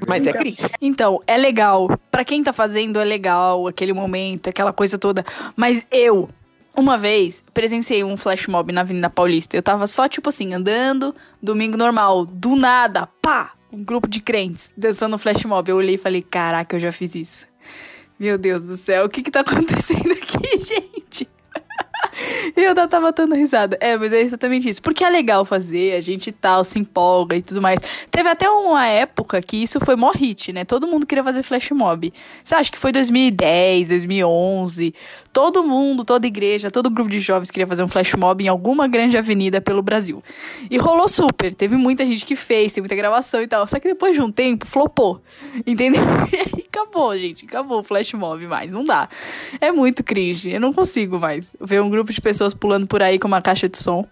Mas 0.08 0.28
é 0.28 0.34
cringe. 0.34 0.58
Então, 0.82 1.22
é 1.26 1.38
legal. 1.38 1.88
Pra 2.12 2.26
quem 2.26 2.44
tá 2.44 2.52
fazendo, 2.52 3.00
é 3.00 3.06
legal 3.06 3.68
aquele 3.68 3.94
momento, 3.94 4.50
aquela 4.50 4.74
coisa 4.74 4.98
toda. 4.98 5.26
Mas 5.56 5.86
eu, 5.90 6.30
uma 6.76 6.98
vez, 6.98 7.42
presenciei 7.54 8.04
um 8.04 8.18
flash 8.18 8.48
mob 8.48 8.74
na 8.74 8.82
Avenida 8.82 9.10
Paulista. 9.10 9.56
Eu 9.56 9.64
tava 9.64 9.88
só, 9.88 10.08
tipo 10.08 10.30
assim, 10.30 10.54
andando, 10.54 11.16
domingo 11.42 11.78
normal. 11.78 12.26
Do 12.26 12.56
nada, 12.56 13.08
pá! 13.22 13.54
Um 13.72 13.84
grupo 13.84 14.08
de 14.08 14.22
crentes 14.22 14.72
dançando 14.78 15.18
flash 15.18 15.46
mob. 15.46 15.70
Eu 15.70 15.78
olhei 15.78 15.96
e 15.96 15.98
falei, 15.98 16.22
caraca, 16.22 16.76
eu 16.76 16.80
já 16.80 16.92
fiz 16.92 17.16
isso. 17.16 17.48
Meu 18.20 18.38
Deus 18.38 18.64
do 18.64 18.78
céu, 18.78 19.06
o 19.06 19.10
que 19.10 19.22
que 19.22 19.32
tá 19.32 19.42
acontecendo 19.48 20.12
aqui, 20.12 20.60
gente? 20.60 20.95
E 22.56 22.64
eu 22.64 22.74
tava 22.88 23.12
dando 23.12 23.36
risada. 23.36 23.78
É, 23.82 23.98
mas 23.98 24.14
é 24.14 24.22
exatamente 24.22 24.70
isso. 24.70 24.82
Porque 24.82 25.04
é 25.04 25.10
legal 25.10 25.44
fazer, 25.46 25.96
a 25.96 26.02
gente 26.02 26.32
tal, 26.32 26.64
se 26.64 26.80
empolga 26.80 27.36
e 27.36 27.42
tudo 27.42 27.62
mais. 27.62 27.80
Teve 28.10 28.30
até 28.30 28.50
uma 28.50 28.86
época 28.86 29.42
que 29.42 29.58
isso 29.58 29.80
foi 29.80 29.96
mó 29.96 30.12
hit, 30.12 30.54
né? 30.54 30.64
Todo 30.64 30.88
mundo 30.88 31.06
queria 31.06 31.24
fazer 31.24 31.44
flash 31.44 31.72
mob. 31.72 32.14
Você 32.44 32.56
acha 32.56 32.72
que 32.72 32.78
foi 32.78 32.92
2010, 32.92 33.90
2011? 33.90 34.94
Todo 35.34 35.64
mundo, 35.64 36.06
toda 36.06 36.26
igreja, 36.26 36.72
todo 36.72 36.90
grupo 36.90 37.10
de 37.10 37.20
jovens 37.20 37.52
queria 37.52 37.68
fazer 37.68 37.84
um 37.84 37.88
flash 37.88 38.14
mob 38.14 38.44
em 38.44 38.48
alguma 38.48 38.88
grande 38.88 39.18
avenida 39.18 39.60
pelo 39.60 39.82
Brasil. 39.82 40.24
E 40.72 40.78
rolou 40.78 41.10
super. 41.10 41.54
Teve 41.54 41.76
muita 41.76 42.06
gente 42.06 42.24
que 42.26 42.36
fez, 42.36 42.72
tem 42.72 42.82
muita 42.82 42.96
gravação 42.96 43.42
e 43.42 43.48
tal. 43.48 43.68
Só 43.68 43.80
que 43.80 43.90
depois 43.90 44.16
de 44.16 44.22
um 44.22 44.32
tempo, 44.32 44.66
flopou. 44.66 45.22
Entendeu? 45.66 46.02
E 46.36 46.38
aí 46.38 46.66
acabou, 46.68 47.18
gente. 47.18 47.46
Acabou 47.46 47.80
o 47.80 47.84
flash 47.84 48.14
mob 48.14 48.46
mais. 48.48 48.72
Não 48.72 48.84
dá. 48.84 49.08
É 49.62 49.72
muito 49.72 50.04
cringe. 50.04 50.52
Eu 50.52 50.60
não 50.60 50.74
consigo 50.74 51.20
mais 51.20 51.56
ver 51.62 51.82
um 51.82 51.90
grupo 51.90 52.05
de 52.14 52.22
pessoas 52.22 52.54
pulando 52.54 52.86
por 52.88 53.02
aí 53.02 53.18
com 53.20 53.28
uma 53.28 53.42
caixa 53.42 53.68
de 53.70 53.78
som. 53.78 54.06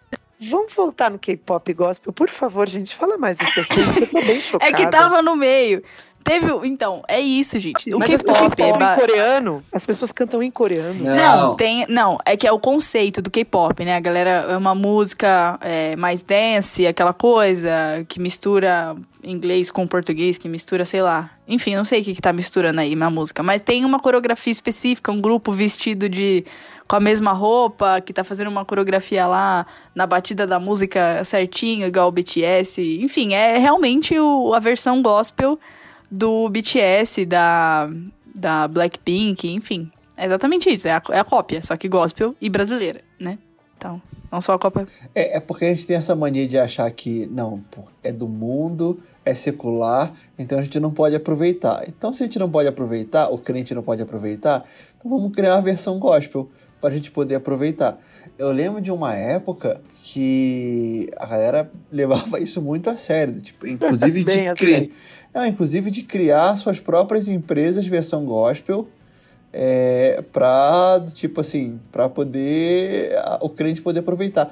Vamos 0.49 0.73
voltar 0.73 1.10
no 1.10 1.17
K-pop 1.19 1.73
gospel, 1.73 2.12
por 2.12 2.29
favor, 2.29 2.67
gente. 2.67 2.93
Fala 2.95 3.17
mais 3.17 3.38
desse 3.38 3.60
assunto, 3.62 3.99
eu 3.99 4.08
tô 4.08 4.21
bem 4.27 4.41
chocada. 4.41 4.71
É 4.71 4.75
que 4.75 4.88
tava 4.89 5.21
no 5.21 5.36
meio. 5.36 5.82
Teve. 6.21 6.51
o- 6.51 6.65
Então, 6.65 7.01
é 7.08 7.19
isso, 7.19 7.58
gente. 7.60 7.93
O 7.93 7.99
K-pop 7.99 8.62
é. 8.62 8.77
ba- 8.77 8.95
em 8.95 8.99
coreano. 8.99 9.63
As 9.73 9.86
pessoas 9.86 10.12
cantam 10.12 10.41
em 10.43 10.49
coreano. 10.51 11.01
Não, 11.03 11.53
tem. 11.56 11.86
Não, 11.88 12.17
é 12.25 12.36
que 12.36 12.45
é 12.47 12.51
o 12.51 12.60
conceito 12.60 13.21
do 13.21 13.29
K-pop, 13.32 13.84
né? 13.86 13.95
A 13.95 13.99
galera 13.99 14.47
é 14.49 14.58
uma 14.58 14.73
música 14.75 15.58
é, 15.62 15.95
mais 15.95 16.21
dance, 16.23 16.86
aquela 16.88 17.13
coisa 17.13 17.71
que 18.10 18.19
mistura 18.19 18.95
inglês 19.23 19.71
com 19.71 19.88
português, 19.88 20.38
que 20.38 20.47
mistura, 20.49 20.86
sei 20.86 21.01
lá. 21.01 21.29
Enfim, 21.47 21.75
não 21.75 21.83
sei 21.86 22.01
o 22.01 22.03
que, 22.03 22.13
que 22.15 22.21
tá 22.21 22.33
misturando 22.33 22.79
aí 22.81 22.95
na 22.95 23.09
música. 23.09 23.41
Mas 23.41 23.62
tem 23.62 23.86
uma 23.86 23.99
coreografia 23.99 24.51
específica, 24.51 25.12
um 25.12 25.21
grupo 25.21 25.51
vestido 25.51 26.09
de. 26.09 26.43
com 26.88 26.95
a 26.95 26.99
mesma 26.99 27.31
roupa, 27.31 28.01
que 28.01 28.12
tá 28.13 28.23
fazendo 28.23 28.49
uma 28.49 28.65
coreografia 28.65 29.25
lá 29.25 29.65
na 29.95 30.05
batida 30.05 30.45
da 30.45 30.59
música 30.59 31.23
certinho, 31.23 31.88
igual 31.88 32.09
o 32.09 32.12
BTS. 32.12 32.81
Enfim, 33.01 33.33
é 33.33 33.57
realmente 33.57 34.17
o- 34.19 34.53
a 34.53 34.59
versão 34.59 35.01
gospel 35.01 35.57
do 36.12 36.47
BTS, 36.49 37.25
da, 37.25 37.89
da 38.36 38.67
Blackpink, 38.67 39.47
enfim. 39.51 39.91
É 40.15 40.25
exatamente 40.25 40.69
isso, 40.69 40.88
é 40.88 40.91
a, 40.91 41.01
é 41.12 41.19
a 41.19 41.23
cópia, 41.23 41.62
só 41.63 41.75
que 41.75 41.88
gospel 41.89 42.36
e 42.39 42.49
brasileira, 42.49 43.01
né? 43.19 43.39
Então, 43.75 43.99
não 44.31 44.39
só 44.39 44.53
a 44.53 44.59
cópia. 44.59 44.88
É, 45.15 45.38
é 45.38 45.39
porque 45.39 45.65
a 45.65 45.69
gente 45.69 45.88
tem 45.88 45.95
essa 45.97 46.15
mania 46.15 46.47
de 46.47 46.57
achar 46.57 46.89
que, 46.91 47.27
não, 47.31 47.59
pô, 47.71 47.81
é 48.03 48.12
do 48.12 48.27
mundo, 48.27 48.99
é 49.25 49.33
secular, 49.33 50.12
então 50.38 50.59
a 50.59 50.63
gente 50.63 50.79
não 50.79 50.91
pode 50.91 51.15
aproveitar. 51.15 51.83
Então, 51.88 52.12
se 52.13 52.23
a 52.23 52.25
gente 52.25 52.38
não 52.39 52.49
pode 52.49 52.67
aproveitar, 52.67 53.29
o 53.29 53.38
crente 53.38 53.73
não 53.73 53.81
pode 53.83 54.01
aproveitar, 54.01 54.65
então 54.97 55.09
vamos 55.09 55.31
criar 55.33 55.55
uma 55.55 55.62
versão 55.62 55.97
gospel 55.99 56.49
para 56.81 56.89
a 56.89 56.93
gente 56.93 57.09
poder 57.12 57.36
aproveitar. 57.36 57.97
Eu 58.38 58.51
lembro 58.51 58.81
de 58.81 58.91
uma 58.91 59.13
época 59.15 59.79
que 60.01 61.09
a 61.17 61.25
galera 61.25 61.71
levava 61.91 62.39
isso 62.39 62.62
muito 62.62 62.89
a 62.89 62.97
sério, 62.97 63.39
tipo, 63.41 63.65
inclusive 63.65 64.23
de 64.25 64.47
a 64.47 64.53
criar, 64.53 64.77
sério. 64.79 64.91
inclusive 65.47 65.89
de 65.89 66.03
criar 66.03 66.55
suas 66.57 66.79
próprias 66.79 67.27
empresas 67.27 67.86
versão 67.88 68.25
gospel. 68.25 68.88
É, 69.55 70.23
pra, 70.31 70.99
tipo 71.13 71.39
assim, 71.39 71.79
pra 71.91 72.09
poder 72.09 73.15
a- 73.19 73.38
o 73.39 73.47
crente 73.49 73.83
poder 73.83 73.99
aproveitar. 73.99 74.51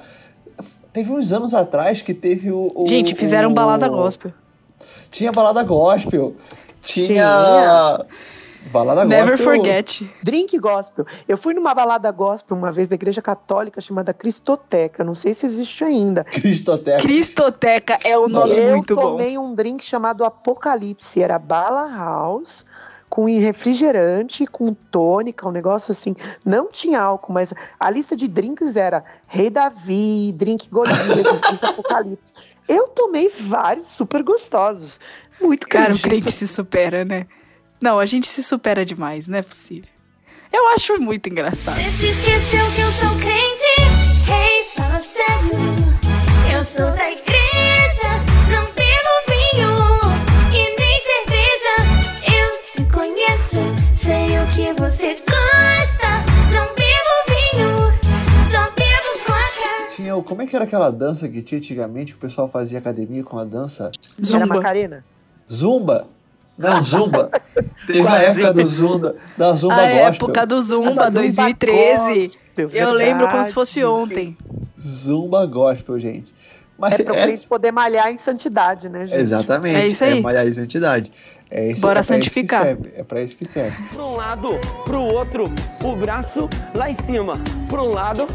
Teve 0.92 1.10
uns 1.10 1.32
anos 1.32 1.54
atrás 1.54 2.00
que 2.02 2.14
teve 2.14 2.52
o. 2.52 2.66
o- 2.72 2.86
Gente, 2.86 3.12
fizeram 3.14 3.50
o- 3.50 3.52
balada 3.54 3.88
gospel. 3.88 4.32
Tinha 5.12 5.30
balada 5.30 5.62
gospel. 5.62 6.34
Tinha. 6.80 7.06
Tinha. 7.06 8.06
Balada 8.72 9.04
Never 9.04 9.32
gospel- 9.36 9.56
forget. 9.56 10.08
Drink 10.22 10.56
gospel. 10.58 11.04
Eu 11.26 11.36
fui 11.36 11.52
numa 11.52 11.74
balada 11.74 12.10
gospel 12.12 12.56
uma 12.56 12.70
vez 12.70 12.86
da 12.88 12.94
igreja 12.94 13.20
católica 13.20 13.80
chamada 13.80 14.14
Cristoteca. 14.14 15.02
Não 15.04 15.14
sei 15.16 15.34
se 15.34 15.44
existe 15.44 15.82
ainda. 15.84 16.22
Cristoteca. 16.24 17.02
Cristoteca 17.02 17.98
é 18.04 18.16
o 18.16 18.28
nome 18.28 18.56
eu 18.56 18.70
muito 18.70 18.94
bom. 18.94 19.02
tomei 19.02 19.36
um 19.36 19.52
drink 19.54 19.84
chamado 19.84 20.24
Apocalipse. 20.24 21.20
Era 21.20 21.38
bala 21.40 21.88
house 21.94 22.64
com 23.12 23.26
refrigerante, 23.26 24.46
com 24.46 24.72
tônica, 24.72 25.46
um 25.46 25.52
negócio 25.52 25.92
assim. 25.92 26.16
Não 26.46 26.70
tinha 26.72 26.98
álcool, 26.98 27.34
mas 27.34 27.52
a 27.78 27.90
lista 27.90 28.16
de 28.16 28.26
drinks 28.26 28.74
era 28.74 29.04
Rei 29.26 29.50
Davi, 29.50 30.32
drink 30.34 30.66
Golias, 30.70 30.96
drink 31.12 31.62
Apocalipse. 31.62 32.32
Eu 32.66 32.88
tomei 32.88 33.28
vários 33.28 33.84
super 33.84 34.22
gostosos. 34.22 34.98
Muito 35.38 35.68
Cara, 35.68 35.94
o 35.94 36.00
crente 36.00 36.32
se 36.32 36.48
supera, 36.48 37.04
né? 37.04 37.26
Não, 37.78 37.98
a 37.98 38.06
gente 38.06 38.26
se 38.26 38.42
supera 38.42 38.82
demais, 38.82 39.28
não 39.28 39.36
é 39.36 39.42
possível. 39.42 39.90
Eu 40.50 40.68
acho 40.68 40.98
muito 40.98 41.28
engraçado. 41.28 41.82
Você 41.82 41.90
se 41.90 42.06
esqueceu 42.06 42.64
que 42.74 42.80
eu 42.80 42.92
sou 42.92 43.18
crente? 43.18 43.72
Hey, 44.26 44.64
fala 44.74 44.98
sério. 44.98 46.56
Eu 46.56 46.64
sou 46.64 46.90
da 46.92 47.10
igreja, 47.10 47.41
o, 60.14 60.22
como 60.22 60.42
é 60.42 60.46
que 60.46 60.54
era 60.56 60.64
aquela 60.64 60.90
dança 60.90 61.28
que 61.28 61.42
tinha 61.42 61.58
antigamente 61.58 62.12
que 62.12 62.18
o 62.18 62.20
pessoal 62.20 62.48
fazia 62.48 62.78
academia 62.78 63.22
com 63.22 63.38
a 63.38 63.44
dança? 63.44 63.90
Era 64.18 64.24
Zumba. 64.26 64.46
Macarena? 64.56 65.04
Zumba? 65.50 66.06
Não, 66.58 66.82
Zumba. 66.82 67.30
Teve 67.86 68.06
a 68.06 68.18
época 68.22 68.52
do 68.52 68.64
Zumba, 68.66 69.16
da 69.36 69.52
Zumba 69.54 69.74
A 69.74 69.78
gospel. 69.86 70.06
época 70.06 70.46
do 70.46 70.62
Zumba, 70.62 70.88
Zumba 70.90 71.10
2013. 71.10 72.26
gospel, 72.26 72.70
Eu 72.72 72.92
lembro 72.92 73.28
como 73.28 73.44
se 73.44 73.52
fosse 73.54 73.84
ontem. 73.84 74.36
Zumba 74.80 75.44
gospel, 75.46 75.98
gente. 75.98 76.32
Mas 76.78 76.94
É 76.94 77.04
pra 77.04 77.16
é- 77.16 77.28
gente 77.28 77.46
poder 77.46 77.70
malhar 77.70 78.10
em 78.12 78.18
santidade, 78.18 78.88
né, 78.88 79.06
gente? 79.06 79.18
Exatamente. 79.20 79.76
É 79.76 79.86
isso 79.86 80.04
aí. 80.04 80.18
É 80.18 80.20
malhar 80.22 80.46
em 80.46 80.52
santidade. 80.52 81.12
É 81.50 81.70
isso, 81.70 81.80
Bora 81.82 82.00
é 82.00 82.02
santificar. 82.02 82.66
É 82.66 83.02
pra 83.04 83.22
isso 83.22 83.36
que 83.36 83.46
serve. 83.46 83.76
Pra 83.92 84.02
um 84.04 84.16
lado, 84.16 84.48
pro 84.84 85.00
outro, 85.00 85.44
o 85.84 85.96
braço 85.96 86.48
lá 86.74 86.90
em 86.90 86.94
cima. 86.94 87.34
Pra 87.68 87.82
um 87.82 87.92
lado, 87.92 88.26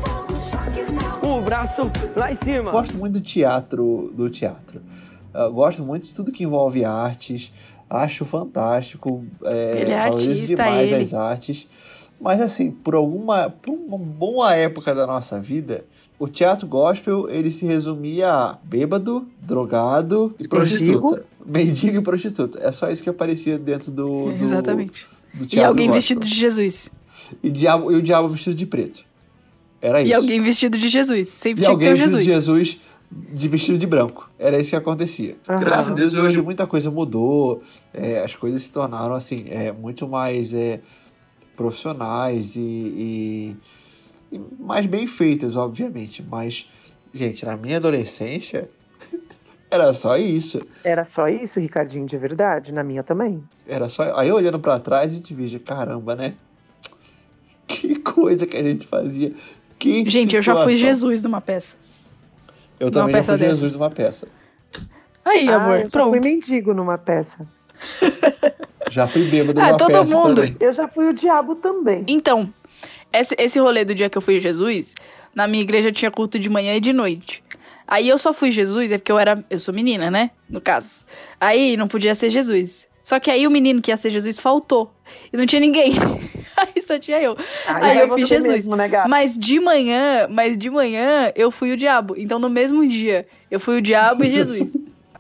o 1.22 1.42
braço 1.42 1.90
lá 2.16 2.32
em 2.32 2.36
cima. 2.36 2.72
Gosto 2.72 2.98
muito 2.98 3.14
do 3.14 3.22
teatro, 3.22 4.12
do 4.16 4.30
teatro. 4.30 4.82
Eu 5.34 5.52
gosto 5.54 5.84
muito 5.84 6.08
de 6.08 6.14
tudo 6.14 6.32
que 6.32 6.44
envolve 6.44 6.84
artes. 6.84 7.52
Acho 7.90 8.26
fantástico. 8.26 9.26
É, 9.44 9.72
Ele 9.82 9.92
é 9.92 10.00
artista, 10.00 10.46
demais 10.48 10.92
ele. 10.92 11.04
as 11.04 11.14
artes. 11.14 11.68
Mas 12.20 12.42
assim, 12.42 12.72
por 12.72 12.96
alguma, 12.96 13.50
por 13.50 13.72
uma 13.74 13.98
boa 13.98 14.56
época 14.56 14.94
da 14.96 15.06
nossa 15.06 15.40
vida, 15.40 15.86
o 16.18 16.28
teatro 16.28 16.68
gospel 16.68 17.28
ele 17.30 17.52
se 17.52 17.66
resumia 17.66 18.30
a 18.32 18.58
bêbado, 18.64 19.28
drogado 19.42 20.36
e 20.40 20.48
prostituta. 20.48 21.24
Mendigo 21.46 21.98
e 21.98 22.02
prostituta. 22.02 22.60
É 22.62 22.72
só 22.72 22.90
isso 22.92 23.04
que 23.04 23.10
aparecia 23.10 23.58
dentro 23.58 23.92
do, 23.92 24.32
do 24.32 24.32
Exatamente. 24.44 25.08
do 25.34 25.48
E 25.56 25.64
alguém 25.64 25.86
gospel. 25.88 25.94
vestido 25.94 26.26
de 26.26 26.34
Jesus. 26.36 26.92
E, 27.44 27.50
diabo, 27.50 27.92
e 27.92 27.96
o 27.96 28.02
diabo 28.02 28.28
vestido 28.28 28.56
de 28.56 28.66
preto. 28.66 29.06
Era 29.82 30.02
isso. 30.02 30.12
E 30.12 30.14
alguém 30.14 30.42
vestido 30.42 30.78
de 30.78 30.90
Jesus. 30.90 31.30
Sempre 31.30 31.62
E 31.62 31.66
tinha 31.66 31.78
que 31.78 31.84
ter 31.84 31.90
alguém 31.90 32.04
vestido 32.04 32.22
Jesus. 32.22 32.68
de 32.68 32.74
Jesus 32.74 32.88
de 33.10 33.48
vestido 33.48 33.78
de 33.78 33.88
branco. 33.88 34.30
Era 34.38 34.60
isso 34.60 34.72
que 34.72 34.76
acontecia. 34.76 35.38
Aham. 35.48 35.60
Graças 35.62 35.92
a 35.92 35.96
Deus 35.96 36.14
hoje 36.14 36.42
muita 36.42 36.68
coisa 36.68 36.92
mudou. 36.92 37.62
é, 37.94 38.20
as 38.20 38.36
coisas 38.36 38.62
se 38.64 38.72
tornaram 38.72 39.16
assim 39.16 39.46
é, 39.50 39.72
muito 39.72 40.08
mais 40.08 40.54
é, 40.54 40.82
profissionais 41.56 42.56
e, 42.56 42.60
e- 42.60 43.56
e 44.36 44.42
mais 44.60 44.86
bem 44.86 45.08
feitas, 45.08 45.56
obviamente. 45.56 46.22
Mas, 46.30 46.68
gente, 47.14 47.46
na 47.46 47.56
minha 47.56 47.78
adolescência 47.78 48.70
era 49.72 49.94
só 49.94 50.18
isso. 50.18 50.60
Era 50.84 51.06
só 51.06 51.30
isso, 51.30 51.62
Ricardinho, 51.62 52.06
de 52.06 52.18
verdade? 52.18 52.74
Na 52.74 52.84
minha 52.84 53.04
também. 53.04 53.42
Era 53.66 53.88
só. 53.88 54.18
Aí 54.20 54.30
olhando 54.32 54.60
pra 54.60 54.80
trás 54.80 55.12
a 55.12 55.16
gente 55.16 55.34
via, 55.34 55.60
caramba, 55.60 56.14
né? 56.16 56.34
Que 57.68 57.96
coisa 58.00 58.46
que 58.46 58.56
a 58.58 58.64
gente 58.64 58.86
fazia. 58.88 59.34
Que 59.80 60.08
Gente, 60.10 60.36
eu 60.36 60.42
já 60.42 60.54
fui 60.56 60.74
situação. 60.76 60.88
Jesus 60.96 61.22
numa 61.22 61.42
peça. 61.42 61.76
Eu 62.80 62.88
numa 62.90 63.02
também 63.02 63.14
já 63.16 63.18
peça 63.20 63.38
fui 63.38 63.48
Jesus 63.48 63.62
dessas. 63.62 63.80
numa 63.80 63.90
peça. 63.92 64.28
Aí, 65.26 65.50
ah, 65.50 65.56
amor, 65.58 65.76
eu 65.80 65.84
já 65.84 65.90
pronto. 65.90 66.10
fui 66.12 66.20
mendigo 66.20 66.74
numa 66.74 66.98
peça. 66.98 67.46
Já 68.90 69.06
fui 69.06 69.24
bêbado 69.26 69.60
Ah, 69.60 69.66
numa 69.68 69.78
todo 69.78 69.92
peça 69.92 70.06
mundo. 70.06 70.36
também. 70.36 70.56
Eu 70.62 70.72
já 70.72 70.88
fui 70.88 71.10
o 71.10 71.14
diabo 71.14 71.56
também. 71.56 72.06
Então, 72.08 72.52
esse, 73.12 73.36
esse 73.38 73.60
rolê 73.60 73.84
do 73.84 73.94
dia 73.94 74.10
que 74.10 74.18
eu 74.18 74.22
fui 74.22 74.40
Jesus, 74.40 74.96
na 75.36 75.46
minha 75.46 75.62
igreja 75.62 75.92
tinha 75.92 76.10
culto 76.10 76.40
de 76.40 76.50
manhã 76.50 76.74
e 76.74 76.80
de 76.80 76.94
noite. 76.94 77.44
Aí 77.86 78.08
eu 78.08 78.18
só 78.18 78.32
fui 78.32 78.50
Jesus, 78.50 78.92
é 78.94 78.98
porque 78.98 79.12
eu 79.12 79.20
era. 79.20 79.44
Eu 79.50 79.60
sou 79.60 79.74
menina, 79.74 80.10
né? 80.10 80.32
No 80.50 80.62
caso. 80.62 81.04
Aí 81.40 81.76
não 81.76 81.88
podia 81.90 82.16
ser 82.16 82.30
Jesus. 82.30 82.88
Só 83.04 83.20
que 83.20 83.30
aí 83.30 83.46
o 83.46 83.52
menino 83.52 83.82
que 83.82 83.92
ia 83.92 83.98
ser 83.98 84.10
Jesus 84.10 84.40
faltou. 84.40 84.94
E 85.32 85.38
não 85.38 85.46
tinha 85.46 85.60
ninguém. 85.60 85.94
aí 86.58 86.82
só 86.82 86.98
tinha 87.00 87.20
eu. 87.22 87.36
Aí 87.68 87.84
aí 87.84 87.96
vai 87.96 88.04
eu 88.04 88.16
fiz 88.16 88.30
Jesus. 88.30 88.54
mesmo, 88.54 88.76
né, 88.76 88.90
mas 89.08 89.38
de 89.38 89.60
manhã, 89.60 90.28
mas 90.30 90.58
de 90.58 90.70
manhã 90.70 91.32
eu 91.36 91.52
fui 91.52 91.72
o 91.72 91.78
diabo. 91.78 92.16
Então 92.18 92.40
no 92.40 92.50
mesmo 92.50 92.88
dia, 92.88 93.28
eu 93.50 93.60
fui 93.60 93.78
o 93.78 93.82
diabo 93.82 94.24
e 94.24 94.30
Jesus. 94.30 94.76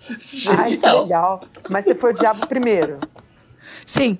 Ai, 0.57 0.77
que 0.77 0.85
legal. 0.89 1.39
Mas 1.69 1.85
você 1.85 1.95
foi 1.95 2.11
o 2.11 2.15
diabo 2.15 2.47
primeiro. 2.47 2.99
Sim. 3.85 4.17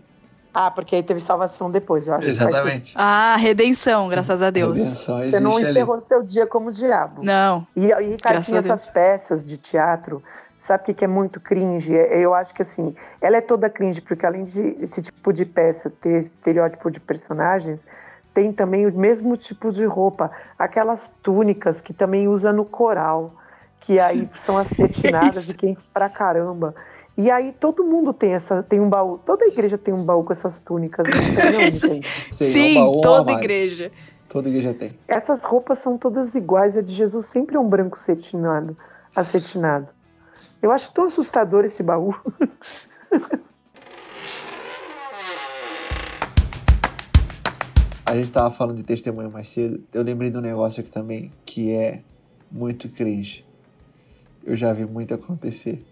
Ah, 0.53 0.71
porque 0.71 0.95
aí 0.95 1.03
teve 1.03 1.19
salvação 1.19 1.69
depois, 1.69 2.07
eu 2.07 2.15
acho. 2.15 2.27
Exatamente. 2.27 2.93
Ah, 2.95 3.35
redenção, 3.37 4.07
graças 4.09 4.41
a 4.41 4.49
Deus. 4.49 4.79
Redenção. 4.79 5.21
Você 5.21 5.39
não 5.39 5.51
existe 5.51 5.65
ali. 5.65 5.71
encerrou 5.73 5.99
seu 5.99 6.23
dia 6.23 6.47
como 6.47 6.71
diabo. 6.71 7.21
Não. 7.23 7.67
E, 7.75 7.83
e 7.83 7.87
Graças 7.87 8.11
Ricardinho, 8.11 8.57
a 8.57 8.61
Deus. 8.61 8.73
essas 8.73 8.89
peças 8.89 9.47
de 9.47 9.55
teatro, 9.55 10.23
sabe 10.57 10.83
o 10.83 10.85
que, 10.87 10.93
que 10.93 11.05
é 11.05 11.07
muito 11.07 11.39
cringe? 11.39 11.95
É- 11.95 12.19
Eu 12.19 12.33
acho 12.33 12.53
que 12.53 12.61
assim, 12.61 12.95
ela 13.21 13.37
é 13.37 13.41
toda 13.41 13.69
cringe, 13.69 14.01
porque 14.01 14.25
além 14.25 14.43
de 14.43 14.77
esse 14.79 15.01
tipo 15.01 15.31
de 15.33 15.45
peça 15.45 15.89
ter 15.89 16.13
esse 16.17 16.29
estereótipo 16.31 16.89
de 16.91 16.99
personagens, 16.99 17.83
tem 18.33 18.51
também 18.51 18.85
o 18.85 18.93
mesmo 18.97 19.35
tipo 19.35 19.71
de 19.71 19.85
roupa, 19.85 20.31
aquelas 20.59 21.11
túnicas 21.23 21.81
que 21.81 21.93
também 21.93 22.27
usa 22.27 22.53
no 22.53 22.65
coral, 22.65 23.33
que 23.79 23.99
aí 23.99 24.29
são 24.35 24.57
acetinadas 24.57 25.49
e 25.49 25.55
quentes 25.55 25.89
pra 25.89 26.09
caramba. 26.09 26.75
E 27.17 27.31
aí 27.31 27.51
todo 27.51 27.83
mundo 27.83 28.13
tem 28.13 28.33
essa, 28.33 28.61
tem 28.61 28.79
um 28.79 28.87
baú, 28.89 29.17
toda 29.17 29.45
igreja 29.47 29.75
tem 29.75 29.91
um 29.91 30.03
baú 30.03 30.23
com 30.23 30.31
essas 30.31 30.59
túnicas, 30.59 31.07
não 31.07 31.23
sei, 31.23 31.49
não, 31.51 31.61
Isso- 31.63 31.87
gente. 31.87 32.07
Sim, 32.31 32.43
é 32.43 32.47
um 32.47 32.51
Sim, 32.51 32.73
baú, 32.75 33.01
toda 33.01 33.31
igreja. 33.31 33.91
Toda 34.29 34.49
igreja 34.49 34.73
tem. 34.73 34.91
Essas 35.07 35.43
roupas 35.43 35.79
são 35.79 35.97
todas 35.97 36.35
iguais, 36.35 36.77
a 36.77 36.81
de 36.81 36.93
Jesus 36.93 37.25
sempre 37.27 37.55
é 37.55 37.59
um 37.59 37.67
branco 37.67 37.97
cetinado, 37.97 38.77
acetinado. 39.15 39.87
Eu 40.67 40.71
acho 40.73 40.91
tão 40.91 41.05
assustador 41.05 41.63
esse 41.63 41.81
baú. 41.81 42.13
A 48.05 48.15
gente 48.15 48.29
tava 48.31 48.51
falando 48.51 48.75
de 48.75 48.83
testemunho 48.83 49.31
mais 49.31 49.47
cedo. 49.47 49.81
Eu 49.93 50.03
lembrei 50.03 50.29
de 50.29 50.37
um 50.37 50.41
negócio 50.41 50.81
aqui 50.81 50.91
também 50.91 51.31
que 51.45 51.71
é 51.71 52.01
muito 52.51 52.89
cringe. 52.89 53.45
Eu 54.45 54.57
já 54.57 54.73
vi 54.73 54.85
muito 54.85 55.13
acontecer. 55.13 55.85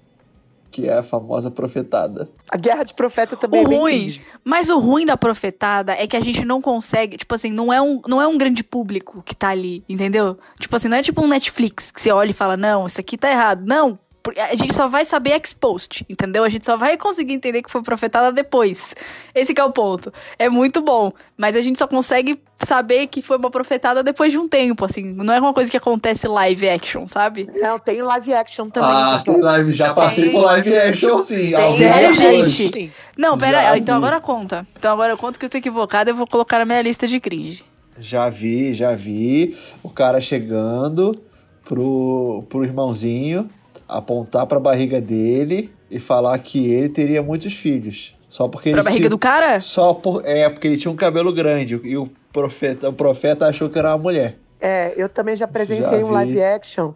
Que 0.71 0.89
é 0.89 0.97
a 0.97 1.03
famosa 1.03 1.49
profetada. 1.49 2.29
A 2.49 2.57
guerra 2.57 2.83
de 2.83 2.93
profeta 2.93 3.37
também 3.37 3.65
O 3.65 3.71
é 3.71 3.77
ruim, 3.77 3.99
cringe. 4.01 4.21
mas 4.43 4.69
o 4.69 4.77
ruim 4.77 5.05
da 5.05 5.15
profetada 5.15 5.93
é 5.93 6.05
que 6.05 6.17
a 6.17 6.19
gente 6.19 6.43
não 6.43 6.61
consegue, 6.61 7.15
tipo 7.15 7.33
assim, 7.33 7.49
não 7.49 7.71
é 7.71 7.81
um, 7.81 8.01
não 8.05 8.21
é 8.21 8.27
um 8.27 8.37
grande 8.37 8.61
público 8.61 9.23
que 9.25 9.33
tá 9.33 9.49
ali, 9.49 9.85
entendeu? 9.87 10.37
Tipo 10.59 10.75
assim, 10.75 10.89
não 10.89 10.97
é 10.97 11.01
tipo 11.01 11.23
um 11.23 11.29
Netflix 11.29 11.91
que 11.91 12.01
você 12.01 12.11
olha 12.11 12.31
e 12.31 12.33
fala, 12.33 12.57
não, 12.57 12.87
isso 12.87 12.99
aqui 12.99 13.17
tá 13.17 13.31
errado. 13.31 13.65
Não, 13.65 13.97
a 14.37 14.55
gente 14.55 14.73
só 14.73 14.87
vai 14.87 15.05
saber 15.05 15.39
expost, 15.41 16.05
entendeu? 16.09 16.43
A 16.43 16.49
gente 16.49 16.65
só 16.65 16.77
vai 16.77 16.97
conseguir 16.97 17.33
entender 17.33 17.61
que 17.61 17.71
foi 17.71 17.81
profetada 17.81 18.31
depois. 18.31 18.95
Esse 19.33 19.53
que 19.53 19.61
é 19.61 19.63
o 19.63 19.71
ponto. 19.71 20.11
É 20.39 20.49
muito 20.49 20.81
bom, 20.81 21.11
mas 21.37 21.55
a 21.55 21.61
gente 21.61 21.77
só 21.77 21.87
consegue 21.87 22.39
saber 22.59 23.07
que 23.07 23.21
foi 23.21 23.37
uma 23.37 23.51
profetada 23.51 24.01
depois 24.01 24.31
de 24.31 24.37
um 24.37 24.47
tempo, 24.47 24.85
assim. 24.85 25.13
Não 25.13 25.33
é 25.33 25.39
uma 25.39 25.53
coisa 25.53 25.69
que 25.69 25.77
acontece 25.77 26.27
live 26.27 26.69
action, 26.69 27.07
sabe? 27.07 27.49
Não, 27.55 27.77
tem 27.77 28.01
live 28.01 28.33
action 28.33 28.69
também. 28.69 28.89
Ah, 28.89 29.21
tem 29.23 29.39
live, 29.39 29.73
já 29.73 29.93
passei 29.93 30.31
por 30.31 30.45
live 30.45 30.75
action 30.75 31.21
sim. 31.21 31.51
Sério, 31.77 32.13
gente? 32.13 32.69
Sim. 32.69 32.91
Não, 33.17 33.37
pera 33.37 33.61
Já 33.61 33.71
aí, 33.71 33.79
então 33.79 33.95
agora 33.95 34.19
conta. 34.19 34.65
Então 34.77 34.91
agora 34.91 35.13
eu 35.13 35.17
conto 35.17 35.37
que 35.37 35.45
eu 35.45 35.49
tô 35.49 35.57
equivocada, 35.57 36.11
eu 36.11 36.15
vou 36.15 36.27
colocar 36.27 36.59
na 36.59 36.65
minha 36.65 36.81
lista 36.81 37.07
de 37.07 37.19
cringe. 37.19 37.63
Já 37.99 38.29
vi, 38.29 38.73
já 38.73 38.95
vi. 38.95 39.57
O 39.81 39.89
cara 39.89 40.19
chegando 40.19 41.17
pro, 41.63 42.43
pro 42.49 42.63
irmãozinho, 42.63 43.49
apontar 43.87 44.45
pra 44.47 44.59
barriga 44.59 44.99
dele 44.99 45.73
e 45.89 45.99
falar 45.99 46.37
que 46.39 46.71
ele 46.71 46.89
teria 46.89 47.21
muitos 47.21 47.53
filhos. 47.53 48.15
Só 48.27 48.47
porque 48.47 48.71
Pra 48.71 48.79
ele 48.79 48.83
barriga 48.83 49.01
tinha- 49.03 49.09
do 49.09 49.17
cara? 49.19 49.59
Só 49.61 49.93
por, 49.93 50.21
é, 50.25 50.49
porque 50.49 50.67
ele 50.67 50.77
tinha 50.77 50.91
um 50.91 50.95
cabelo 50.95 51.31
grande 51.31 51.79
e 51.83 51.97
o 51.97 52.09
profeta, 52.33 52.89
o 52.89 52.93
profeta 52.93 53.47
achou 53.47 53.69
que 53.69 53.79
era 53.79 53.91
uma 53.91 53.97
mulher. 53.97 54.37
É, 54.59 54.93
eu 54.97 55.07
também 55.07 55.35
já 55.35 55.47
presenciei 55.47 55.99
Já 55.99 56.05
um 56.05 56.11
live 56.11 56.41
action 56.41 56.93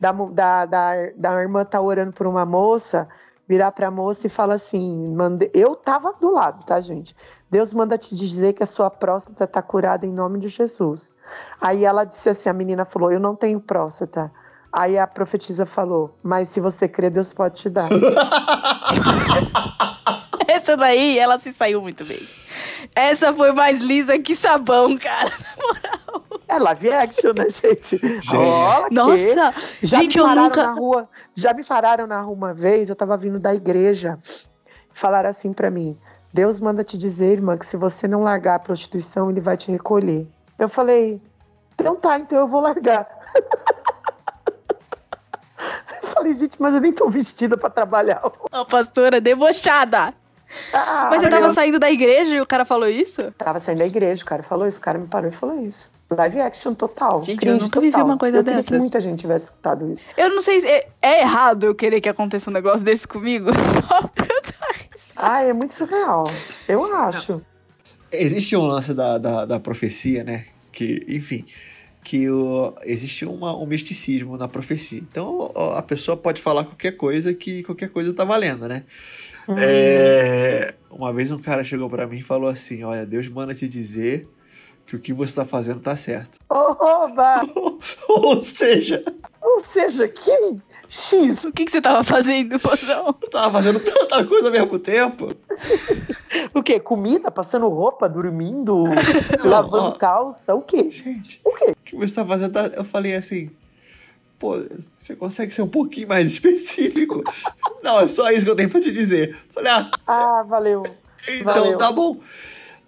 da, 0.00 0.10
da, 0.12 0.66
da, 0.66 0.92
da 1.14 1.40
irmã 1.40 1.64
tá 1.64 1.80
orando 1.80 2.12
por 2.12 2.26
uma 2.26 2.46
moça, 2.46 3.06
virar 3.46 3.70
pra 3.72 3.90
moça 3.90 4.26
e 4.26 4.30
fala 4.30 4.54
assim: 4.54 5.14
mande... 5.14 5.50
eu 5.52 5.76
tava 5.76 6.14
do 6.20 6.30
lado, 6.32 6.64
tá, 6.64 6.80
gente? 6.80 7.14
Deus 7.50 7.74
manda 7.74 7.98
te 7.98 8.16
dizer 8.16 8.54
que 8.54 8.62
a 8.62 8.66
sua 8.66 8.88
próstata 8.90 9.44
está 9.44 9.60
curada 9.60 10.06
em 10.06 10.12
nome 10.12 10.38
de 10.38 10.48
Jesus. 10.48 11.12
Aí 11.60 11.84
ela 11.84 12.04
disse 12.04 12.28
assim: 12.30 12.48
a 12.48 12.52
menina 12.54 12.84
falou, 12.84 13.12
eu 13.12 13.20
não 13.20 13.36
tenho 13.36 13.60
próstata. 13.60 14.32
Aí 14.72 14.96
a 14.98 15.06
profetisa 15.06 15.66
falou, 15.66 16.16
mas 16.22 16.48
se 16.48 16.60
você 16.60 16.86
crer, 16.88 17.10
Deus 17.10 17.32
pode 17.32 17.60
te 17.60 17.68
dar. 17.68 17.88
Essa 20.46 20.76
daí, 20.76 21.18
ela 21.18 21.38
se 21.38 21.52
saiu 21.52 21.80
muito 21.80 22.04
bem. 22.04 22.20
Essa 22.94 23.32
foi 23.32 23.52
mais 23.52 23.80
lisa 23.82 24.18
que 24.18 24.34
sabão, 24.34 24.96
cara. 24.98 25.30
É 26.48 26.58
live 26.58 26.92
action, 26.92 27.32
né, 27.36 27.48
gente? 27.48 28.00
Olha 28.32 28.88
que- 28.88 28.94
Nossa, 28.94 29.54
já 29.82 29.98
gente, 30.00 30.16
me 30.16 30.22
eu 30.22 30.26
pararam 30.26 30.44
nunca- 30.48 30.62
na 30.64 30.72
rua, 30.72 31.08
já 31.34 31.52
me 31.54 31.64
pararam 31.64 32.06
na 32.06 32.20
rua 32.20 32.34
uma 32.34 32.52
vez, 32.54 32.88
eu 32.88 32.96
tava 32.96 33.16
vindo 33.16 33.38
da 33.38 33.54
igreja. 33.54 34.18
Falaram 34.92 35.30
assim 35.30 35.52
pra 35.52 35.70
mim: 35.70 35.96
Deus 36.32 36.58
manda 36.58 36.82
te 36.82 36.98
dizer, 36.98 37.32
irmã, 37.34 37.56
que 37.56 37.64
se 37.66 37.76
você 37.76 38.08
não 38.08 38.22
largar 38.24 38.56
a 38.56 38.58
prostituição, 38.58 39.30
ele 39.30 39.40
vai 39.40 39.56
te 39.56 39.70
recolher. 39.70 40.26
Eu 40.58 40.68
falei: 40.68 41.22
Então 41.74 41.94
tá, 41.94 42.18
então 42.18 42.38
eu 42.38 42.48
vou 42.48 42.60
largar. 42.60 43.06
Falei, 46.20 46.34
gente, 46.34 46.60
mas 46.60 46.74
eu 46.74 46.80
nem 46.82 46.92
tô 46.92 47.08
vestida 47.08 47.56
pra 47.56 47.70
trabalhar. 47.70 48.20
A 48.52 48.62
pastora 48.66 49.22
debochada. 49.22 50.12
Ah, 50.74 51.08
Mas 51.10 51.22
você 51.22 51.28
tava 51.30 51.46
eu- 51.46 51.50
saindo 51.54 51.78
da 51.78 51.90
igreja 51.90 52.34
e 52.34 52.40
o 52.42 52.46
cara 52.46 52.66
falou 52.66 52.86
isso? 52.88 53.32
Tava 53.38 53.58
saindo 53.58 53.78
da 53.78 53.86
igreja, 53.86 54.22
o 54.22 54.26
cara 54.26 54.42
falou 54.42 54.66
isso, 54.66 54.78
o 54.78 54.82
cara 54.82 54.98
me 54.98 55.06
parou 55.06 55.30
e 55.30 55.32
falou 55.32 55.58
isso. 55.64 55.90
Live 56.10 56.40
action 56.40 56.74
total. 56.74 57.22
Gente, 57.22 57.46
eu 57.46 57.56
nunca 57.56 57.80
vivi 57.80 57.96
uma 58.02 58.18
coisa 58.18 58.38
eu 58.38 58.42
dessas. 58.42 58.66
que 58.66 58.76
muita 58.76 59.00
gente 59.00 59.20
tivesse 59.20 59.44
escutado 59.46 59.90
isso. 59.90 60.04
Eu 60.14 60.28
não 60.28 60.40
sei 60.42 60.60
se 60.60 60.66
é, 60.66 60.88
é 61.00 61.20
errado 61.22 61.64
eu 61.64 61.74
querer 61.74 62.00
que 62.02 62.08
aconteça 62.08 62.50
um 62.50 62.52
negócio 62.52 62.84
desse 62.84 63.08
comigo. 63.08 63.48
Só 63.54 64.08
pra 64.08 64.26
eu 64.26 64.42
dar 64.42 64.74
risada. 64.92 65.14
Ah, 65.16 65.42
é 65.42 65.52
muito 65.54 65.72
surreal. 65.72 66.24
Eu 66.68 66.84
acho. 66.96 67.40
Existe 68.12 68.54
um 68.56 68.66
lance 68.66 68.92
da, 68.92 69.16
da, 69.16 69.46
da 69.46 69.58
profecia, 69.60 70.22
né? 70.24 70.44
Que, 70.72 71.06
enfim, 71.08 71.46
que 72.02 72.28
o, 72.30 72.74
existe 72.82 73.24
uma, 73.24 73.56
um 73.56 73.66
misticismo 73.66 74.36
na 74.36 74.48
profecia. 74.48 74.98
Então 74.98 75.50
a 75.76 75.82
pessoa 75.82 76.16
pode 76.16 76.40
falar 76.40 76.64
qualquer 76.64 76.92
coisa 76.92 77.34
que 77.34 77.62
qualquer 77.62 77.90
coisa 77.90 78.12
tá 78.12 78.24
valendo, 78.24 78.66
né? 78.68 78.84
É, 79.58 80.74
uma 80.90 81.12
vez 81.12 81.30
um 81.30 81.38
cara 81.38 81.64
chegou 81.64 81.88
pra 81.88 82.06
mim 82.06 82.18
e 82.18 82.22
falou 82.22 82.48
assim: 82.48 82.84
Olha, 82.84 83.04
Deus 83.06 83.28
manda 83.28 83.54
te 83.54 83.66
dizer 83.66 84.28
que 84.86 84.96
o 84.96 84.98
que 84.98 85.12
você 85.12 85.34
tá 85.34 85.44
fazendo 85.44 85.80
tá 85.80 85.96
certo. 85.96 86.38
Oba! 86.48 87.42
Ou 88.08 88.40
seja, 88.42 89.04
Ou 89.40 89.60
seja, 89.60 90.08
que 90.08 90.30
X. 90.90 91.44
O 91.44 91.52
que, 91.52 91.64
que 91.64 91.70
você 91.70 91.80
tava 91.80 92.02
fazendo, 92.02 92.60
mozão? 92.64 93.14
eu 93.22 93.30
tava 93.30 93.52
fazendo 93.52 93.78
tanta 93.78 94.24
coisa 94.26 94.48
ao 94.48 94.52
mesmo 94.52 94.76
tempo. 94.78 95.28
O 96.52 96.62
quê? 96.62 96.80
Comida? 96.80 97.30
Passando 97.30 97.68
roupa? 97.68 98.08
Dormindo? 98.08 98.84
lavando 99.44 99.84
ó. 99.88 99.92
calça? 99.92 100.54
O 100.54 100.62
quê? 100.62 100.90
Gente, 100.90 101.40
O 101.44 101.54
quê? 101.54 101.70
o 101.70 101.76
que 101.84 101.96
você 101.96 102.14
tá 102.16 102.26
fazendo? 102.26 102.52
tá- 102.52 102.70
Eu 102.74 102.84
falei 102.84 103.14
assim, 103.14 103.50
pô, 104.38 104.56
você 104.96 105.14
consegue 105.14 105.54
ser 105.54 105.62
um 105.62 105.68
pouquinho 105.68 106.08
mais 106.08 106.26
específico? 106.32 107.22
Não, 107.84 108.00
é 108.00 108.08
só 108.08 108.28
isso 108.30 108.44
que 108.44 108.50
eu 108.50 108.56
tenho 108.56 108.68
pra 108.70 108.80
te 108.80 108.90
dizer. 108.90 109.30
Eu 109.30 109.36
Falei, 109.54 109.70
ah, 109.72 109.90
Ah, 110.08 110.42
valeu. 110.42 110.82
então 111.28 111.54
Valeu. 111.54 111.78
tá 111.78 111.92
bom. 111.92 112.18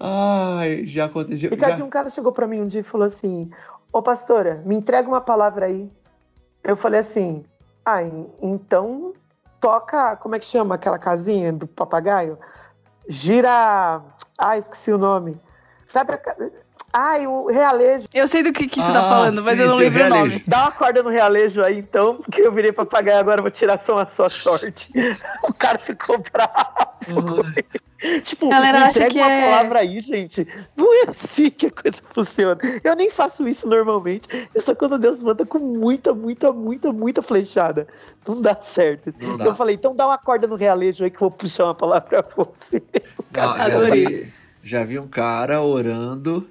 Ai, 0.00 0.84
já 0.86 1.04
aconteceu. 1.04 1.50
Ricardinho, 1.50 1.78
já- 1.78 1.84
um 1.84 1.90
cara 1.90 2.08
chegou 2.10 2.32
pra 2.32 2.48
mim 2.48 2.60
um 2.62 2.66
dia 2.66 2.80
e 2.80 2.84
falou 2.84 3.06
assim: 3.06 3.48
Ô 3.92 4.02
pastora, 4.02 4.60
me 4.66 4.74
entrega 4.74 5.06
uma 5.06 5.20
palavra 5.20 5.66
aí. 5.66 5.88
Eu 6.64 6.74
falei 6.76 6.98
assim: 6.98 7.44
Ah, 7.85 8.03
en- 8.03 8.27
então 8.40 9.12
toca. 9.61 10.16
Como 10.16 10.35
é 10.35 10.38
que 10.38 10.45
chama 10.45 10.75
aquela 10.77 10.99
casinha 10.99 11.53
do 11.53 11.66
papagaio? 11.66 12.38
Gira. 13.09 14.01
Ah, 14.38 14.57
esqueci 14.57 14.92
o 14.92 14.99
nome. 14.99 15.40
Sabe 15.85 16.14
a. 16.14 16.21
Ai, 16.95 17.27
o 17.27 17.47
realejo. 17.47 18.07
Eu 18.12 18.29
sei 18.29 18.42
do 18.42 18.53
que, 18.53 18.66
que 18.68 18.83
você 18.83 18.90
Ah, 18.90 18.95
tá 18.95 19.03
falando, 19.03 19.42
mas 19.42 19.57
sim, 19.57 19.64
eu 19.64 19.68
não 19.71 19.77
sim, 19.77 19.81
lembro 19.85 20.05
o 20.05 20.09
nome. 20.11 20.45
Dá 20.47 20.62
uma 20.64 20.73
corda 20.73 21.03
no 21.03 21.09
realejo 21.09 21.62
aí, 21.64 21.79
então, 21.79 22.16
porque 22.18 22.42
eu 22.42 22.53
virei 22.53 22.71
papagaio 22.71 23.18
agora, 23.18 23.40
vou 23.40 23.51
tirar 23.51 23.81
só 23.81 23.99
a 23.99 24.07
sua 24.07 24.29
sorte. 24.29 24.92
O 25.42 25.55
cara 25.55 25.79
ficou 25.79 26.18
bravo. 26.18 26.91
Tipo, 28.24 28.48
Galera 28.48 28.78
acha 28.86 28.90
entrega 29.04 29.10
que 29.12 29.18
uma 29.20 29.30
é- 29.30 29.50
palavra 29.50 29.78
aí, 29.80 30.00
gente. 30.00 30.46
Não 30.76 30.92
é 31.04 31.08
assim 31.08 31.50
que 31.50 31.66
a 31.66 31.70
coisa 31.70 31.98
funciona. 32.10 32.58
Eu 32.82 32.96
nem 32.96 33.08
faço 33.08 33.46
isso 33.46 33.68
normalmente. 33.68 34.28
É 34.52 34.58
só 34.58 34.74
quando 34.74 34.98
Deus 34.98 35.22
manda 35.22 35.46
com 35.46 35.58
muita, 35.60 36.12
muita, 36.12 36.50
muita, 36.52 36.92
muita 36.92 37.22
flechada. 37.22 37.86
Não 38.26 38.42
dá 38.42 38.56
certo. 38.58 39.12
Não 39.20 39.36
dá. 39.36 39.44
Eu 39.44 39.54
falei, 39.54 39.76
então 39.76 39.94
dá 39.94 40.04
uma 40.06 40.18
corda 40.18 40.48
no 40.48 40.56
realejo 40.56 41.04
aí 41.04 41.10
que 41.10 41.16
eu 41.16 41.20
vou 41.20 41.30
puxar 41.30 41.64
uma 41.66 41.74
palavra 41.76 42.22
pra 42.24 42.44
você. 42.44 42.82
Não, 43.32 43.56
já, 43.56 43.64
Adorei. 43.66 44.06
vi, 44.06 44.34
já 44.64 44.84
vi 44.84 44.98
um 44.98 45.06
cara 45.06 45.62
orando, 45.62 46.48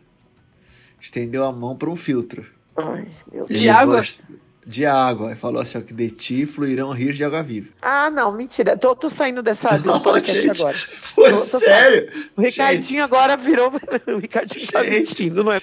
estendeu 1.01 1.43
a 1.45 1.51
mão 1.51 1.75
pra 1.75 1.89
um 1.89 1.97
filtro. 1.97 2.45
Ai, 2.77 3.07
meu 3.29 3.45
Deus. 3.45 3.59
De 3.59 3.67
água? 3.67 3.97
gosta- 3.97 4.23
De 4.65 4.85
água. 4.85 5.29
Aí 5.29 5.35
falou 5.35 5.59
assim, 5.61 5.77
ó, 5.79 5.81
que 5.81 5.93
de 5.93 6.11
ti 6.11 6.45
fluirão 6.45 6.91
rios 6.91 7.17
de 7.17 7.23
água 7.23 7.41
viva. 7.41 7.69
Ah, 7.81 8.11
não, 8.11 8.31
mentira. 8.31 8.77
Tô, 8.77 8.95
tô 8.95 9.09
saindo 9.09 9.41
dessa 9.41 9.77
desse 9.77 9.99
podcast 10.03 10.41
gente, 10.41 10.61
agora. 10.61 10.73
Foi 10.77 11.29
Tô- 11.31 11.35
tô 11.37 11.41
sério? 11.43 12.09
O 12.37 12.41
Ricardinho 12.41 13.03
agora 13.03 13.35
virou. 13.35 13.71
O 14.07 14.17
Ricardinho 14.19 14.67
tá 14.67 14.83
Gente. 14.83 14.93
mentindo, 14.99 15.43
não 15.43 15.51
é? 15.51 15.61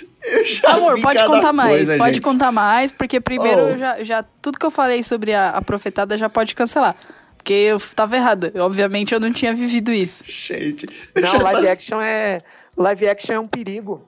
Amor, 0.66 1.00
pode 1.00 1.24
contar 1.26 1.52
mais, 1.52 1.76
coisa, 1.76 1.96
pode 1.98 2.14
gente. 2.14 2.22
contar 2.24 2.50
mais, 2.52 2.90
porque 2.92 3.20
primeiro 3.20 3.74
Oh. 3.74 3.78
já, 3.78 4.02
já 4.02 4.22
tudo 4.42 4.58
que 4.58 4.66
eu 4.66 4.70
falei 4.70 5.02
sobre 5.02 5.32
a, 5.32 5.50
a 5.50 5.62
profetada 5.62 6.18
já 6.18 6.28
pode 6.28 6.54
cancelar. 6.54 6.96
Porque 7.36 7.52
eu 7.52 7.78
tava 7.94 8.16
errada. 8.16 8.50
Eu, 8.52 8.64
obviamente 8.64 9.14
eu 9.14 9.20
não 9.20 9.32
tinha 9.32 9.54
vivido 9.54 9.92
isso. 9.92 10.24
Gente, 10.26 10.86
Não, 11.14 11.38
live 11.40 11.68
action 11.68 12.00
é. 12.00 12.38
Live 12.76 13.08
action 13.08 13.34
é 13.36 13.40
um 13.40 13.46
perigo. 13.46 14.07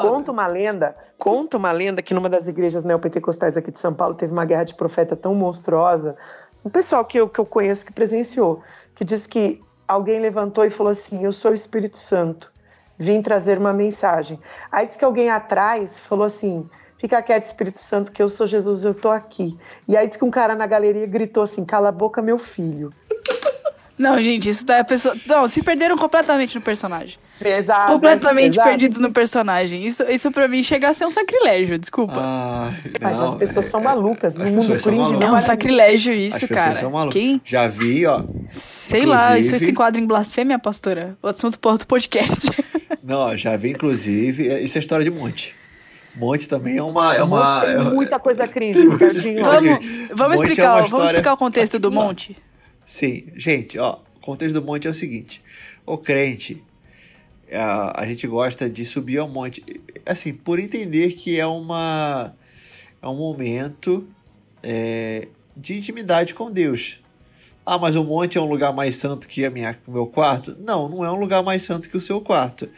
Conta 0.00 0.32
uma 0.32 0.46
lenda, 0.46 0.96
conta 1.18 1.56
uma 1.56 1.72
lenda 1.72 2.02
que 2.02 2.12
numa 2.12 2.28
das 2.28 2.46
igrejas 2.46 2.84
neopentecostais 2.84 3.56
aqui 3.56 3.70
de 3.70 3.80
São 3.80 3.94
Paulo 3.94 4.14
teve 4.14 4.32
uma 4.32 4.44
guerra 4.44 4.64
de 4.64 4.74
profeta 4.74 5.16
tão 5.16 5.34
monstruosa. 5.34 6.16
Um 6.64 6.70
pessoal 6.70 7.04
que 7.04 7.18
eu, 7.18 7.28
que 7.28 7.38
eu 7.38 7.46
conheço 7.46 7.86
que 7.86 7.92
presenciou, 7.92 8.62
que 8.94 9.04
diz 9.04 9.26
que 9.26 9.62
alguém 9.86 10.20
levantou 10.20 10.64
e 10.64 10.70
falou 10.70 10.90
assim: 10.90 11.24
Eu 11.24 11.32
sou 11.32 11.50
o 11.50 11.54
Espírito 11.54 11.96
Santo, 11.96 12.52
vim 12.98 13.22
trazer 13.22 13.58
uma 13.58 13.72
mensagem. 13.72 14.38
Aí 14.70 14.86
diz 14.86 14.96
que 14.96 15.04
alguém 15.04 15.30
atrás 15.30 15.98
falou 15.98 16.26
assim: 16.26 16.68
Fica 16.98 17.22
quieto, 17.22 17.44
Espírito 17.44 17.80
Santo, 17.80 18.10
que 18.10 18.22
eu 18.22 18.28
sou 18.28 18.46
Jesus, 18.46 18.84
eu 18.84 18.94
tô 18.94 19.10
aqui. 19.10 19.56
E 19.86 19.96
aí 19.96 20.06
diz 20.06 20.16
que 20.16 20.24
um 20.24 20.30
cara 20.30 20.54
na 20.54 20.66
galeria 20.66 21.06
gritou 21.06 21.42
assim: 21.42 21.64
Cala 21.64 21.88
a 21.90 21.92
boca, 21.92 22.20
meu 22.20 22.38
filho. 22.38 22.92
Não, 23.98 24.22
gente, 24.22 24.48
isso 24.48 24.66
daí 24.66 24.80
a 24.80 24.84
pessoa. 24.84 25.14
Não, 25.26 25.48
se 25.48 25.62
perderam 25.62 25.96
completamente 25.96 26.54
no 26.54 26.60
personagem. 26.60 27.18
Exato, 27.44 27.92
completamente 27.92 28.54
exato. 28.54 28.68
perdidos 28.68 28.98
no 28.98 29.12
personagem. 29.12 29.86
Isso, 29.86 30.02
isso 30.04 30.30
pra 30.30 30.48
mim 30.48 30.62
chega 30.62 30.88
a 30.88 30.94
ser 30.94 31.04
um 31.04 31.10
sacrilégio, 31.10 31.78
desculpa. 31.78 32.14
Ai, 32.18 32.80
Mas 33.00 33.16
não, 33.16 33.28
as 33.28 33.34
pessoas 33.34 33.66
é- 33.66 33.70
são 33.70 33.80
malucas. 33.82 34.34
No 34.34 34.44
as 34.44 34.50
mundo 34.50 34.66
cringe 34.68 34.90
malucas. 34.96 35.20
é 35.20 35.24
não 35.26 35.34
um 35.34 35.36
é 35.36 35.40
sacrilégio 35.40 36.12
As 36.14 36.18
isso, 36.18 36.40
pessoas 36.40 36.50
cara. 36.60 36.74
são 36.76 36.90
malucas. 36.90 37.20
Quem? 37.20 37.40
Já 37.44 37.68
vi, 37.68 38.06
ó. 38.06 38.22
Sei 38.48 39.04
lá, 39.04 39.38
isso 39.38 39.48
Inclusive- 39.48 39.64
se 39.66 39.70
enquadra 39.70 40.00
em 40.00 40.06
blasfêmia, 40.06 40.58
pastora? 40.58 41.16
O 41.22 41.28
assunto 41.28 41.58
para 41.58 41.72
outro 41.72 41.86
podcast. 41.86 42.48
Não, 43.04 43.36
já 43.36 43.54
vi, 43.56 43.70
inclusive. 43.70 44.48
é- 44.48 44.60
Isso 44.62 44.78
é 44.78 44.80
história 44.80 45.04
de 45.04 45.10
Monte. 45.10 45.54
Monte 46.14 46.48
também 46.48 46.78
é 46.78 46.82
uma. 46.82 47.14
É 47.14 47.22
uma 47.22 47.54
Monte 47.56 47.66
tem 47.66 47.74
é- 47.74 47.78
muita 47.90 48.18
coisa 48.18 48.48
cringe, 48.48 48.88
Ricardinho. 48.88 49.44
Vamos- 49.44 49.62
vamos 49.62 50.08
vamos 50.14 50.40
é 50.40 50.42
explicar, 50.44 50.62
uma 50.64 50.72
vamos 50.76 50.86
história- 50.86 51.04
explicar 51.08 51.32
o 51.34 51.36
contexto 51.36 51.78
do 51.78 51.92
monte. 51.92 52.34
Sim, 52.86 53.26
gente, 53.36 53.78
ó, 53.78 53.98
o 54.16 54.20
contexto 54.24 54.54
do 54.54 54.62
monte 54.62 54.86
é 54.88 54.90
o 54.90 54.94
seguinte: 54.94 55.42
o 55.84 55.98
crente, 55.98 56.64
a, 57.52 58.02
a 58.02 58.06
gente 58.06 58.26
gosta 58.26 58.68
de 58.68 58.84
subir 58.84 59.18
ao 59.18 59.28
monte, 59.28 59.64
assim, 60.04 60.32
por 60.32 60.58
entender 60.58 61.12
que 61.12 61.38
é 61.38 61.46
uma 61.46 62.34
é 63.00 63.08
um 63.08 63.16
momento 63.16 64.06
é, 64.62 65.28
de 65.56 65.76
intimidade 65.76 66.34
com 66.34 66.50
Deus. 66.50 67.00
Ah, 67.64 67.78
mas 67.78 67.96
o 67.96 68.04
monte 68.04 68.38
é 68.38 68.40
um 68.40 68.46
lugar 68.46 68.72
mais 68.72 68.96
santo 68.96 69.26
que 69.26 69.44
a 69.44 69.50
minha, 69.50 69.76
o 69.86 69.90
meu 69.90 70.06
quarto? 70.06 70.56
Não, 70.58 70.88
não 70.88 71.04
é 71.04 71.10
um 71.10 71.16
lugar 71.16 71.42
mais 71.42 71.62
santo 71.62 71.90
que 71.90 71.96
o 71.96 72.00
seu 72.00 72.20
quarto. 72.20 72.68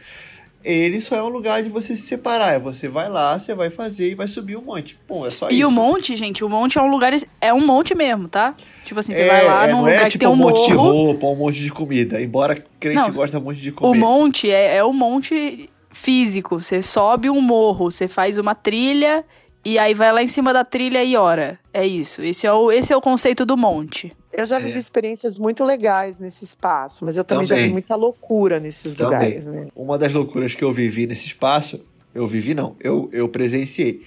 Ele 0.63 0.99
só 0.99 1.15
é 1.15 1.23
um 1.23 1.29
lugar 1.29 1.63
de 1.63 1.69
você 1.69 1.95
se 1.95 2.01
separar. 2.03 2.53
É 2.53 2.59
Você 2.59 2.87
vai 2.87 3.09
lá, 3.09 3.37
você 3.39 3.55
vai 3.55 3.69
fazer 3.69 4.09
e 4.09 4.15
vai 4.15 4.27
subir 4.27 4.57
o 4.57 4.61
monte. 4.61 4.97
Bom, 5.07 5.25
é 5.25 5.29
só 5.29 5.49
E 5.49 5.59
isso. 5.59 5.67
o 5.67 5.71
monte, 5.71 6.15
gente, 6.15 6.43
o 6.43 6.49
monte 6.49 6.77
é 6.77 6.81
um 6.81 6.87
lugar. 6.91 7.13
É 7.39 7.53
um 7.53 7.65
monte 7.65 7.95
mesmo, 7.95 8.27
tá? 8.27 8.53
Tipo 8.83 8.99
assim, 8.99 9.13
você 9.13 9.21
É, 9.21 9.27
vai 9.27 9.45
lá 9.45 9.63
é, 9.63 9.67
num 9.67 9.77
não 9.77 9.79
lugar 9.85 10.01
é 10.01 10.03
que 10.05 10.09
tipo 10.11 10.19
tem 10.19 10.27
um 10.27 10.33
um 10.33 10.35
monte 10.35 10.67
de 10.67 10.73
roupa, 10.73 11.27
um 11.27 11.35
monte 11.35 11.59
de 11.59 11.71
comida. 11.71 12.21
Embora 12.21 12.61
crente 12.79 12.97
Não, 12.97 13.11
gosta 13.11 13.39
muito 13.39 13.61
de 13.61 13.71
comer. 13.71 13.89
O 13.97 13.99
monte 13.99 14.51
é, 14.51 14.75
é 14.77 14.83
o 14.83 14.91
monte 14.91 15.69
físico. 15.91 16.59
Você 16.59 16.81
sobe 16.81 17.29
um 17.29 17.41
morro, 17.41 17.89
você 17.89 18.07
faz 18.07 18.37
uma 18.37 18.53
trilha 18.53 19.23
e 19.63 19.77
aí 19.79 19.93
vai 19.93 20.11
lá 20.11 20.21
em 20.21 20.27
cima 20.27 20.53
da 20.53 20.63
trilha 20.65 21.03
e 21.03 21.15
ora. 21.15 21.57
É 21.73 21.85
isso. 21.85 22.21
Esse 22.21 22.45
é 22.47 22.51
o, 22.53 22.71
esse 22.71 22.91
é 22.91 22.97
o 22.97 23.01
conceito 23.01 23.45
do 23.45 23.55
monte. 23.57 24.11
Eu 24.31 24.45
já 24.45 24.59
vivi 24.59 24.77
experiências 24.77 25.37
muito 25.37 25.63
legais 25.65 26.19
nesse 26.19 26.45
espaço, 26.45 27.03
mas 27.03 27.17
eu 27.17 27.23
também, 27.23 27.45
já 27.45 27.55
É. 27.55 27.57
Também. 27.57 27.67
vi 27.67 27.73
muita 27.73 27.95
loucura 27.95 28.59
nesses 28.59 28.95
Também. 28.95 29.19
lugares, 29.19 29.45
né? 29.47 29.67
Uma 29.75 29.97
das 29.97 30.13
loucuras 30.13 30.53
que 30.53 30.63
eu 30.63 30.71
vivi 30.71 31.07
nesse 31.07 31.27
espaço, 31.27 31.83
eu 32.13 32.27
vivi 32.27 32.53
não, 32.53 32.75
eu, 32.79 33.09
eu 33.11 33.27
presenciei. 33.27 34.01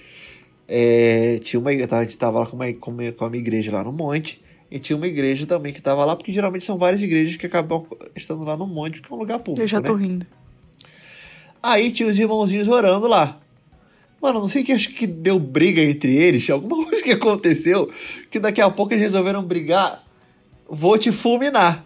É, 0.67 1.39
tinha 1.43 1.59
uma, 1.59 1.71
a 1.71 2.03
gente 2.03 2.17
tava 2.17 2.39
lá 2.39 2.45
com 2.45 2.55
uma, 2.55 2.73
com 2.73 2.91
uma, 2.91 3.11
com 3.11 3.25
uma 3.25 3.37
igreja 3.37 3.71
lá 3.71 3.83
no 3.83 3.91
monte, 3.91 4.41
e 4.71 4.79
tinha 4.79 4.97
uma 4.97 5.07
igreja 5.07 5.45
também 5.45 5.71
que 5.73 5.81
tava 5.81 6.03
lá, 6.03 6.15
porque 6.15 6.31
geralmente 6.31 6.65
são 6.65 6.77
várias 6.77 7.01
igrejas 7.01 7.35
que 7.35 7.45
acabam 7.45 7.85
estando 8.15 8.43
lá 8.43 8.57
no 8.57 8.65
monte, 8.65 9.01
porque 9.01 9.13
é 9.13 9.15
um 9.15 9.19
lugar 9.19 9.39
público. 9.39 9.61
Eu 9.61 9.67
já 9.67 9.81
tô 9.81 9.95
né? 9.95 10.05
rindo. 10.05 10.25
Aí 11.61 11.91
tinha 11.91 12.09
os 12.09 12.17
irmãozinhos 12.17 12.67
orando 12.67 13.07
lá. 13.07 13.39
Mano, 14.21 14.39
não 14.39 14.47
sei 14.47 14.63
que 14.63 14.71
acho 14.71 14.89
que 14.93 15.05
deu 15.05 15.37
briga 15.37 15.81
entre 15.81 16.15
eles, 16.15 16.49
alguma 16.49 16.83
coisa 16.87 17.03
que 17.03 17.11
aconteceu, 17.11 17.91
que 18.31 18.39
daqui 18.39 18.61
a 18.61 18.69
pouco 18.69 18.93
eles 18.93 19.03
resolveram 19.03 19.43
brigar. 19.43 20.02
Vou 20.75 20.97
te 20.97 21.11
fulminar. 21.11 21.85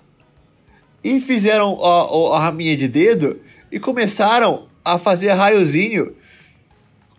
E 1.04 1.20
fizeram 1.20 1.78
a, 1.84 2.38
a 2.38 2.40
raminha 2.40 2.76
de 2.76 2.88
dedo 2.88 3.40
e 3.72 3.80
começaram 3.80 4.68
a 4.84 4.98
fazer 4.98 5.30
raiozinho 5.34 6.16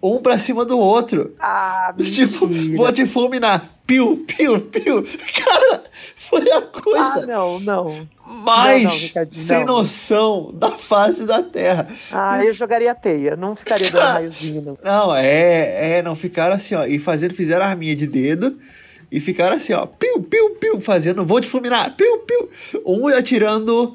um 0.02 0.18
pra 0.22 0.38
cima 0.38 0.64
do 0.64 0.78
outro. 0.78 1.34
Ah, 1.38 1.92
Tipo, 1.98 2.46
mentira. 2.48 2.76
vou 2.76 2.92
te 2.92 3.06
fulminar. 3.06 3.74
Piu, 3.86 4.24
piu, 4.26 4.60
piu. 4.60 5.02
Cara, 5.34 5.82
foi 6.16 6.50
a 6.50 6.58
Ah, 6.58 6.62
coisa 6.62 7.26
não, 7.26 7.58
não. 7.60 8.08
mais 8.26 9.12
Não, 9.14 9.22
não, 9.22 9.30
sem 9.30 9.58
não. 9.64 9.76
noção 9.76 10.50
da 10.54 10.70
face 10.72 11.24
da 11.24 11.42
Terra. 11.42 11.88
Ah, 12.12 12.44
eu 12.44 12.52
jogaria 12.54 12.94
teia, 12.94 13.34
não 13.36 13.56
ficaria 13.56 13.90
dando 13.90 14.02
raiozinho, 14.12 14.62
não. 14.62 14.78
Não, 14.84 15.14
é, 15.16 15.98
é, 15.98 16.02
não 16.02 16.14
ficaram 16.14 16.56
assim, 16.56 16.74
ó. 16.74 16.84
E 16.86 16.98
fazendo, 16.98 17.34
fizeram 17.34 17.64
a 17.64 17.68
arminha 17.68 17.96
de 17.96 18.06
dedo 18.06 18.58
e 19.10 19.20
ficaram 19.20 19.56
assim, 19.56 19.72
ó. 19.72 19.86
Piu, 19.86 20.22
piu, 20.22 20.50
piu, 20.56 20.80
fazendo, 20.80 21.24
vou 21.24 21.40
te 21.40 21.48
fulminar, 21.48 21.94
piu, 21.96 22.18
piu. 22.18 22.48
Um 22.84 23.08
atirando, 23.08 23.94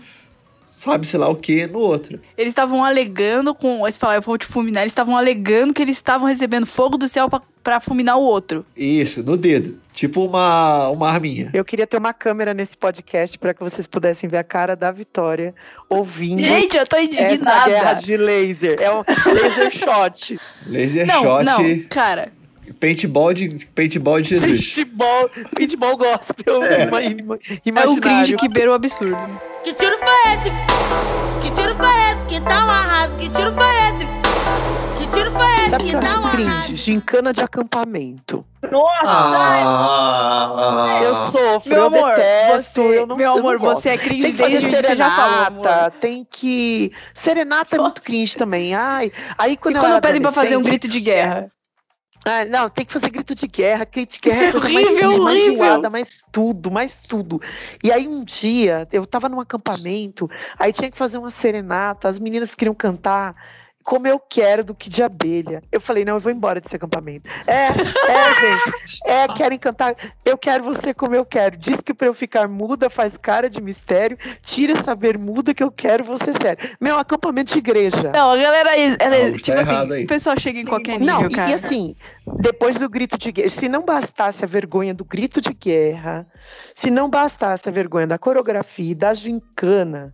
sabe, 0.68 1.06
sei 1.06 1.20
lá 1.20 1.30
o 1.30 1.36
que, 1.36 1.68
no 1.68 1.80
outro. 1.80 2.20
Eles 2.38 2.52
estavam 2.52 2.84
alegando 2.84 3.54
com. 3.54 3.86
Eles 3.86 3.98
falaram, 3.98 4.18
eu 4.18 4.24
vou 4.24 4.38
te 4.38 4.46
fulminar. 4.46 4.82
Eles 4.82 4.92
estavam 4.92 5.16
alegando 5.16 5.74
que 5.74 5.82
eles 5.82 5.96
estavam 5.96 6.28
recebendo 6.28 6.66
fogo 6.66 6.98
do 6.98 7.08
céu 7.08 7.30
pra, 7.30 7.42
pra 7.64 7.80
fulminar 7.80 8.18
o 8.18 8.22
outro. 8.24 8.66
Isso, 8.76 9.22
no 9.22 9.38
dedo. 9.38 9.80
Tipo 9.94 10.26
uma, 10.26 10.90
uma 10.90 11.08
arminha. 11.08 11.52
Eu 11.54 11.64
queria 11.64 11.86
ter 11.86 11.98
uma 11.98 12.14
câmera 12.14 12.52
nesse 12.52 12.76
podcast 12.76 13.38
para 13.38 13.54
que 13.54 13.60
vocês 13.62 13.86
pudessem 13.86 14.28
ver 14.28 14.38
a 14.38 14.44
cara 14.44 14.76
da 14.76 14.92
Vitória 14.92 15.54
ouvindo. 15.88 16.42
Gente, 16.42 16.76
eu 16.76 16.88
tô 16.88 16.96
essa 16.96 17.06
indignada. 17.06 17.70
guerra 17.70 17.94
de 17.94 18.18
laser. 18.18 18.76
É 18.82 18.92
um 18.92 19.04
laser 19.32 19.72
shot. 19.72 20.40
Laser 20.66 21.06
Não, 21.06 21.22
shot, 21.22 21.46
não, 21.46 21.80
cara. 21.90 22.32
Paintball 22.80 23.34
de, 23.34 23.66
paintball 23.68 24.22
de 24.22 24.30
Jesus. 24.30 24.76
Paintball, 24.76 25.30
paintball 25.56 25.98
gospel 25.98 26.64
É. 26.64 26.84
ima- 26.84 27.02
ima- 27.04 27.38
É 27.82 27.88
o 27.88 27.98
cringe 28.00 28.36
que 28.36 28.48
beira 28.48 28.72
o 28.72 28.74
absurdo. 28.74 29.18
Que 29.64 29.74
tiro 29.74 29.98
foi 29.98 30.34
esse? 30.34 30.52
Que 31.42 31.52
tiro 31.52 31.76
foi 31.76 31.88
esse? 31.88 32.26
Que 32.28 32.40
tá 32.42 32.66
um 32.66 32.70
arraso? 32.70 33.16
Que 33.18 33.30
tiro 33.30 33.54
foi 33.54 33.66
esse? 33.68 34.06
Que 34.98 35.08
tiro 35.14 35.32
foi 35.32 35.46
esse? 35.56 35.70
Sabe 35.70 35.84
Que 35.84 35.90
que 35.90 35.96
eu 35.96 36.00
tá 36.00 36.08
um 36.20 36.26
arraso? 36.26 36.32
cringe? 36.38 36.76
Gincana 36.76 37.34
de 37.34 37.42
acampamento. 37.42 38.46
Ah, 39.06 41.00
Eu 41.04 41.14
sofro, 41.16 41.70
Meu 41.70 41.78
eu 41.80 41.86
amor, 41.88 42.16
detesto, 42.16 42.82
você- 42.84 43.00
eu 43.00 43.06
não 43.08 43.16
meu 43.16 43.26
eu 43.26 43.32
não 43.34 43.40
amor, 43.40 43.60
gosto. 43.60 43.82
você 43.82 43.90
é 43.90 43.98
cringe 43.98 44.32
desde 44.32 44.68
que 44.70 44.76
você 44.82 44.96
já 44.96 45.10
falou, 45.12 45.46
serenata, 45.46 45.82
amor. 45.82 45.92
Tem 46.00 46.26
que... 46.30 46.92
Serenata 47.14 47.76
é 47.76 47.80
muito 47.80 48.02
cringe 48.02 48.36
também. 48.38 48.74
Ai, 48.74 49.12
aí 49.38 49.58
quando 49.58 49.76
E 49.78 49.80
quando 49.80 50.02
pedem 50.02 50.22
pra 50.22 50.32
fazer 50.32 50.56
um 50.58 50.62
grito 50.62 50.88
de 50.88 51.00
guerra? 51.00 51.52
Ah, 52.26 52.46
não, 52.46 52.70
tem 52.70 52.86
que 52.86 52.94
fazer 52.94 53.10
grito 53.10 53.36
de 53.36 53.48
guerra, 53.48 53.86
grito 53.86 54.14
de 54.14 54.20
guerra 54.20 54.44
é 54.46 54.52
coisa 54.52 54.70
mais 54.70 54.88
Horrível, 54.88 55.24
mais 55.24 55.40
horrível. 55.42 55.58
zoada, 55.58 55.90
mais 55.90 56.22
tudo, 56.32 56.72
mais 56.72 56.98
tudo. 56.98 57.42
E 57.84 57.92
aí 57.92 58.08
um 58.08 58.24
dia, 58.24 58.88
eu 58.92 59.06
tava 59.06 59.28
num 59.28 59.40
acampamento, 59.42 60.30
aí 60.58 60.72
tinha 60.72 60.90
que 60.90 60.98
fazer 60.98 61.18
uma 61.18 61.30
serenata, 61.30 62.08
as 62.08 62.20
meninas 62.20 62.56
queriam 62.56 62.74
cantar 62.74 63.36
como 63.84 64.08
eu 64.08 64.20
quero 64.20 64.64
do 64.64 64.74
que 64.74 64.90
de 64.90 65.04
abelha. 65.04 65.62
Eu 65.72 65.82
falei, 65.82 66.06
não, 66.06 66.16
eu 66.16 66.20
vou 66.20 66.32
embora 66.32 66.60
desse 66.62 66.76
acampamento. 66.76 67.30
É, 67.46 67.68
é, 67.68 67.70
gente, 68.34 69.00
é, 69.06 69.28
querem 69.28 69.58
cantar, 69.60 69.96
eu 70.26 70.38
quero 70.38 70.64
você 70.64 70.94
como 70.94 71.14
eu 71.16 71.26
quero. 71.26 71.58
Diz 71.58 71.82
que 71.82 71.94
pra 71.94 72.08
eu 72.08 72.14
ficar 72.14 72.48
muda 72.48 72.90
faz 72.90 73.18
cara 73.18 73.50
de 73.50 73.62
mistério, 73.62 74.18
tira 74.42 74.74
essa 74.74 74.96
bermuda 74.96 75.54
que 75.54 75.62
eu 75.64 75.72
quero 75.72 76.04
você 76.04 76.32
sério. 76.34 76.70
Meu, 76.80 76.98
acampamento 76.98 77.54
de 77.54 77.60
igreja. 77.60 78.12
Não, 78.14 78.32
a 78.32 78.38
galera, 78.38 78.76
ela, 78.78 79.16
Algo 79.18 79.32
tá 79.34 79.38
tipo 79.44 79.60
assim, 79.60 79.72
errado 79.72 79.92
aí. 79.94 80.04
o 80.06 80.08
pessoal 80.08 80.40
chega 80.40 80.60
em 80.60 80.66
qualquer 80.66 81.00
nível, 81.00 81.06
Não, 81.22 81.28
e- 81.28 81.34
cara. 81.34 81.50
e 81.52 81.54
assim, 81.54 81.96
depois 82.40 82.78
do 82.78 82.90
grito 82.90 83.18
de 83.18 83.32
guerra, 83.32 83.50
se 83.50 83.68
não 83.68 83.84
bastasse 83.84 84.44
a 84.44 84.48
vergonha 84.48 84.94
do 84.94 85.04
grito 85.04 85.42
de 85.42 85.54
guerra, 85.54 86.26
se 86.74 86.90
não 86.90 87.10
bastasse 87.10 87.68
a 87.68 87.72
vergonha 87.72 88.08
da 88.08 88.18
coreografia 88.18 88.92
e 88.92 88.96
da 88.96 89.14
gincana, 89.14 90.14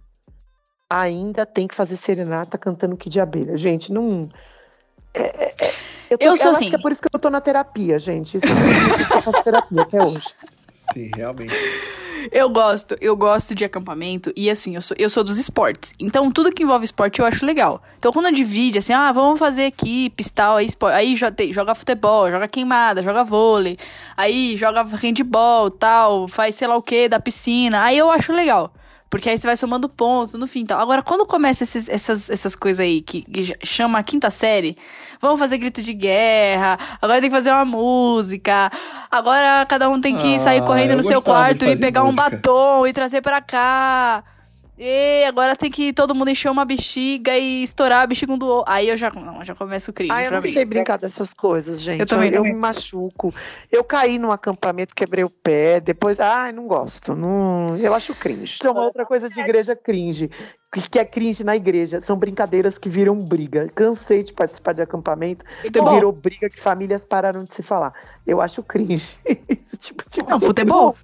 ainda 0.89 1.45
tem 1.45 1.67
que 1.67 1.75
fazer 1.75 1.95
serenata 1.95 2.57
cantando 2.57 2.97
que 2.97 3.09
de 3.09 3.19
abelha. 3.19 3.55
Gente, 3.57 3.91
não. 3.93 4.27
é- 5.13 5.21
é- 5.21 5.55
é- 5.65 5.73
eu 6.09 6.17
tô- 6.17 6.25
Eu 6.25 6.37
sou 6.37 6.47
acho 6.51 6.57
assim. 6.61 6.69
que 6.69 6.75
é 6.75 6.79
por 6.79 6.91
isso 6.91 7.01
que 7.01 7.07
eu 7.13 7.19
tô 7.19 7.29
na 7.29 7.41
terapia, 7.41 7.97
gente. 7.99 8.37
Isso, 8.37 8.47
por 8.47 8.99
isso 8.99 9.07
que 9.07 9.13
eu 9.17 9.21
faço 9.21 9.43
terapia 9.43 9.81
até 9.83 10.01
hoje. 10.03 10.27
Sim, 10.93 11.11
realmente. 11.15 11.53
Eu 12.33 12.49
gosto, 12.49 12.97
eu 12.99 13.15
gosto 13.15 13.55
de 13.55 13.63
acampamento 13.63 14.31
e 14.35 14.49
assim, 14.49 14.75
eu 14.75 14.81
sou, 14.81 14.95
eu 14.99 15.09
sou 15.09 15.23
dos 15.23 15.37
esportes. 15.37 15.93
Então, 15.99 16.29
tudo 16.31 16.51
que 16.51 16.63
envolve 16.63 16.83
esporte 16.83 17.19
eu 17.19 17.25
acho 17.25 17.45
legal. 17.45 17.81
Então, 17.97 18.11
quando 18.11 18.29
divide, 18.33 18.77
assim, 18.79 18.91
ah, 18.91 19.11
vamos 19.11 19.39
fazer 19.39 19.63
equipes, 19.63 20.29
tal, 20.29 20.57
aí, 20.57 20.65
esporte, 20.65 20.95
aí 20.95 21.15
joga 21.53 21.73
futebol, 21.73 22.29
joga 22.29 22.47
queimada, 22.47 23.01
joga 23.01 23.23
vôlei, 23.23 23.77
aí 24.17 24.57
joga 24.57 24.83
handball, 24.83 25.71
tal, 25.71 26.27
faz 26.27 26.55
sei 26.55 26.67
lá 26.67 26.75
o 26.75 26.81
que 26.81 27.07
da 27.07 27.19
piscina, 27.21 27.83
aí 27.83 27.97
eu 27.97 28.11
acho 28.11 28.33
legal. 28.33 28.73
Porque 29.10 29.28
aí 29.30 29.38
você 29.38 29.47
vai 29.47 29.57
somando 29.57 29.89
pontos 29.89 30.36
no 30.36 30.45
fim. 30.45 30.66
Tal. 30.66 30.80
Agora, 30.80 31.01
quando 31.01 31.26
começa 31.26 31.64
esses- 31.64 31.89
essas, 31.89 32.30
essas 32.30 32.55
coisas 32.55 32.80
aí 32.80 33.01
que, 33.01 33.24
que 33.24 33.55
chama 33.66 33.97
a 33.97 34.03
quinta 34.03 34.30
série, 34.30 34.78
vamos 35.20 35.39
fazer 35.39 35.57
grito 35.57 35.82
de 35.82 35.93
guerra, 35.93 36.78
agora 37.01 37.20
tem 37.20 37.30
que 37.30 37.36
fazer 37.36 37.49
uma 37.51 37.66
música, 37.66 38.72
agora 39.10 39.66
cada 39.66 39.89
um 39.89 39.99
tem 39.99 40.16
que 40.16 40.36
Ah, 40.36 40.39
sair 40.39 40.62
correndo 40.64 40.95
no 40.95 41.01
seu 41.03 41.22
quarto 41.24 41.66
e 41.66 41.76
pegar 41.78 42.03
um 42.03 42.07
música. 42.12 42.30
batom 42.30 42.86
e 42.86 42.93
trazer 42.93 43.22
pra 43.22 43.41
cá. 43.41 44.24
E 44.82 45.25
agora 45.25 45.57
tem 45.57 45.69
que 45.69 45.91
todo 45.91 46.15
mundo 46.15 46.30
encher 46.30 46.49
uma 46.49 46.63
bexiga 46.63 47.38
e 47.38 47.61
estourar 47.63 48.03
a 48.03 48.07
bexiga 48.07 48.32
um 48.32 48.38
do 48.38 48.47
outro. 48.47 48.71
Aí 48.71 48.88
eu 48.88 48.95
já, 48.95 49.11
não, 49.11 49.43
já 49.43 49.53
começo 49.53 49.91
o 49.91 49.93
cringe 49.93 50.13
Ah, 50.13 50.23
eu 50.23 50.32
não 50.32 50.41
mim. 50.41 50.49
sei 50.49 50.63
brincar 50.63 50.97
dessas 50.97 51.34
coisas, 51.34 51.82
gente. 51.82 51.99
Eu 51.99 52.05
também 52.05 52.32
eu 52.32 52.41
não. 52.41 52.49
me 52.49 52.55
machuco. 52.55 53.34
Eu 53.69 53.84
caí 53.84 54.17
num 54.17 54.32
acampamento, 54.32 54.95
quebrei 54.95 55.25
o 55.25 55.30
pé, 55.30 55.82
depois. 55.82 56.17
Ai, 56.21 56.53
não 56.53 56.65
gosto. 56.65 57.13
Não... 57.13 57.75
Eu 57.75 57.93
acho 57.93 58.15
cringe. 58.15 58.57
Isso 58.57 58.67
é 58.67 58.71
uma 58.71 58.86
outra 58.86 59.05
coisa 59.05 59.30
de 59.30 59.41
igreja 59.41 59.75
cringe. 59.75 60.30
Que 60.71 60.89
que 60.89 60.97
é 60.97 61.03
cringe 61.03 61.43
na 61.43 61.57
igreja. 61.57 61.99
São 61.99 62.15
brincadeiras 62.15 62.77
que 62.77 62.88
viram 62.88 63.17
briga. 63.17 63.67
Cansei 63.75 64.23
de 64.23 64.32
participar 64.32 64.71
de 64.71 64.82
acampamento. 64.82 65.43
Futebol. 65.61 65.93
Virou 65.93 66.11
briga 66.13 66.49
que 66.49 66.57
famílias 66.57 67.03
pararam 67.03 67.43
de 67.43 67.53
se 67.53 67.61
falar. 67.61 67.91
Eu 68.25 68.39
acho 68.39 68.63
cringe. 68.63 69.17
Esse 69.49 69.75
tipo 69.75 70.09
de 70.09 70.23
Não, 70.23 70.39
futebol. 70.39 70.95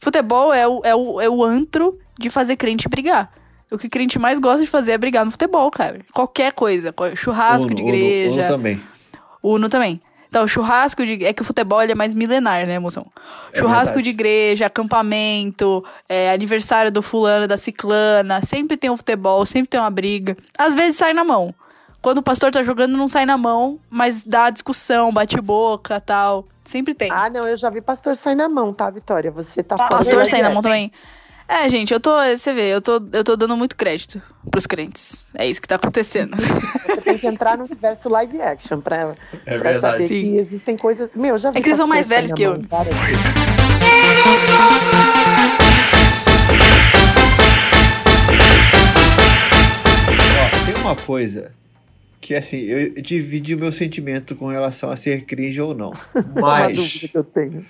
Futebol 0.00 0.52
é 0.52 0.66
o, 0.66 0.80
é, 0.84 0.92
o, 0.96 1.20
é 1.20 1.30
o 1.30 1.44
antro 1.44 1.96
de 2.18 2.30
fazer 2.30 2.56
crente 2.56 2.88
brigar. 2.88 3.30
O 3.70 3.78
que 3.78 3.88
crente 3.88 4.18
mais 4.18 4.38
gosta 4.38 4.62
de 4.64 4.70
fazer 4.70 4.92
é 4.92 4.98
brigar 4.98 5.24
no 5.24 5.30
futebol, 5.30 5.70
cara. 5.70 6.00
Qualquer 6.12 6.52
coisa. 6.52 6.92
co- 6.92 7.16
Churrasco 7.16 7.68
Uno, 7.68 7.74
de 7.76 7.82
Uno, 7.82 7.94
igreja. 7.94 8.40
Uno 8.40 8.48
também. 8.48 8.80
Uno 9.42 9.68
também. 9.68 10.00
Então, 10.28 10.46
churrasco 10.48 11.04
de. 11.04 11.24
É 11.26 11.32
que 11.32 11.42
o 11.42 11.44
futebol 11.44 11.82
ele 11.82 11.92
é 11.92 11.94
mais 11.94 12.14
milenar, 12.14 12.66
né, 12.66 12.74
emoção? 12.74 13.06
É 13.52 13.58
churrasco 13.58 13.86
verdade. 13.96 14.04
de 14.04 14.10
igreja, 14.10 14.66
acampamento, 14.66 15.84
é, 16.08 16.30
aniversário 16.32 16.90
do 16.90 17.02
fulano, 17.02 17.46
da 17.46 17.56
ciclana. 17.56 18.40
Sempre 18.42 18.76
tem 18.76 18.90
um 18.90 18.96
futebol, 18.96 19.44
sempre 19.44 19.68
tem 19.68 19.80
uma 19.80 19.90
briga. 19.90 20.36
Às 20.58 20.74
vezes 20.74 20.96
sai 20.96 21.12
na 21.12 21.24
mão. 21.24 21.54
Quando 22.00 22.18
o 22.18 22.22
pastor 22.22 22.50
tá 22.50 22.62
jogando, 22.62 22.96
não 22.96 23.08
sai 23.08 23.24
na 23.26 23.36
mão, 23.38 23.78
mas 23.90 24.24
dá 24.24 24.50
discussão, 24.50 25.12
bate 25.12 25.40
boca 25.40 26.00
tal. 26.00 26.46
Sempre 26.64 26.94
tem. 26.94 27.10
Ah, 27.10 27.28
não, 27.28 27.46
eu 27.46 27.56
já 27.56 27.68
vi 27.70 27.80
pastor 27.80 28.14
sair 28.16 28.34
na 28.34 28.48
mão, 28.48 28.72
tá, 28.72 28.88
Vitória? 28.88 29.30
Você 29.30 29.62
tá 29.62 29.76
falando. 29.76 29.90
Pastor 29.92 30.26
sai 30.26 30.42
na 30.42 30.50
mão 30.50 30.62
também. 30.62 30.90
É, 31.54 31.68
gente, 31.68 31.92
eu 31.92 32.00
tô. 32.00 32.10
Você 32.34 32.54
vê, 32.54 32.72
eu 32.74 32.80
tô, 32.80 32.92
eu 33.12 33.22
tô 33.22 33.36
dando 33.36 33.54
muito 33.58 33.76
crédito 33.76 34.22
pros 34.50 34.66
crentes. 34.66 35.30
É 35.34 35.46
isso 35.46 35.60
que 35.60 35.68
tá 35.68 35.74
acontecendo. 35.76 36.34
Você 36.34 37.00
tem 37.02 37.18
que 37.18 37.26
entrar 37.26 37.58
no 37.58 37.64
universo 37.66 38.08
live 38.08 38.40
action 38.40 38.80
pra, 38.80 39.12
É 39.44 39.58
pra 39.58 39.78
saber 39.78 40.06
Sim. 40.06 40.20
que 40.22 40.36
existem 40.38 40.76
coisas. 40.78 41.10
Meu, 41.14 41.34
eu 41.34 41.38
já 41.38 41.50
vi 41.50 41.58
É 41.58 41.60
que 41.60 41.66
vocês 41.66 41.76
são 41.76 41.86
mais 41.86 42.08
velhos 42.08 42.32
que 42.32 42.42
eu. 42.42 42.52
mão. 42.58 42.62
Ó, 50.40 50.66
tem 50.66 50.74
uma 50.82 50.96
coisa 50.96 51.52
que, 52.20 52.34
assim, 52.34 52.58
eu 52.58 52.94
dividi 53.02 53.54
o 53.54 53.58
meu 53.58 53.72
sentimento 53.72 54.34
com 54.36 54.46
relação 54.46 54.90
a 54.90 54.96
ser 54.96 55.24
cringe 55.24 55.60
ou 55.60 55.74
não. 55.74 55.92
É 56.14 56.20
uma 56.38 56.40
Mas, 56.40 56.76
dúvida 56.76 57.08
que 57.08 57.18
eu 57.18 57.24
tenho. 57.24 57.66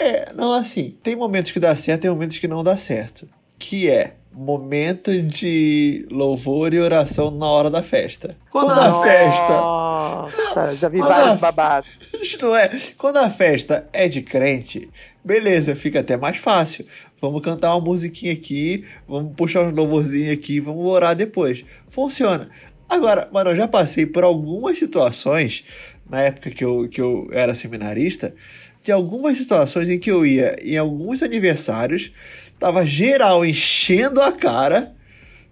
É, 0.00 0.32
não, 0.34 0.52
assim, 0.54 0.96
tem 1.02 1.14
momentos 1.14 1.52
que 1.52 1.60
dá 1.60 1.74
certo 1.76 2.04
e 2.06 2.10
momentos 2.10 2.38
que 2.38 2.48
não 2.48 2.64
dá 2.64 2.76
certo. 2.76 3.28
Que 3.58 3.88
é 3.90 4.14
momento 4.32 5.10
de 5.22 6.06
louvor 6.10 6.72
e 6.72 6.78
oração 6.80 7.30
na 7.30 7.46
hora 7.46 7.68
da 7.68 7.82
festa. 7.82 8.36
Quando 8.50 8.70
a 8.72 9.02
festa 9.02 9.48
Nossa, 9.52 10.74
já 10.76 10.88
vi 10.88 10.98
Mas 10.98 11.08
vários 11.08 11.30
a- 11.32 11.34
babados. 11.36 11.88
Não 12.40 12.54
é? 12.56 12.70
Quando 12.96 13.16
a 13.18 13.28
festa 13.28 13.88
é 13.92 14.08
de 14.08 14.22
crente, 14.22 14.88
beleza, 15.24 15.74
fica 15.74 16.00
até 16.00 16.16
mais 16.16 16.36
fácil. 16.36 16.86
Vamos 17.20 17.42
cantar 17.42 17.74
uma 17.74 17.84
musiquinha 17.84 18.32
aqui, 18.32 18.84
vamos 19.06 19.34
puxar 19.36 19.62
uns 19.64 19.72
louvorzinhos 19.72 20.32
aqui, 20.32 20.60
vamos 20.60 20.86
orar 20.88 21.14
depois. 21.16 21.64
Funciona. 21.88 22.48
Agora, 22.88 23.28
mano, 23.32 23.50
eu 23.50 23.56
já 23.56 23.68
passei 23.68 24.06
por 24.06 24.24
algumas 24.24 24.78
situações, 24.78 25.64
na 26.08 26.22
época 26.22 26.50
que 26.50 26.64
eu, 26.64 26.88
que 26.88 27.00
eu 27.00 27.28
era 27.32 27.54
seminarista, 27.54 28.34
de 28.82 28.92
algumas 28.92 29.38
situações 29.38 29.88
em 29.88 29.98
que 29.98 30.10
eu 30.10 30.24
ia 30.24 30.56
em 30.62 30.76
alguns 30.76 31.22
aniversários, 31.22 32.12
tava 32.58 32.84
geral 32.84 33.44
enchendo 33.44 34.22
a 34.22 34.32
cara, 34.32 34.94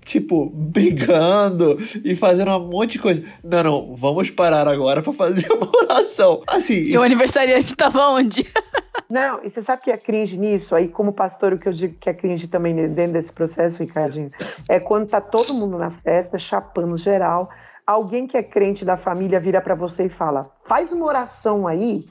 tipo, 0.04 0.50
brigando 0.50 1.78
e 2.04 2.14
fazendo 2.14 2.52
um 2.52 2.68
monte 2.68 2.92
de 2.92 2.98
coisa. 2.98 3.22
Não, 3.44 3.62
não, 3.62 3.96
vamos 3.96 4.30
parar 4.30 4.66
agora 4.66 5.02
pra 5.02 5.12
fazer 5.12 5.46
uma 5.52 5.70
oração. 5.84 6.42
Assim, 6.46 6.74
E 6.74 6.96
o 6.96 7.02
aniversariante 7.02 7.74
tava 7.74 8.08
onde? 8.08 8.46
Não, 9.10 9.40
e 9.42 9.48
você 9.48 9.62
sabe 9.62 9.80
que 9.82 9.90
é 9.90 9.96
cringe 9.96 10.36
nisso? 10.36 10.74
Aí, 10.74 10.86
como 10.86 11.14
pastor, 11.14 11.54
o 11.54 11.58
que 11.58 11.66
eu 11.66 11.72
digo 11.72 11.96
que 11.98 12.10
é 12.10 12.12
cringe 12.12 12.46
também 12.46 12.74
dentro 12.88 13.14
desse 13.14 13.32
processo, 13.32 13.78
Ricardinho, 13.78 14.30
é 14.68 14.78
quando 14.78 15.08
tá 15.08 15.18
todo 15.18 15.54
mundo 15.54 15.78
na 15.78 15.90
festa, 15.90 16.38
chapando 16.38 16.94
geral, 16.94 17.48
alguém 17.86 18.26
que 18.26 18.36
é 18.36 18.42
crente 18.42 18.84
da 18.84 18.98
família 18.98 19.40
vira 19.40 19.62
pra 19.62 19.74
você 19.74 20.04
e 20.04 20.08
fala: 20.10 20.50
faz 20.66 20.92
uma 20.92 21.06
oração 21.06 21.66
aí. 21.66 22.04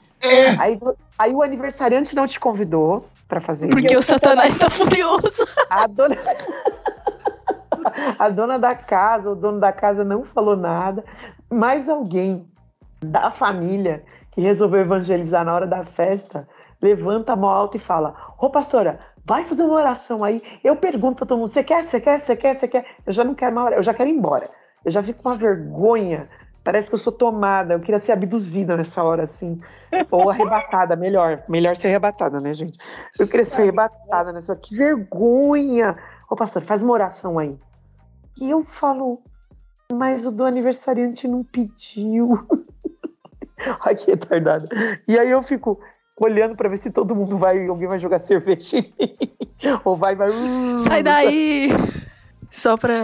Aí, 0.58 0.76
vo- 0.76 0.96
aí 1.18 1.34
o 1.34 1.42
aniversariante 1.42 2.14
não 2.14 2.26
te 2.26 2.40
convidou 2.40 3.06
pra 3.28 3.40
fazer 3.40 3.68
Porque 3.68 3.92
isso. 3.92 4.00
o 4.00 4.02
Satanás 4.02 4.56
tá 4.56 4.70
furioso. 4.70 5.46
A 5.70 5.86
dona... 5.86 6.16
a 8.18 8.28
dona 8.28 8.58
da 8.58 8.74
casa, 8.74 9.30
o 9.30 9.34
dono 9.36 9.60
da 9.60 9.72
casa 9.72 10.04
não 10.04 10.24
falou 10.24 10.56
nada, 10.56 11.04
mas 11.50 11.88
alguém 11.88 12.48
da 13.00 13.30
família 13.30 14.02
que 14.32 14.40
resolveu 14.40 14.80
evangelizar 14.80 15.44
na 15.44 15.54
hora 15.54 15.66
da 15.66 15.84
festa 15.84 16.48
levanta 16.80 17.32
a 17.32 17.36
mão 17.36 17.50
alta 17.50 17.76
e 17.76 17.80
fala: 17.80 18.14
Ô 18.38 18.50
pastora, 18.50 18.98
vai 19.24 19.44
fazer 19.44 19.62
uma 19.62 19.74
oração 19.74 20.24
aí. 20.24 20.42
Eu 20.62 20.76
pergunto 20.76 21.16
pra 21.16 21.26
todo 21.26 21.38
mundo: 21.38 21.48
você 21.48 21.62
quer, 21.62 21.84
você 21.84 22.00
quer, 22.00 22.20
você 22.20 22.36
quer, 22.36 22.54
você 22.56 22.68
quer? 22.68 22.84
Eu 23.06 23.12
já 23.12 23.24
não 23.24 23.34
quero 23.34 23.54
mais 23.54 23.76
eu 23.76 23.82
já 23.82 23.94
quero 23.94 24.08
ir 24.08 24.12
embora. 24.14 24.48
Eu 24.84 24.90
já 24.90 25.02
fico 25.02 25.22
com 25.22 25.28
uma 25.28 25.38
vergonha. 25.38 26.28
Parece 26.68 26.90
que 26.90 26.94
eu 26.94 26.98
sou 26.98 27.14
tomada, 27.14 27.72
eu 27.72 27.80
queria 27.80 27.98
ser 27.98 28.12
abduzida 28.12 28.76
nessa 28.76 29.02
hora, 29.02 29.22
assim. 29.22 29.58
Ou 30.10 30.28
arrebatada, 30.28 30.96
melhor. 30.96 31.42
Melhor 31.48 31.74
ser 31.74 31.86
arrebatada, 31.88 32.42
né, 32.42 32.52
gente? 32.52 32.78
Eu 33.18 33.26
queria 33.26 33.46
ser 33.46 33.62
arrebatada 33.62 34.34
nessa 34.34 34.52
hora. 34.52 34.60
Que 34.60 34.76
vergonha! 34.76 35.96
Ô, 36.28 36.36
pastor, 36.36 36.60
faz 36.60 36.82
uma 36.82 36.92
oração 36.92 37.38
aí. 37.38 37.58
E 38.38 38.50
eu 38.50 38.66
falo, 38.68 39.22
mas 39.90 40.26
o 40.26 40.30
do 40.30 40.44
aniversariante 40.44 41.26
não 41.26 41.42
pediu. 41.42 42.46
Ai, 43.80 43.94
que 43.94 44.10
retardada. 44.10 44.68
E 45.08 45.18
aí 45.18 45.30
eu 45.30 45.42
fico 45.42 45.80
olhando 46.20 46.54
pra 46.54 46.68
ver 46.68 46.76
se 46.76 46.90
todo 46.90 47.16
mundo 47.16 47.38
vai, 47.38 47.66
alguém 47.66 47.88
vai 47.88 47.98
jogar 47.98 48.18
cerveja 48.18 48.76
em 48.76 48.82
mim. 48.82 49.16
Ou 49.86 49.96
vai, 49.96 50.14
vai. 50.14 50.28
Sai 50.80 51.02
daí! 51.02 51.70
Só 52.52 52.76
pra, 52.76 52.94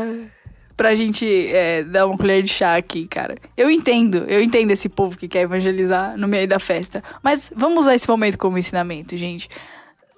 pra 0.76 0.94
gente 0.94 1.26
é, 1.48 1.82
dar 1.82 2.06
uma 2.06 2.16
colher 2.16 2.42
de 2.42 2.48
chá 2.48 2.76
aqui, 2.76 3.06
cara. 3.06 3.36
Eu 3.56 3.70
entendo, 3.70 4.18
eu 4.28 4.42
entendo 4.42 4.70
esse 4.70 4.88
povo 4.88 5.16
que 5.16 5.28
quer 5.28 5.42
evangelizar 5.42 6.16
no 6.16 6.26
meio 6.26 6.48
da 6.48 6.58
festa. 6.58 7.02
Mas 7.22 7.52
vamos 7.54 7.80
usar 7.80 7.94
esse 7.94 8.08
momento 8.08 8.38
como 8.38 8.58
ensinamento, 8.58 9.16
gente. 9.16 9.48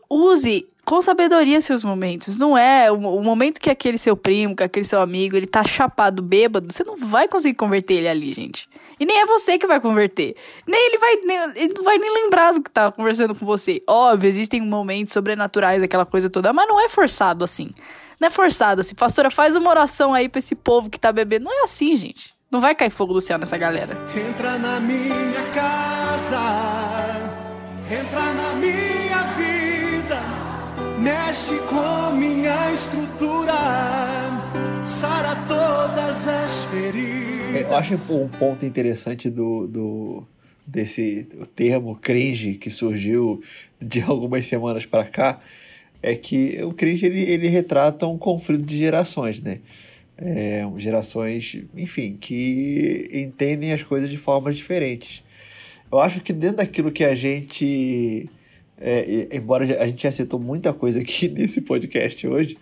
Use 0.09 0.67
com 0.87 1.03
sabedoria 1.03 1.61
seus 1.61 1.83
momentos. 1.83 2.39
Não 2.39 2.57
é 2.57 2.91
o, 2.91 2.97
momento 2.97 3.61
que 3.61 3.69
aquele 3.69 3.99
seu 3.99 4.17
primo, 4.17 4.55
que 4.55 4.63
aquele 4.63 4.87
seu 4.87 5.01
amigo, 5.01 5.37
ele 5.37 5.47
tá 5.47 5.65
chapado, 5.65 6.23
bêbado, 6.23 6.73
você 6.73 6.85
não 6.85 6.97
vai 6.97 7.27
conseguir 7.27 7.57
converter 7.57 7.95
ele 7.95 8.09
ali, 8.09 8.33
gente. 8.33 8.69
E 8.99 9.05
nem 9.05 9.21
é 9.21 9.27
você 9.27 9.59
que 9.59 9.67
vai 9.67 9.81
converter. 9.81 10.37
Nem 10.65 10.87
ele 10.87 10.99
vai, 10.99 11.17
nem, 11.17 11.63
ele 11.65 11.75
não 11.77 11.83
vai 11.83 11.99
nem 11.99 12.15
lembrar 12.15 12.53
do 12.53 12.63
que 12.63 12.71
tá 12.71 12.91
conversando 12.93 13.35
com 13.35 13.45
você. 13.45 13.83
Óbvio, 13.87 14.29
existem 14.29 14.63
momentos 14.63 15.13
sobrenaturais, 15.13 15.83
aquela 15.83 16.07
coisa 16.07 16.31
toda, 16.31 16.53
mas 16.53 16.69
não 16.69 16.81
é 16.81 16.89
forçado 16.89 17.45
assim. 17.45 17.71
Não 18.21 18.29
é 18.29 18.31
forçado 18.31 18.81
assim. 18.81 18.95
Pastora, 18.95 19.29
faz 19.29 19.57
uma 19.57 19.69
oração 19.69 20.15
aí 20.15 20.29
pra 20.29 20.39
esse 20.39 20.55
povo 20.55 20.89
que 20.89 21.01
tá 21.01 21.11
bebendo. 21.11 21.47
Não 21.47 21.63
é 21.63 21.65
assim, 21.65 21.97
gente. 21.97 22.33
Não 22.49 22.61
vai 22.61 22.77
cair 22.77 22.91
fogo 22.91 23.13
do 23.13 23.21
céu 23.21 23.39
nessa 23.39 23.57
galera. 23.57 23.99
Entra 24.17 24.57
na 24.57 24.79
minha 24.79 25.43
casa, 25.53 27.29
entra 27.91 28.33
na 28.33 28.55
minha 28.55 28.96
mexe 30.99 31.59
com 31.69 32.17
minha 32.17 32.73
estrutura, 32.73 33.53
sara 34.85 35.37
todas 35.49 36.27
as 36.27 36.65
feridas. 36.65 37.63
Eu 37.63 37.77
acho 37.77 37.95
um 38.15 38.29
ponto 38.29 38.65
interessante 38.65 39.31
do, 39.31 39.67
do 39.67 40.27
desse 40.67 41.29
termo 41.55 41.97
cringe 41.97 42.55
que 42.55 42.71
surgiu 42.71 43.41
de 43.81 44.03
algumas 44.09 44.47
semanas 44.47 44.85
para 44.85 45.05
cá 45.05 45.41
é 46.03 46.15
que 46.15 46.63
o 46.63 46.73
cringe 46.73 47.07
ele, 47.07 47.21
ele 47.23 47.49
retrata 47.49 48.07
um 48.07 48.19
conflito 48.19 48.65
de 48.65 48.77
gerações, 48.77 49.41
né? 49.41 49.61
É, 50.19 50.67
gerações, 50.79 51.59
enfim, 51.77 52.17
que 52.19 53.09
entendem 53.13 53.73
as 53.73 53.83
coisas 53.83 54.09
de 54.09 54.17
formas 54.17 54.57
diferentes. 54.57 55.23
Eu 55.93 55.99
acho 55.99 56.21
que 56.21 56.33
dentro 56.33 56.59
daquilo 56.59 56.91
que 56.91 57.05
a 57.05 57.15
gente, 57.15 58.29
é, 58.79 59.29
embora 59.33 59.83
a 59.83 59.87
gente 59.87 60.03
já 60.03 60.13
citou 60.13 60.39
muita 60.39 60.73
coisa 60.73 61.01
aqui 61.01 61.29
nesse 61.33 61.61
podcast 61.61 62.27
hoje, 62.27 62.59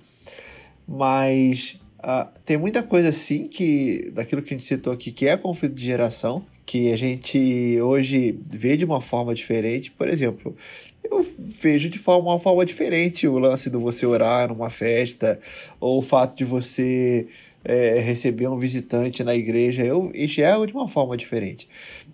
mas 0.87 1.79
ah, 1.99 2.29
tem 2.45 2.57
muita 2.57 2.83
coisa 2.83 3.09
assim 3.09 3.49
que 3.49 4.11
daquilo 4.13 4.43
que 4.43 4.55
a 4.55 4.57
gente 4.57 4.67
citou 4.67 4.93
aqui 4.93 5.11
que 5.11 5.27
é 5.27 5.37
conflito 5.37 5.75
de 5.75 5.85
geração 5.85 6.45
que 6.67 6.93
a 6.93 6.97
gente 6.97 7.79
hoje 7.81 8.39
vê 8.51 8.77
de 8.77 8.85
uma 8.85 9.01
forma 9.01 9.35
diferente. 9.35 9.91
Por 9.91 10.09
exemplo 10.09 10.57
eu 11.11 11.27
vejo 11.39 11.89
de 11.89 11.99
forma, 11.99 12.31
uma 12.31 12.41
forma 12.41 12.65
diferente 12.65 13.29
o 13.29 13.39
lance 13.39 13.69
do 13.69 13.79
você 13.79 14.07
orar 14.07 14.49
numa 14.49 14.71
festa 14.71 15.39
ou 15.79 15.99
o 15.99 16.03
fato 16.03 16.37
de 16.37 16.45
você 16.45 17.27
é, 17.65 17.99
receber 18.01 18.49
um 18.49 18.59
visitante 18.59 19.25
na 19.25 19.35
igreja 19.35 19.85
eu 19.85 20.11
enxergo 20.15 20.67
de 20.67 20.73
uma 20.73 20.89
forma 20.89 21.17
diferente 21.17 21.69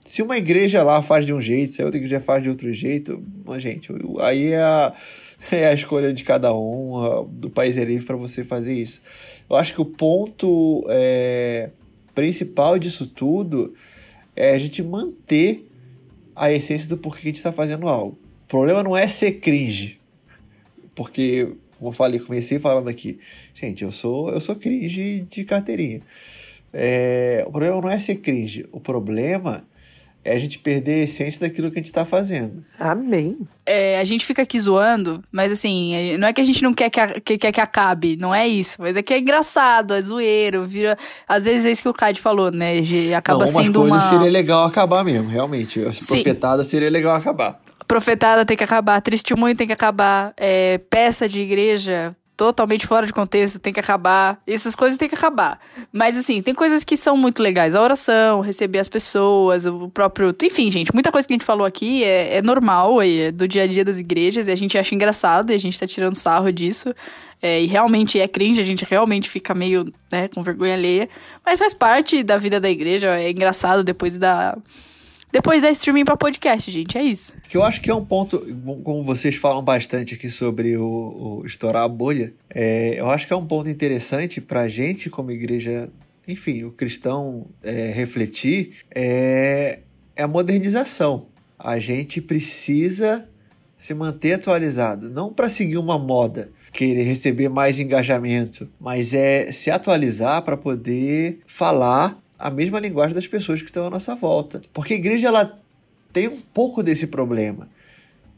se 0.05 0.23
uma 0.23 0.39
igreja 0.39 0.83
lá 0.83 1.03
faz 1.03 1.27
de 1.27 1.33
um 1.33 1.41
jeito 1.41 1.73
se 1.73 1.83
a 1.83 1.85
outra 1.85 1.99
igreja 1.99 2.21
faz 2.21 2.43
de 2.43 2.49
outro 2.49 2.73
jeito 2.73 3.23
gente 3.59 3.93
aí 4.21 4.49
é 4.49 4.61
a, 4.61 4.95
é 5.51 5.67
a 5.67 5.75
escolha 5.75 6.13
de 6.13 6.23
cada 6.25 6.55
um 6.55 7.29
do 7.33 7.51
país 7.51 7.77
é 7.77 7.85
livre 7.85 8.07
para 8.07 8.17
você 8.17 8.45
fazer 8.45 8.75
isso 8.75 9.01
eu 9.49 9.57
acho 9.57 9.75
que 9.75 9.81
o 9.81 9.85
ponto 9.85 10.87
é, 10.89 11.71
principal 12.15 12.79
disso 12.79 13.07
tudo 13.07 13.75
é 14.37 14.55
a 14.55 14.59
gente 14.59 14.83
manter 14.83 15.67
a 16.35 16.51
essência 16.51 16.89
do 16.89 16.97
porquê 16.97 17.21
a 17.21 17.25
gente 17.25 17.37
está 17.37 17.53
fazendo 17.53 17.89
algo. 17.89 18.19
O 18.45 18.49
problema 18.49 18.83
não 18.83 18.97
é 18.97 19.07
ser 19.09 19.33
cringe. 19.33 20.01
Porque, 20.95 21.53
como 21.81 21.89
eu 21.89 21.93
falei, 21.95 22.21
comecei 22.21 22.59
falando 22.61 22.89
aqui, 22.89 23.19
gente, 23.55 23.83
eu 23.83 23.91
sou, 23.91 24.31
eu 24.31 24.39
sou 24.39 24.55
cringe 24.55 25.27
de 25.31 25.45
carteirinha. 25.45 26.03
É, 26.73 27.43
o 27.47 27.51
problema 27.51 27.81
não 27.81 27.89
é 27.91 27.99
ser 27.99 28.17
cringe. 28.17 28.67
O 28.71 28.79
problema 28.79 29.65
é 30.23 30.33
a 30.35 30.39
gente 30.39 30.59
perder 30.59 31.01
a 31.01 31.05
essência 31.05 31.41
daquilo 31.41 31.71
que 31.71 31.79
a 31.79 31.81
gente 31.81 31.87
está 31.91 32.05
fazendo. 32.05 32.63
Amém. 32.79 33.39
É, 33.65 33.99
a 33.99 34.05
gente 34.05 34.25
fica 34.27 34.43
aqui 34.43 34.61
zoando, 34.61 35.25
mas 35.33 35.51
assim, 35.51 35.95
é- 35.95 36.19
não 36.19 36.29
é 36.29 36.33
que 36.35 36.41
a 36.41 36.45
gente 36.45 36.63
não 36.63 36.75
quer 36.75 36.91
que, 36.91 37.01
a- 37.01 37.19
que, 37.21 37.39
quer 37.39 37.51
que 37.53 37.61
acabe, 37.61 38.17
não 38.17 38.35
é 38.35 38.47
isso. 38.47 38.77
Mas 38.79 38.95
é 38.97 39.03
que 39.03 39.15
é 39.15 39.19
engraçado, 39.19 39.95
é 39.95 40.03
zoeiro, 40.03 40.65
vira. 40.67 40.97
Às 41.27 41.47
vezes 41.47 41.65
é 41.65 41.71
isso 41.73 41.83
que 41.83 41.89
o 41.89 41.95
Cade 41.95 42.21
falou, 42.21 42.53
né? 42.53 42.75
Acaba 43.17 43.47
não, 43.47 43.47
umas 43.53 43.65
sendo 43.65 43.81
coisas 43.81 44.03
uma. 44.05 44.11
seria 44.11 44.31
legal 44.31 44.65
acabar 44.65 45.03
mesmo, 45.03 45.29
realmente. 45.31 45.81
Essa 45.83 46.03
Sim. 46.05 46.23
profetada 46.23 46.63
seria 46.63 46.91
legal 46.91 47.17
acabar. 47.17 47.59
Profetada 47.91 48.45
tem 48.45 48.57
que 48.57 48.63
acabar, 48.63 49.01
testemunho 49.01 49.57
tem 49.57 49.67
que 49.67 49.73
acabar, 49.73 50.33
é, 50.37 50.79
peça 50.79 51.29
de 51.29 51.41
igreja 51.41 52.15
totalmente 52.37 52.87
fora 52.87 53.05
de 53.05 53.13
contexto 53.13 53.59
tem 53.59 53.73
que 53.73 53.81
acabar. 53.81 54.41
Essas 54.47 54.77
coisas 54.77 54.97
tem 54.97 55.09
que 55.09 55.17
acabar. 55.17 55.59
Mas 55.93 56.17
assim, 56.17 56.41
tem 56.41 56.55
coisas 56.55 56.85
que 56.85 56.97
são 56.97 57.17
muito 57.17 57.43
legais. 57.43 57.75
A 57.75 57.83
oração, 57.83 58.43
receber 58.43 58.79
as 58.79 58.89
pessoas, 58.89 59.67
o 59.67 59.89
próprio. 59.89 60.33
Enfim, 60.45 60.71
gente, 60.71 60.95
muita 60.95 61.11
coisa 61.11 61.27
que 61.27 61.35
a 61.35 61.37
gente 61.37 61.45
falou 61.45 61.67
aqui 61.67 62.05
é, 62.05 62.37
é 62.37 62.43
normal, 62.43 63.03
é 63.03 63.33
do 63.33 63.49
dia 63.49 63.65
a 63.65 63.67
dia 63.67 63.85
das 63.85 63.99
igrejas, 63.99 64.47
e 64.47 64.53
a 64.53 64.57
gente 64.57 64.79
acha 64.79 64.95
engraçado, 64.95 65.51
e 65.51 65.55
a 65.57 65.59
gente 65.59 65.77
tá 65.77 65.85
tirando 65.85 66.15
sarro 66.15 66.53
disso. 66.53 66.95
É, 67.43 67.61
e 67.61 67.67
realmente 67.67 68.21
é 68.21 68.29
cringe, 68.29 68.61
a 68.61 68.65
gente 68.65 68.87
realmente 68.89 69.29
fica 69.29 69.53
meio, 69.53 69.93
né, 70.13 70.29
com 70.29 70.45
vergonha 70.45 70.75
alheia. 70.75 71.09
Mas 71.45 71.59
faz 71.59 71.75
parte 71.75 72.23
da 72.23 72.39
vida 72.39 72.61
da 72.61 72.71
igreja, 72.71 73.19
é 73.19 73.33
engraçado 73.33 73.83
depois 73.83 74.17
da. 74.17 74.57
Depois 75.33 75.63
da 75.63 75.71
streaming 75.71 76.05
pra 76.05 76.17
podcast, 76.17 76.71
gente, 76.71 76.99
é 76.99 77.03
isso. 77.03 77.37
Que 77.49 77.57
eu 77.57 77.63
acho 77.63 77.81
que 77.81 77.89
é 77.89 77.95
um 77.95 78.05
ponto, 78.05 78.41
como 78.83 79.05
vocês 79.05 79.37
falam 79.37 79.63
bastante 79.63 80.15
aqui 80.15 80.29
sobre 80.29 80.77
o, 80.77 81.41
o 81.41 81.47
estourar 81.47 81.85
a 81.85 81.89
bolha, 81.89 82.35
é, 82.53 82.95
eu 82.99 83.09
acho 83.09 83.27
que 83.27 83.33
é 83.33 83.37
um 83.37 83.47
ponto 83.47 83.69
interessante 83.69 84.41
pra 84.41 84.67
gente, 84.67 85.09
como 85.09 85.31
igreja, 85.31 85.89
enfim, 86.27 86.65
o 86.65 86.73
cristão 86.73 87.47
é, 87.63 87.87
refletir, 87.87 88.79
é, 88.93 89.81
é 90.17 90.23
a 90.23 90.29
modernização. 90.29 91.29
A 91.57 91.79
gente 91.79 92.21
precisa 92.21 93.29
se 93.79 93.95
manter 93.95 94.35
atualizado, 94.35 95.09
não 95.09 95.33
para 95.33 95.49
seguir 95.49 95.79
uma 95.79 95.99
moda, 95.99 96.51
querer 96.73 97.03
receber 97.03 97.49
mais 97.49 97.79
engajamento, 97.79 98.69
mas 98.79 99.15
é 99.15 99.51
se 99.53 99.71
atualizar 99.71 100.43
para 100.43 100.57
poder 100.57 101.41
falar 101.47 102.20
a 102.41 102.51
mesma 102.51 102.81
linguagem 102.81 103.15
das 103.15 103.27
pessoas 103.27 103.61
que 103.61 103.69
estão 103.69 103.87
à 103.87 103.91
nossa 103.91 104.15
volta. 104.15 104.61
Porque 104.73 104.95
a 104.95 104.97
igreja 104.97 105.29
ela 105.29 105.61
tem 106.13 106.27
um 106.27 106.41
pouco 106.41 106.83
desse 106.83 107.07
problema. 107.07 107.69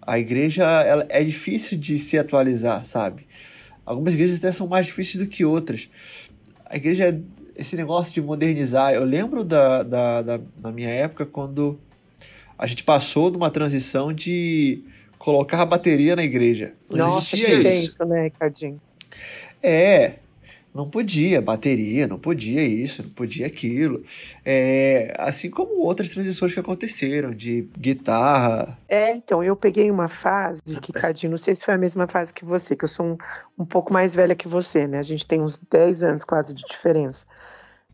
A 0.00 0.18
igreja 0.18 0.64
ela, 0.64 1.06
é 1.08 1.22
difícil 1.22 1.78
de 1.78 1.98
se 1.98 2.18
atualizar, 2.18 2.84
sabe? 2.84 3.26
Algumas 3.86 4.14
igrejas 4.14 4.38
até 4.38 4.50
são 4.50 4.66
mais 4.66 4.86
difíceis 4.86 5.22
do 5.22 5.30
que 5.30 5.44
outras. 5.44 5.88
A 6.66 6.76
igreja, 6.76 7.20
esse 7.56 7.76
negócio 7.76 8.12
de 8.12 8.20
modernizar, 8.20 8.92
eu 8.92 9.04
lembro 9.04 9.44
da, 9.44 9.82
da, 9.84 10.22
da, 10.22 10.40
da 10.56 10.72
minha 10.72 10.90
época 10.90 11.24
quando 11.24 11.78
a 12.58 12.66
gente 12.66 12.82
passou 12.82 13.30
de 13.30 13.36
uma 13.36 13.50
transição 13.50 14.12
de 14.12 14.82
colocar 15.18 15.62
a 15.62 15.66
bateria 15.66 16.16
na 16.16 16.24
igreja. 16.24 16.74
Não 16.90 17.06
Nossa, 17.06 17.36
existia 17.36 17.62
que 17.62 17.68
isso. 17.68 17.92
tempo, 17.92 18.04
né, 18.06 18.24
Ricardinho? 18.24 18.80
É. 19.62 20.14
não 20.74 20.88
podia 20.88 21.42
bateria, 21.42 22.06
não 22.06 22.18
podia 22.18 22.62
isso, 22.64 23.02
não 23.02 23.10
podia 23.10 23.46
aquilo. 23.46 24.02
É, 24.44 25.14
assim 25.18 25.50
como 25.50 25.80
outras 25.80 26.08
transições 26.08 26.54
que 26.54 26.60
aconteceram, 26.60 27.30
de 27.30 27.68
guitarra. 27.78 28.78
É, 28.88 29.14
então, 29.14 29.44
eu 29.44 29.54
peguei 29.54 29.90
uma 29.90 30.08
fase 30.08 30.62
que, 30.80 30.92
Cadinho, 30.92 31.32
não 31.32 31.38
sei 31.38 31.54
se 31.54 31.64
foi 31.64 31.74
a 31.74 31.78
mesma 31.78 32.06
fase 32.06 32.32
que 32.32 32.44
você, 32.44 32.74
que 32.74 32.84
eu 32.84 32.88
sou 32.88 33.04
um, 33.06 33.18
um 33.58 33.64
pouco 33.66 33.92
mais 33.92 34.14
velha 34.14 34.34
que 34.34 34.48
você, 34.48 34.86
né? 34.86 34.98
A 34.98 35.02
gente 35.02 35.26
tem 35.26 35.42
uns 35.42 35.60
10 35.70 36.02
anos 36.02 36.24
quase 36.24 36.54
de 36.54 36.64
diferença. 36.64 37.26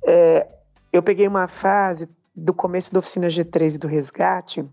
É, 0.06 0.46
eu 0.92 1.02
peguei 1.02 1.26
uma 1.26 1.48
fase 1.48 2.08
do 2.34 2.54
começo 2.54 2.92
da 2.92 3.00
oficina 3.00 3.26
G3 3.26 3.74
e 3.74 3.78
do 3.78 3.88
Resgate, 3.88 4.64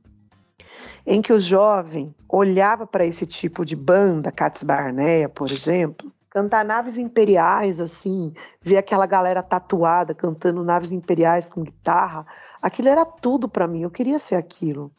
em 1.07 1.21
que 1.21 1.33
o 1.33 1.39
jovem 1.39 2.13
olhava 2.29 2.85
para 2.85 3.05
esse 3.05 3.25
tipo 3.25 3.65
de 3.65 3.75
banda, 3.75 4.31
Cats 4.31 4.63
Barnea, 4.63 5.27
por 5.27 5.49
exemplo, 5.49 6.11
cantar 6.35 6.65
naves 6.65 6.97
imperiais, 6.97 7.79
assim, 7.79 8.33
ver 8.61 8.75
aquela 8.75 9.05
galera 9.05 9.41
tatuada 9.41 10.13
cantando 10.13 10.65
naves 10.65 10.91
imperiais 10.91 11.47
com 11.47 11.63
guitarra, 11.63 12.25
aquilo 12.61 12.89
era 12.89 13.05
tudo 13.05 13.47
para 13.47 13.65
mim, 13.65 13.83
eu 13.83 13.89
queria 13.89 14.19
ser 14.19 14.35
aquilo. 14.35 14.91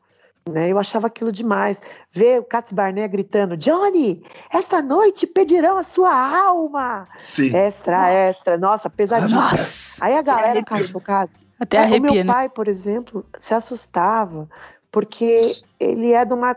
Né? 0.48 0.72
Eu 0.72 0.78
achava 0.78 1.08
aquilo 1.08 1.30
demais. 1.30 1.82
Ver 2.10 2.40
o 2.40 2.44
Cats 2.44 2.72
Barnea 2.72 3.06
gritando: 3.06 3.54
Johnny, 3.56 4.24
esta 4.50 4.80
noite 4.80 5.26
pedirão 5.26 5.76
a 5.76 5.82
sua 5.82 6.14
alma. 6.46 7.06
Sim. 7.18 7.54
Extra, 7.54 8.10
extra. 8.10 8.56
Nossa, 8.56 8.88
pesadíssimo. 8.88 9.38
Nossa. 9.38 10.04
Aí 10.04 10.16
a 10.16 10.22
galera 10.22 10.60
ficava 10.60 10.84
chocada. 10.84 11.30
Até 11.60 11.78
É, 11.78 11.80
o 11.80 11.84
arrepia, 11.84 12.12
meu 12.12 12.24
né? 12.24 12.32
pai, 12.32 12.48
por 12.48 12.68
exemplo, 12.68 13.26
se 13.38 13.52
assustava 13.52 14.48
porque 14.90 15.42
ele 15.80 16.12
é 16.12 16.24
de 16.24 16.32
uma 16.32 16.56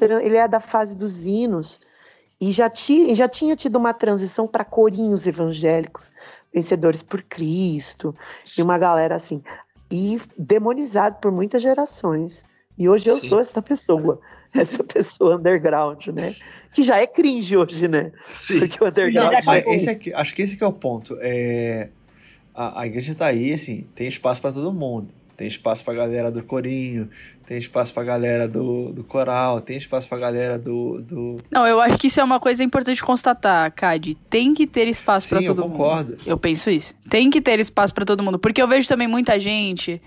ele 0.00 0.36
é 0.36 0.46
da 0.48 0.60
fase 0.60 0.96
dos 0.96 1.26
hinos 1.26 1.80
e 2.40 2.52
já, 2.52 2.68
ti, 2.68 3.14
já 3.14 3.28
tinha 3.28 3.56
tido 3.56 3.76
uma 3.76 3.94
transição 3.94 4.46
para 4.46 4.64
corinhos 4.64 5.26
evangélicos, 5.26 6.12
vencedores 6.52 7.02
por 7.02 7.22
Cristo 7.22 8.14
e 8.58 8.62
uma 8.62 8.76
galera 8.76 9.16
assim 9.16 9.42
e 9.90 10.20
demonizado 10.36 11.18
por 11.20 11.30
muitas 11.30 11.62
gerações. 11.62 12.44
E 12.76 12.88
hoje 12.88 13.08
eu 13.08 13.16
Sim. 13.16 13.28
sou 13.28 13.40
essa 13.40 13.62
pessoa, 13.62 14.20
essa 14.52 14.82
pessoa 14.82 15.36
underground, 15.36 16.08
né? 16.08 16.34
Que 16.72 16.82
já 16.82 16.98
é 16.98 17.06
cringe 17.06 17.56
hoje, 17.56 17.86
né? 17.86 18.10
Sim. 18.26 18.60
Porque 18.60 18.82
o 18.82 18.86
Não, 18.86 18.90
underground 18.90 19.44
mas 19.44 19.66
é 19.66 19.74
esse 19.74 19.90
aqui, 19.90 20.12
acho 20.12 20.34
que 20.34 20.42
esse 20.42 20.56
que 20.56 20.64
é 20.64 20.66
o 20.66 20.72
ponto. 20.72 21.16
É, 21.20 21.90
a, 22.52 22.80
a 22.82 22.86
igreja 22.86 23.14
tá 23.14 23.26
aí, 23.26 23.52
assim, 23.52 23.86
tem 23.94 24.08
espaço 24.08 24.40
para 24.40 24.52
todo 24.52 24.72
mundo. 24.72 25.12
Tem 25.36 25.46
espaço 25.46 25.84
pra 25.84 25.94
galera 25.94 26.30
do 26.30 26.42
corinho, 26.42 27.08
tem 27.46 27.58
espaço 27.58 27.92
pra 27.92 28.04
galera 28.04 28.46
do, 28.46 28.92
do 28.92 29.02
coral, 29.02 29.60
tem 29.60 29.76
espaço 29.76 30.08
pra 30.08 30.16
galera 30.16 30.58
do. 30.58 31.00
do... 31.02 31.36
Não, 31.50 31.66
eu 31.66 31.80
acho 31.80 31.98
que 31.98 32.06
isso 32.06 32.20
é 32.20 32.24
uma 32.24 32.38
coisa 32.38 32.62
importante 32.62 33.02
constatar, 33.02 33.72
Cade. 33.72 34.14
Tem 34.30 34.54
que 34.54 34.66
ter 34.66 34.86
espaço 34.86 35.28
Sim, 35.28 35.34
pra 35.34 35.44
eu 35.44 35.54
todo 35.54 35.62
concordo. 35.62 36.12
mundo. 36.12 36.22
Eu 36.24 36.38
penso 36.38 36.70
isso. 36.70 36.94
Tem 37.10 37.30
que 37.30 37.40
ter 37.40 37.58
espaço 37.58 37.92
pra 37.92 38.04
todo 38.04 38.22
mundo. 38.22 38.38
Porque 38.38 38.62
eu 38.62 38.68
vejo 38.68 38.88
também 38.88 39.08
muita 39.08 39.38
gente. 39.38 40.00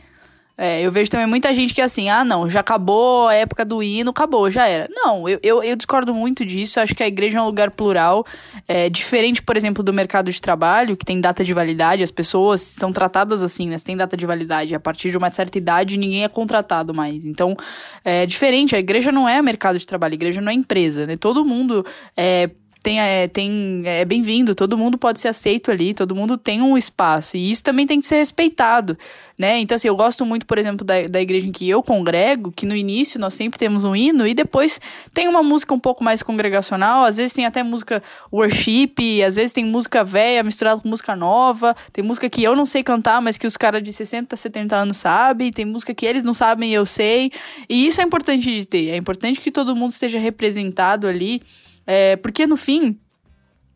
É, 0.58 0.82
eu 0.82 0.91
vejo 0.91 1.12
também 1.12 1.28
muita 1.28 1.53
gente 1.53 1.72
que 1.74 1.80
é 1.80 1.84
assim, 1.84 2.10
ah, 2.10 2.26
não, 2.26 2.49
já 2.49 2.62
acabou 2.62 3.28
a 3.28 3.36
época 3.36 3.64
do 3.64 3.84
hino, 3.84 4.10
acabou, 4.10 4.49
já 4.49 4.68
era. 4.68 4.89
Não, 4.89 5.30
eu, 5.30 5.39
eu, 5.43 5.64
eu 5.64 5.76
discordo 5.76 6.16
muito 6.16 6.43
disso. 6.43 6.80
Acho 6.80 6.95
que 6.95 7.03
a 7.03 7.08
igreja 7.08 7.38
é 7.38 7.41
um 7.41 7.45
lugar 7.45 7.70
plural. 7.70 8.26
É, 8.68 8.89
diferente, 8.89 9.43
por 9.43 9.55
exemplo, 9.55 9.84
do 9.84 9.93
mercado 9.93 10.32
de 10.32 10.41
trabalho, 10.41 10.97
que 10.97 11.05
tem 11.05 11.22
data 11.22 11.43
de 11.43 11.53
validade, 11.53 12.01
as 12.01 12.10
pessoas 12.10 12.62
são 12.62 12.91
tratadas 12.91 13.43
assim, 13.43 13.68
né? 13.68 13.78
Tem 13.78 13.95
data 13.95 14.18
de 14.18 14.26
validade. 14.26 14.74
A 14.74 14.80
partir 14.80 15.12
de 15.12 15.18
uma 15.18 15.30
certa 15.30 15.60
idade, 15.60 15.95
ninguém 15.95 16.24
é 16.24 16.28
contratado 16.28 16.91
mais. 16.91 17.24
Então, 17.24 17.55
é 18.03 18.26
diferente. 18.26 18.76
A 18.76 18.80
igreja 18.80 19.12
não 19.12 19.30
é 19.30 19.39
mercado 19.43 19.78
de 19.78 19.86
trabalho, 19.86 20.14
a 20.14 20.16
igreja 20.16 20.41
não 20.41 20.51
é 20.51 20.55
empresa, 20.55 21.05
né? 21.05 21.16
Todo 21.16 21.45
mundo 21.45 21.86
é, 22.16 22.49
tem, 22.88 23.01
é, 23.01 23.27
tem, 23.27 23.81
é 23.83 24.05
bem-vindo, 24.05 24.55
todo 24.55 24.77
mundo 24.77 24.97
pode 24.97 25.19
ser 25.19 25.27
aceito 25.27 25.69
ali, 25.69 25.93
todo 25.93 26.15
mundo 26.15 26.38
tem 26.38 26.61
um 26.61 26.77
espaço. 26.77 27.35
E 27.35 27.51
isso 27.51 27.61
também 27.61 27.85
tem 27.85 27.99
que 27.99 28.07
ser 28.07 28.15
respeitado, 28.15 28.97
né? 29.38 29.59
Então, 29.59 29.75
assim, 29.75 29.89
eu 29.89 29.95
gosto 29.97 30.25
muito, 30.25 30.45
por 30.45 30.57
exemplo, 30.57 30.85
da, 30.85 31.01
da 31.01 31.19
igreja 31.19 31.49
em 31.49 31.51
que 31.51 31.67
eu 31.67 31.83
congrego, 31.83 32.49
que 32.49 32.65
no 32.65 32.73
início 32.73 33.19
nós 33.19 33.33
sempre 33.33 33.59
temos 33.59 33.83
um 33.83 33.93
hino 33.93 34.25
e 34.25 34.33
depois 34.33 34.79
tem 35.13 35.27
uma 35.27 35.43
música 35.43 35.73
um 35.73 35.79
pouco 35.81 36.01
mais 36.01 36.23
congregacional, 36.23 37.03
às 37.03 37.17
vezes 37.17 37.33
tem 37.33 37.45
até 37.45 37.61
música 37.61 38.01
worship, 38.31 39.21
às 39.21 39.35
vezes 39.35 39.51
tem 39.51 39.65
música 39.65 40.01
velha 40.05 40.41
misturada 40.41 40.79
com 40.79 40.88
música 40.88 41.13
nova, 41.13 41.75
tem 41.91 42.01
música 42.01 42.29
que 42.29 42.41
eu 42.41 42.55
não 42.55 42.65
sei 42.65 42.83
cantar, 42.83 43.21
mas 43.21 43.38
que 43.38 43.45
os 43.45 43.57
caras 43.57 43.83
de 43.83 43.91
60, 43.91 44.38
70 44.38 44.77
anos 44.77 44.95
sabem, 44.95 45.51
tem 45.51 45.65
música 45.65 45.93
que 45.93 46.05
eles 46.05 46.23
não 46.23 46.33
sabem 46.33 46.71
e 46.71 46.73
eu 46.73 46.85
sei. 46.85 47.31
E 47.67 47.85
isso 47.85 47.99
é 47.99 48.05
importante 48.05 48.49
de 48.49 48.65
ter, 48.65 48.91
é 48.91 48.95
importante 48.95 49.41
que 49.41 49.51
todo 49.51 49.75
mundo 49.75 49.91
esteja 49.91 50.19
representado 50.19 51.05
ali. 51.05 51.41
É, 51.88 52.17
porque 52.17 52.45
no 52.45 52.57
fim, 52.57 52.99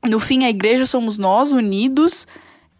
no 0.06 0.20
fim 0.20 0.44
a 0.44 0.50
igreja 0.50 0.86
somos 0.86 1.18
nós 1.18 1.54
unidos 1.54 2.28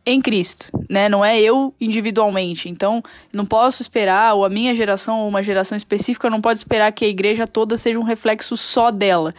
em 0.06 0.22
Cristo, 0.22 0.70
né? 0.90 1.08
Não 1.08 1.24
é 1.24 1.40
eu 1.40 1.74
individualmente. 1.80 2.70
Então, 2.70 3.02
não 3.32 3.46
posso 3.46 3.82
esperar, 3.82 4.34
ou 4.34 4.44
a 4.44 4.50
minha 4.50 4.76
geração, 4.76 5.22
ou 5.22 5.30
uma 5.30 5.44
geração 5.44 5.76
específica, 5.78 6.30
não 6.30 6.42
pode 6.42 6.60
esperar 6.60 6.92
que 6.92 7.06
a 7.06 7.08
igreja 7.08 7.48
toda 7.48 7.78
seja 7.78 8.00
um 8.00 8.04
reflexo 8.04 8.58
só 8.58 8.92
dela. 8.92 9.34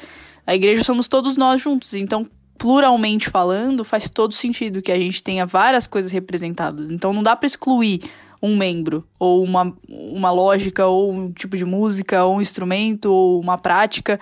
A 0.47 0.55
igreja 0.55 0.83
somos 0.85 1.09
todos 1.09 1.37
nós 1.37 1.61
juntos. 1.61 1.95
Então, 1.95 2.29
pluralmente 2.57 3.29
falando, 3.29 3.85
faz 3.85 4.09
todo 4.09 4.33
sentido 4.33 4.81
que 4.81 4.93
a 4.93 4.99
gente 4.99 5.23
tenha 5.23 5.45
várias 5.45 5.87
coisas 5.87 6.13
representadas. 6.13 6.91
Então, 6.91 7.13
não 7.13 7.23
dá 7.23 7.35
para 7.35 7.47
excluir 7.47 8.01
um 8.41 8.57
membro, 8.57 9.07
ou 9.19 9.43
uma, 9.43 9.73
uma 9.89 10.31
lógica, 10.31 10.87
ou 10.87 11.13
um 11.13 11.33
tipo 11.33 11.57
de 11.57 11.65
música, 11.65 12.25
ou 12.25 12.37
um 12.37 12.41
instrumento, 12.41 13.07
ou 13.07 13.41
uma 13.41 13.59
prática. 13.59 14.19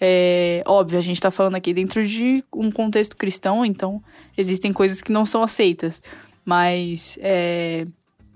É, 0.00 0.62
óbvio, 0.66 0.98
a 0.98 1.02
gente 1.02 1.20
tá 1.20 1.30
falando 1.30 1.56
aqui 1.56 1.74
dentro 1.74 2.04
de 2.04 2.44
um 2.52 2.70
contexto 2.70 3.16
cristão, 3.16 3.64
então 3.64 4.02
existem 4.36 4.72
coisas 4.72 5.00
que 5.00 5.10
não 5.10 5.24
são 5.24 5.42
aceitas. 5.42 6.00
Mas, 6.44 7.18
é, 7.20 7.86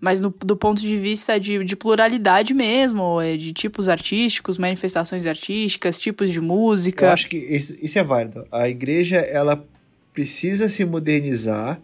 mas 0.01 0.21
no, 0.21 0.31
do 0.31 0.57
ponto 0.57 0.81
de 0.81 0.97
vista 0.97 1.39
de, 1.39 1.63
de 1.65 1.77
pluralidade 1.77 2.53
mesmo, 2.53 3.21
é, 3.21 3.37
de 3.37 3.53
tipos 3.53 3.89
artísticos, 3.89 4.59
manifestações 4.59 5.25
artísticas, 5.27 5.99
tipos 5.99 6.31
de 6.31 6.41
música. 6.41 7.07
Eu 7.07 7.11
acho 7.11 7.29
que 7.29 7.37
isso, 7.37 7.77
isso 7.81 7.99
é 7.99 8.05
válido. 8.05 8.47
A 8.51 8.69
igreja, 8.69 9.19
ela 9.19 9.65
precisa 10.13 10.69
se 10.69 10.85
modernizar, 10.85 11.81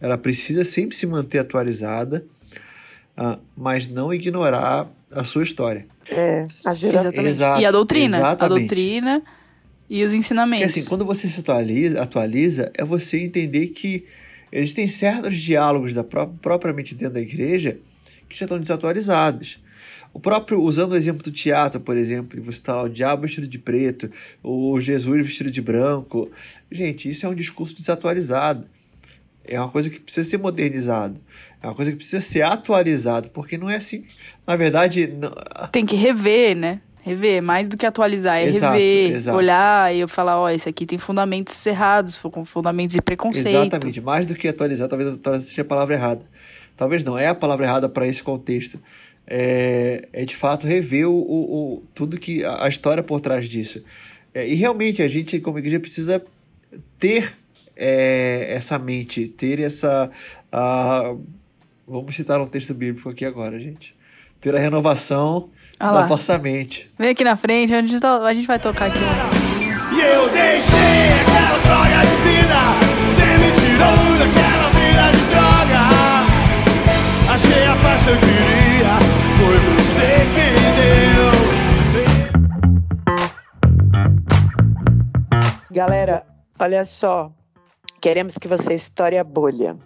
ela 0.00 0.16
precisa 0.16 0.64
sempre 0.64 0.96
se 0.96 1.06
manter 1.06 1.38
atualizada, 1.38 2.24
ah, 3.16 3.38
mas 3.54 3.86
não 3.86 4.12
ignorar 4.12 4.90
a 5.12 5.24
sua 5.24 5.42
história. 5.42 5.86
É, 6.10 6.46
a 6.64 6.74
geração. 6.74 7.10
Exatamente. 7.10 7.28
Exato, 7.28 7.60
e 7.60 7.66
a 7.66 7.70
doutrina. 7.70 8.16
A 8.16 8.20
exatamente. 8.20 8.58
doutrina 8.60 9.22
e 9.88 10.04
os 10.04 10.10
Porque 10.10 10.18
ensinamentos. 10.18 10.70
assim, 10.70 10.84
quando 10.84 11.04
você 11.04 11.28
se 11.28 11.40
atualiza, 11.40 12.00
atualiza, 12.00 12.72
é 12.74 12.84
você 12.84 13.18
entender 13.18 13.68
que 13.68 14.04
existem 14.52 14.88
certos 14.88 15.36
diálogos 15.36 15.94
da 15.94 16.04
pró 16.04 16.26
propriamente 16.26 16.94
dentro 16.94 17.14
da 17.14 17.20
igreja 17.20 17.78
que 18.28 18.38
já 18.38 18.44
estão 18.44 18.58
desatualizados. 18.58 19.60
O 20.12 20.18
próprio, 20.18 20.60
usando 20.60 20.92
o 20.92 20.96
exemplo 20.96 21.22
do 21.22 21.30
teatro, 21.30 21.80
por 21.80 21.96
exemplo, 21.96 22.38
e 22.38 22.40
você 22.40 22.58
está 22.58 22.74
lá 22.74 22.82
o 22.82 22.88
diabo 22.88 23.22
vestido 23.22 23.46
de 23.46 23.58
preto, 23.58 24.10
ou 24.42 24.80
Jesus 24.80 25.24
vestido 25.24 25.50
de 25.50 25.62
branco. 25.62 26.30
Gente, 26.70 27.08
isso 27.08 27.26
é 27.26 27.28
um 27.28 27.34
discurso 27.34 27.76
desatualizado. 27.76 28.66
É 29.50 29.58
uma 29.60 29.68
coisa 29.68 29.90
que 29.90 29.98
precisa 29.98 30.28
ser 30.28 30.38
modernizado. 30.38 31.20
É 31.62 31.66
uma 31.66 31.74
coisa 31.74 31.90
que 31.90 31.96
precisa 31.98 32.22
ser 32.22 32.42
atualizado, 32.42 33.30
porque 33.30 33.58
não 33.58 33.68
é 33.68 33.76
assim. 33.76 34.04
Na 34.46 34.56
verdade, 34.56 35.06
não- 35.08 35.30
Tem 35.72 35.84
que 35.84 35.96
rever, 35.96 36.56
né? 36.56 36.80
Rever, 37.02 37.42
mais 37.42 37.66
do 37.66 37.76
que 37.78 37.86
atualizar, 37.86 38.36
é 38.38 38.44
Exato, 38.44 38.74
rever, 38.76 39.16
exato. 39.16 39.36
olhar 39.36 39.94
e 39.94 40.00
eu 40.00 40.08
falar, 40.08 40.38
ó, 40.38 40.50
esse 40.50 40.68
aqui 40.68 40.84
tem 40.84 40.98
fundamentos 40.98 41.64
errados, 41.66 42.18
com 42.18 42.44
fundamentos 42.44 42.94
de 42.94 43.00
preconceito. 43.02 43.48
Exatamente, 43.56 44.00
mais 44.02 44.26
do 44.26 44.34
que 44.34 44.46
atualizar, 44.46 44.86
talvez 44.86 45.10
atualizar 45.14 45.48
seja 45.48 45.62
a 45.62 45.64
palavra 45.64 45.94
errada. 45.94 46.22
Talvez 46.76 47.02
não, 47.02 47.18
é 47.18 47.26
a 47.26 47.34
palavra 47.34 47.64
errada 47.66 47.88
para 47.88 48.06
esse 48.06 48.22
contexto. 48.22 48.78
É, 49.26 50.08
é 50.12 50.24
de 50.24 50.36
fato 50.36 50.66
rever 50.66 51.08
o, 51.08 51.12
o, 51.14 51.74
o- 51.76 51.82
tudo 51.94 52.18
que 52.18 52.44
a 52.44 52.64
a 52.64 52.68
história 52.68 53.02
por 53.02 53.20
trás 53.20 53.48
disso. 53.48 53.82
É, 54.34 54.46
e 54.46 54.54
realmente 54.54 55.02
a 55.02 55.08
gente, 55.08 55.40
como 55.40 55.58
igreja, 55.58 55.80
precisa 55.80 56.22
ter 56.98 57.32
é, 57.80 58.52
essa 58.54 58.78
mente, 58.78 59.26
ter 59.26 59.58
essa. 59.60 60.10
a- 60.52 61.14
vamos 61.88 62.14
citar 62.14 62.38
um 62.40 62.46
texto 62.46 62.74
bíblico 62.74 63.08
aqui 63.08 63.24
agora, 63.24 63.58
gente. 63.58 63.94
Ter 64.40 64.54
a 64.54 64.58
renovação 64.58 65.48
Ah 65.78 65.92
da 65.92 66.06
vossa 66.06 66.36
mente. 66.38 66.90
Vem 66.98 67.10
aqui 67.10 67.24
na 67.24 67.36
frente, 67.36 67.74
a 67.74 67.82
gente, 67.82 67.98
to- 68.00 68.06
a 68.06 68.32
gente 68.34 68.46
vai 68.46 68.58
tocar 68.58 68.86
aqui. 68.86 68.98
E 68.98 70.00
eu 70.00 70.28
deixei 70.30 71.12
aquela 71.20 71.58
droga 71.58 72.00
divina 72.06 72.62
Você 73.02 73.26
me 73.38 73.50
tirou 73.58 74.18
daquela 74.18 74.68
vida 74.70 75.04
de 75.12 75.22
droga 75.30 75.82
Achei 77.34 77.64
a 77.66 77.74
paz 77.82 77.98
que 78.04 78.10
eu 78.10 78.16
queria 78.16 78.94
Foi 79.36 79.56
você 79.74 80.10
quem 80.36 80.54
deu 80.78 81.30
Galera, 85.72 86.24
olha 86.58 86.84
só. 86.84 87.32
Queremos 88.00 88.34
que 88.38 88.48
você 88.48 88.74
estoure 88.74 89.18
a 89.18 89.24
bolha. 89.24 89.76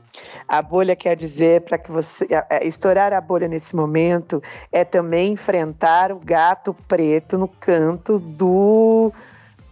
A 0.47 0.63
bolha 0.63 0.95
quer 0.95 1.17
dizer 1.17 1.63
para 1.63 1.77
que 1.77 1.91
você. 1.91 2.27
Estourar 2.63 3.13
a 3.13 3.21
bolha 3.21 3.49
nesse 3.49 3.75
momento 3.75 4.43
é 4.71 4.85
também 4.85 5.33
enfrentar 5.33 6.13
o 6.13 6.21
gato 6.21 6.75
preto 6.87 7.37
no 7.37 7.49
canto 7.49 8.19
do 8.19 9.13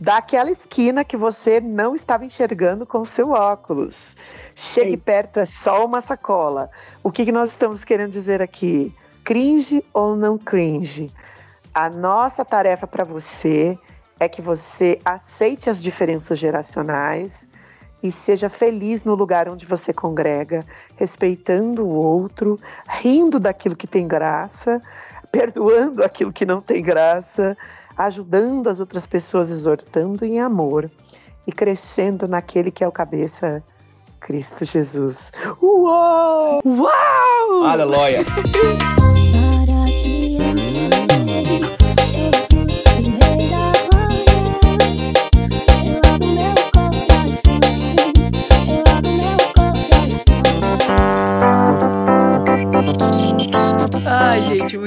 daquela 0.00 0.50
esquina 0.50 1.04
que 1.04 1.16
você 1.16 1.60
não 1.60 1.94
estava 1.94 2.24
enxergando 2.24 2.84
com 2.84 2.98
o 2.98 3.04
seu 3.04 3.30
óculos. 3.30 4.16
Chegue 4.56 4.96
perto, 4.96 5.38
é 5.38 5.46
só 5.46 5.86
uma 5.86 6.00
sacola. 6.00 6.68
O 7.04 7.12
que, 7.12 7.24
que 7.24 7.30
nós 7.30 7.50
estamos 7.50 7.84
querendo 7.84 8.10
dizer 8.10 8.42
aqui? 8.42 8.92
Cringe 9.22 9.84
ou 9.94 10.16
não 10.16 10.36
cringe? 10.36 11.12
A 11.72 11.88
nossa 11.88 12.44
tarefa 12.44 12.88
para 12.88 13.04
você 13.04 13.78
é 14.18 14.28
que 14.28 14.42
você 14.42 14.98
aceite 15.04 15.70
as 15.70 15.80
diferenças 15.80 16.36
geracionais 16.36 17.48
e 18.02 18.10
seja 18.10 18.50
feliz 18.50 19.04
no 19.04 19.14
lugar 19.14 19.48
onde 19.48 19.64
você 19.64 19.92
congrega, 19.92 20.64
respeitando 20.96 21.84
o 21.84 21.94
outro, 21.94 22.58
rindo 22.88 23.38
daquilo 23.38 23.76
que 23.76 23.86
tem 23.86 24.08
graça, 24.08 24.82
perdoando 25.30 26.02
aquilo 26.02 26.32
que 26.32 26.44
não 26.44 26.60
tem 26.60 26.82
graça, 26.82 27.56
ajudando 27.96 28.68
as 28.68 28.80
outras 28.80 29.06
pessoas, 29.06 29.50
exortando 29.50 30.24
em 30.24 30.40
amor 30.40 30.90
e 31.46 31.52
crescendo 31.52 32.26
naquele 32.26 32.70
que 32.70 32.82
é 32.82 32.88
o 32.88 32.92
cabeça, 32.92 33.62
Cristo 34.20 34.64
Jesus. 34.64 35.32
Uou! 35.60 36.60
Uau! 36.64 37.64
Aleluia! 37.64 38.24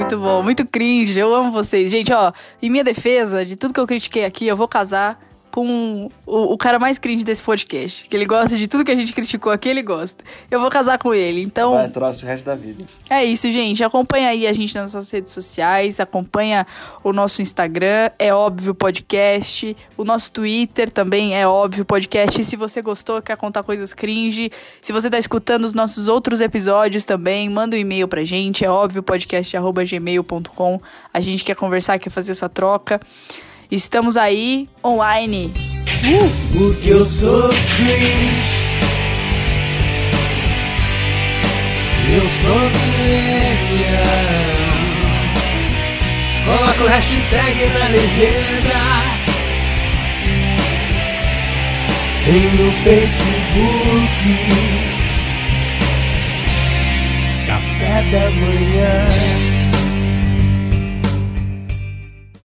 muito 0.06 0.18
bom, 0.20 0.40
muito 0.40 0.64
cringe. 0.64 1.18
Eu 1.18 1.34
amo 1.34 1.50
vocês. 1.50 1.90
Gente, 1.90 2.12
ó, 2.12 2.32
em 2.62 2.70
minha 2.70 2.84
defesa, 2.84 3.44
de 3.44 3.56
tudo 3.56 3.74
que 3.74 3.80
eu 3.80 3.86
critiquei 3.88 4.24
aqui, 4.24 4.46
eu 4.46 4.56
vou 4.56 4.68
casar 4.68 5.18
com 5.56 6.10
o, 6.26 6.52
o 6.52 6.58
cara 6.58 6.78
mais 6.78 6.98
cringe 6.98 7.24
desse 7.24 7.42
podcast. 7.42 8.06
Que 8.10 8.14
ele 8.14 8.26
gosta 8.26 8.58
de 8.58 8.66
tudo 8.66 8.84
que 8.84 8.92
a 8.92 8.94
gente 8.94 9.14
criticou 9.14 9.50
aqui, 9.50 9.70
ele 9.70 9.80
gosta. 9.80 10.22
Eu 10.50 10.60
vou 10.60 10.68
casar 10.68 10.98
com 10.98 11.14
ele. 11.14 11.40
Então, 11.40 11.72
Vai 11.72 11.88
troço 11.88 12.26
o 12.26 12.28
resto 12.28 12.44
da 12.44 12.54
vida. 12.54 12.84
é 13.08 13.24
isso, 13.24 13.50
gente. 13.50 13.82
Acompanha 13.82 14.28
aí 14.28 14.46
a 14.46 14.52
gente 14.52 14.74
nas 14.74 14.92
nossas 14.92 15.10
redes 15.10 15.32
sociais, 15.32 15.98
acompanha 15.98 16.66
o 17.02 17.10
nosso 17.10 17.40
Instagram, 17.40 18.10
é 18.18 18.34
óbvio 18.34 18.74
podcast, 18.74 19.74
o 19.96 20.04
nosso 20.04 20.30
Twitter 20.30 20.90
também 20.90 21.34
é 21.34 21.48
óbvio 21.48 21.86
podcast. 21.86 22.38
E 22.38 22.44
se 22.44 22.54
você 22.54 22.82
gostou, 22.82 23.22
quer 23.22 23.38
contar 23.38 23.62
coisas 23.62 23.94
cringe, 23.94 24.52
se 24.82 24.92
você 24.92 25.08
tá 25.08 25.16
escutando 25.16 25.64
os 25.64 25.72
nossos 25.72 26.06
outros 26.06 26.42
episódios 26.42 27.06
também, 27.06 27.48
manda 27.48 27.74
um 27.74 27.80
e-mail 27.80 28.06
pra 28.06 28.22
gente, 28.24 28.62
é 28.62 28.68
óbvio 28.70 29.02
podcast@gmail.com. 29.02 30.80
A 31.14 31.20
gente 31.20 31.42
quer 31.42 31.56
conversar, 31.56 31.98
quer 31.98 32.10
fazer 32.10 32.32
essa 32.32 32.46
troca. 32.46 33.00
Estamos 33.70 34.16
aí 34.16 34.68
online. 34.84 35.52
Porque 36.52 36.90
eu 36.90 37.04
sou 37.04 37.48
cringe. 37.48 38.56
Eu 42.14 42.20
sou. 42.20 42.70
Coloca 46.44 46.84
o 46.84 46.86
hashtag 46.86 47.66
na 47.76 47.88
legenda. 47.88 49.16
Tem 52.24 52.42
no 52.54 52.72
Facebook. 52.84 54.26
Café 57.46 58.02
da 58.12 58.30
manhã. 58.30 59.35